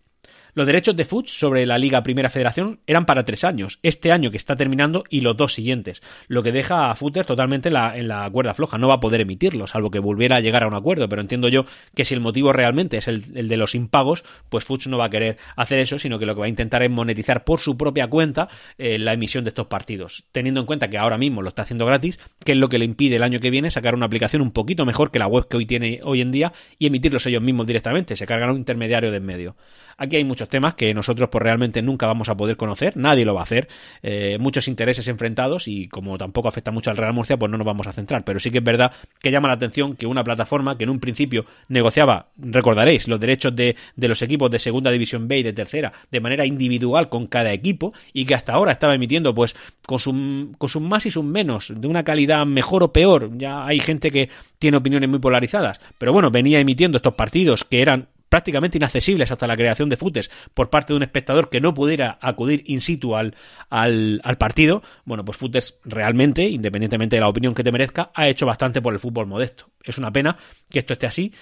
Los 0.57 0.67
derechos 0.67 0.97
de 0.97 1.05
Fuchs 1.05 1.39
sobre 1.39 1.67
la 1.67 1.77
Liga 1.77 2.03
Primera 2.03 2.31
Federación 2.31 2.81
eran 2.87 3.05
para 3.05 3.27
tres 3.27 3.45
años, 3.45 3.79
este 3.83 4.11
año 4.11 4.31
que 4.31 4.39
está 4.39 4.57
terminando 4.57 5.05
y 5.11 5.21
los 5.21 5.37
dos 5.37 5.53
siguientes, 5.53 6.01
lo 6.29 6.43
que 6.43 6.51
deja 6.51 6.91
a 6.91 6.95
Futter 6.95 7.27
totalmente 7.27 7.69
en 7.69 7.75
la, 8.09 8.31
cuerda 8.33 8.55
floja. 8.55 8.79
No 8.79 8.89
va 8.89 8.95
a 8.95 9.01
poder 9.01 9.21
emitirlo, 9.21 9.67
salvo 9.67 9.91
que 9.91 9.99
volviera 9.99 10.37
a 10.37 10.41
llegar 10.41 10.63
a 10.63 10.67
un 10.67 10.73
acuerdo, 10.73 11.11
pero 11.11 11.21
entiendo 11.21 11.49
yo 11.49 11.67
que 11.95 12.07
si 12.07 12.15
el 12.15 12.21
motivo 12.21 12.55
realmente 12.55 12.97
es 12.97 13.07
el, 13.07 13.49
de 13.49 13.57
los 13.59 13.75
impagos, 13.75 14.25
pues 14.49 14.65
Fuchs 14.65 14.87
no 14.87 14.97
va 14.97 15.05
a 15.05 15.11
querer 15.11 15.37
hacer 15.57 15.79
eso, 15.79 15.99
sino 15.99 16.19
que 16.19 16.25
lo 16.25 16.35
que 16.35 16.41
va 16.41 16.47
a 16.47 16.49
intentar 16.49 16.83
es 16.83 16.91
monetizar 16.91 17.45
por 17.45 17.61
su 17.61 17.77
propia 17.77 18.07
cuenta 18.07 18.49
eh, 18.79 18.99
la 18.99 19.13
emisión 19.13 19.45
de 19.45 19.51
estos 19.51 19.67
partidos, 19.67 20.25
teniendo 20.33 20.61
en 20.61 20.65
cuenta 20.67 20.89
que 20.89 20.97
ahora 20.97 21.19
mismo 21.19 21.43
lo 21.43 21.49
está 21.49 21.61
haciendo 21.61 21.85
gratis, 21.85 22.19
que 22.43 22.53
es 22.53 22.59
lo 22.59 22.71
que 22.71 22.79
le 22.79 22.87
impide 22.87 23.17
el 23.17 23.25
año 23.25 23.41
que 23.41 23.51
viene 23.51 23.71
sacar 23.71 23.95
una 23.95 24.07
aplicación 24.07 24.41
un 24.41 24.53
poquito 24.53 24.87
mejor 24.87 25.11
que 25.11 25.19
la 25.19 25.27
web 25.27 25.49
que 25.49 25.59
hoy 25.59 25.67
tiene 25.67 26.01
hoy 26.03 26.23
en 26.23 26.33
día 26.33 26.55
y 26.79 26.87
emitirlos 26.87 27.27
ellos 27.27 27.43
mismos 27.43 27.67
directamente, 27.67 28.17
se 28.17 28.25
cargan 28.25 28.49
un 28.49 28.57
intermediario 28.57 29.11
de 29.11 29.19
en 29.19 29.27
medio. 29.27 29.57
Aquí 29.99 30.17
hay 30.17 30.25
muchos 30.25 30.46
temas 30.49 30.75
que 30.75 30.93
nosotros 30.95 31.29
pues 31.31 31.43
realmente 31.43 31.83
nunca 31.83 32.07
vamos 32.07 32.29
a 32.29 32.37
poder 32.37 32.57
conocer, 32.57 32.97
nadie 32.97 33.25
lo 33.25 33.35
va 33.35 33.41
a 33.41 33.45
hacer, 33.45 33.69
eh, 34.03 34.39
muchos 34.41 34.69
intereses 34.69 35.09
enfrentados 35.09 35.69
y 35.69 35.89
como 35.89 36.19
tampoco 36.19 36.49
afecta 36.49 36.71
mucho 36.71 36.91
al 36.91 36.97
Real 36.97 37.13
Murcia, 37.13 37.37
pues 37.37 37.51
no 37.51 37.59
nos 37.59 37.67
vamos 37.67 37.87
a 37.87 37.93
centrar. 37.93 38.25
Pero 38.25 38.41
sí 38.41 38.51
que 38.51 38.59
es 38.59 38.65
verdad 38.65 38.93
que 39.21 39.31
llama 39.31 39.49
la 39.49 39.55
atención 39.55 39.97
que 39.97 40.07
una 40.07 40.25
plataforma 40.25 40.77
que 40.77 40.85
en 40.85 40.91
un 40.91 41.01
principio 41.01 41.47
negociaba, 41.69 42.29
recordaréis, 42.37 43.09
los 43.09 43.21
derechos 43.21 43.55
de, 43.55 43.77
de 43.97 44.09
los 44.09 44.23
equipos 44.23 44.51
de 44.51 44.59
segunda 44.59 44.91
división 44.91 45.29
B 45.29 45.39
y 45.39 45.43
de 45.43 45.53
tercera 45.53 45.93
de 46.11 46.21
manera 46.21 46.47
individual 46.47 47.09
con 47.09 47.27
cada 47.27 47.53
equipo 47.53 47.93
y 48.13 48.25
que 48.25 48.35
hasta 48.35 48.53
ahora 48.53 48.73
estaba 48.73 48.95
emitiendo 48.95 49.35
pues 49.35 49.55
con 49.87 49.99
su, 49.99 50.55
con 50.59 50.69
sus 50.69 50.83
más 50.83 51.07
y 51.07 51.11
sus 51.11 51.25
menos, 51.25 51.73
de 51.75 51.89
una 51.89 52.05
calidad 52.05 52.47
mejor 52.47 52.83
o 52.83 52.93
peor, 52.93 53.37
ya 53.37 53.67
hay 53.67 53.81
gente 53.81 54.11
que 54.11 54.29
tiene 54.59 54.77
opiniones 54.77 55.09
muy 55.09 55.19
polarizadas, 55.19 55.81
pero 55.99 56.13
bueno, 56.13 56.31
venía 56.31 56.59
emitiendo 56.59 56.97
estos 56.97 57.15
partidos 57.15 57.65
que 57.65 57.83
eran 57.83 58.09
prácticamente 58.37 58.77
inaccesibles 58.77 59.33
hasta 59.33 59.47
la 59.47 59.57
creación 59.57 59.89
de 59.89 59.97
futes 59.97 60.31
por 60.53 60.69
parte 60.69 60.93
de 60.93 60.99
un 60.99 61.03
espectador 61.03 61.49
que 61.49 61.59
no 61.59 61.73
pudiera 61.73 62.19
acudir 62.21 62.63
in 62.67 62.83
situ 62.83 63.17
al, 63.17 63.35
al, 63.71 64.37
partido, 64.39 64.83
bueno, 65.07 65.25
pues 65.25 65.39
Futes 65.39 65.79
realmente, 65.85 66.43
independientemente 66.43 67.17
de 67.17 67.21
la 67.21 67.29
opinión 67.29 67.55
que 67.55 67.63
te 67.63 67.73
merezca, 67.73 68.11
ha 68.13 68.29
hecho 68.29 68.45
bastante 68.45 68.83
por 68.83 68.93
el 68.93 69.01
fútbol 69.01 69.27
modesto. 69.27 69.71
Es 69.83 69.97
una 69.97 70.13
pena 70.13 70.37
que 70.69 70.81
esto 70.81 70.93
esté 70.93 71.07
así, 71.07 71.33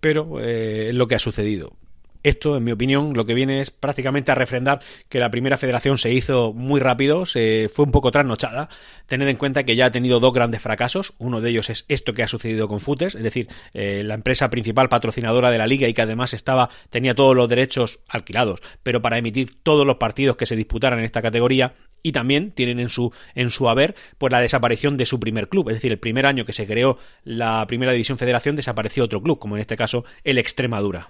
pero 0.00 0.38
eh, 0.38 0.90
es 0.90 0.94
lo 0.94 1.08
que 1.08 1.14
ha 1.14 1.18
sucedido. 1.18 1.78
Esto, 2.22 2.56
en 2.56 2.64
mi 2.64 2.72
opinión, 2.72 3.14
lo 3.14 3.26
que 3.26 3.34
viene 3.34 3.60
es 3.60 3.70
prácticamente 3.70 4.30
a 4.30 4.34
refrendar 4.34 4.80
que 5.08 5.18
la 5.18 5.30
primera 5.30 5.56
federación 5.56 5.98
se 5.98 6.12
hizo 6.12 6.52
muy 6.52 6.80
rápido, 6.80 7.26
se 7.26 7.68
fue 7.72 7.84
un 7.84 7.90
poco 7.90 8.10
trasnochada. 8.12 8.68
Tened 9.06 9.28
en 9.28 9.36
cuenta 9.36 9.64
que 9.64 9.76
ya 9.76 9.86
ha 9.86 9.90
tenido 9.90 10.20
dos 10.20 10.32
grandes 10.32 10.62
fracasos. 10.62 11.14
Uno 11.18 11.40
de 11.40 11.50
ellos 11.50 11.70
es 11.70 11.84
esto 11.88 12.14
que 12.14 12.22
ha 12.22 12.28
sucedido 12.28 12.68
con 12.68 12.80
Footers, 12.80 13.14
es 13.14 13.22
decir, 13.22 13.48
eh, 13.74 14.02
la 14.04 14.14
empresa 14.14 14.50
principal 14.50 14.88
patrocinadora 14.88 15.50
de 15.50 15.58
la 15.58 15.66
liga 15.66 15.88
y 15.88 15.94
que 15.94 16.02
además 16.02 16.32
estaba 16.34 16.70
tenía 16.90 17.14
todos 17.14 17.34
los 17.34 17.48
derechos 17.48 18.00
alquilados, 18.08 18.60
pero 18.82 19.02
para 19.02 19.18
emitir 19.18 19.56
todos 19.62 19.86
los 19.86 19.96
partidos 19.96 20.36
que 20.36 20.46
se 20.46 20.56
disputaran 20.56 20.98
en 20.98 21.04
esta 21.04 21.22
categoría 21.22 21.74
y 22.02 22.12
también 22.12 22.50
tienen 22.50 22.80
en 22.80 22.88
su 22.88 23.12
en 23.34 23.50
su 23.50 23.68
haber 23.68 23.94
pues 24.18 24.32
la 24.32 24.40
desaparición 24.40 24.96
de 24.96 25.06
su 25.06 25.20
primer 25.20 25.48
club, 25.48 25.70
es 25.70 25.76
decir, 25.76 25.92
el 25.92 25.98
primer 25.98 26.26
año 26.26 26.44
que 26.44 26.52
se 26.52 26.66
creó 26.66 26.98
la 27.24 27.64
Primera 27.66 27.92
División 27.92 28.18
Federación 28.18 28.56
desapareció 28.56 29.04
otro 29.04 29.22
club, 29.22 29.38
como 29.38 29.56
en 29.56 29.60
este 29.60 29.76
caso 29.76 30.04
el 30.24 30.38
Extremadura. 30.38 31.08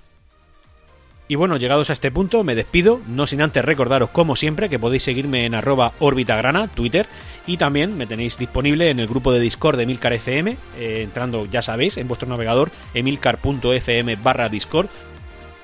Y 1.33 1.35
bueno, 1.35 1.57
llegados 1.57 1.89
a 1.89 1.95
este 1.95 2.11
punto, 2.11 2.45
me 2.45 2.55
despido, 2.55 3.01
no 3.07 3.27
sin 3.27 3.41
antes 3.41 3.65
recordaros, 3.65 4.11
como 4.11 4.37
siempre, 4.37 4.69
que 4.69 4.79
podéis 4.79 5.05
seguirme 5.05 5.47
en 5.47 5.55
arroba 5.55 5.93
orbitagrana, 5.99 6.69
Twitter, 6.69 7.07
y 7.47 7.57
también 7.57 7.97
me 7.97 8.07
tenéis 8.07 8.37
disponible 8.37 8.91
en 8.91 9.01
el 9.01 9.09
grupo 9.09 9.33
de 9.33 9.41
Discord 9.41 9.79
de 9.79 9.85
Emilcar 9.85 10.13
FM, 10.13 10.59
eh, 10.79 11.01
entrando, 11.03 11.47
ya 11.47 11.63
sabéis, 11.63 11.97
en 11.97 12.07
vuestro 12.07 12.29
navegador 12.29 12.71
emilcar.fm 12.93 14.17
barra 14.17 14.51
Discord, 14.51 14.89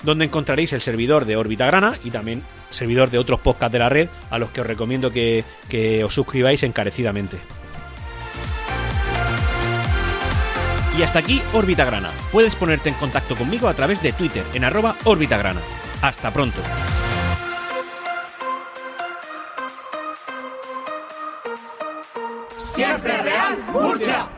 donde 0.04 0.24
encontraréis 0.24 0.72
el 0.72 0.80
servidor 0.80 1.26
de 1.26 1.36
Orbitagrana 1.36 1.98
y 2.02 2.12
también 2.12 2.42
servidor 2.70 3.10
de 3.10 3.18
otros 3.18 3.40
podcasts 3.40 3.72
de 3.74 3.78
la 3.78 3.90
red, 3.90 4.08
a 4.30 4.38
los 4.38 4.48
que 4.48 4.62
os 4.62 4.66
recomiendo 4.66 5.12
que 5.12 5.44
os 6.02 6.14
suscribáis 6.14 6.62
encarecidamente. 6.62 7.36
Y 10.98 11.02
hasta 11.04 11.20
aquí 11.20 11.40
Órbita 11.52 11.84
Grana. 11.84 12.10
Puedes 12.32 12.56
ponerte 12.56 12.88
en 12.88 12.96
contacto 12.96 13.36
conmigo 13.36 13.68
a 13.68 13.74
través 13.74 14.02
de 14.02 14.12
Twitter 14.12 14.44
en 14.52 14.64
arroba 14.64 14.96
Grana. 15.04 15.60
Hasta 16.02 16.32
pronto. 16.32 16.60
Siempre 22.58 23.22
Real 23.22 23.64
Murcia. 23.72 24.28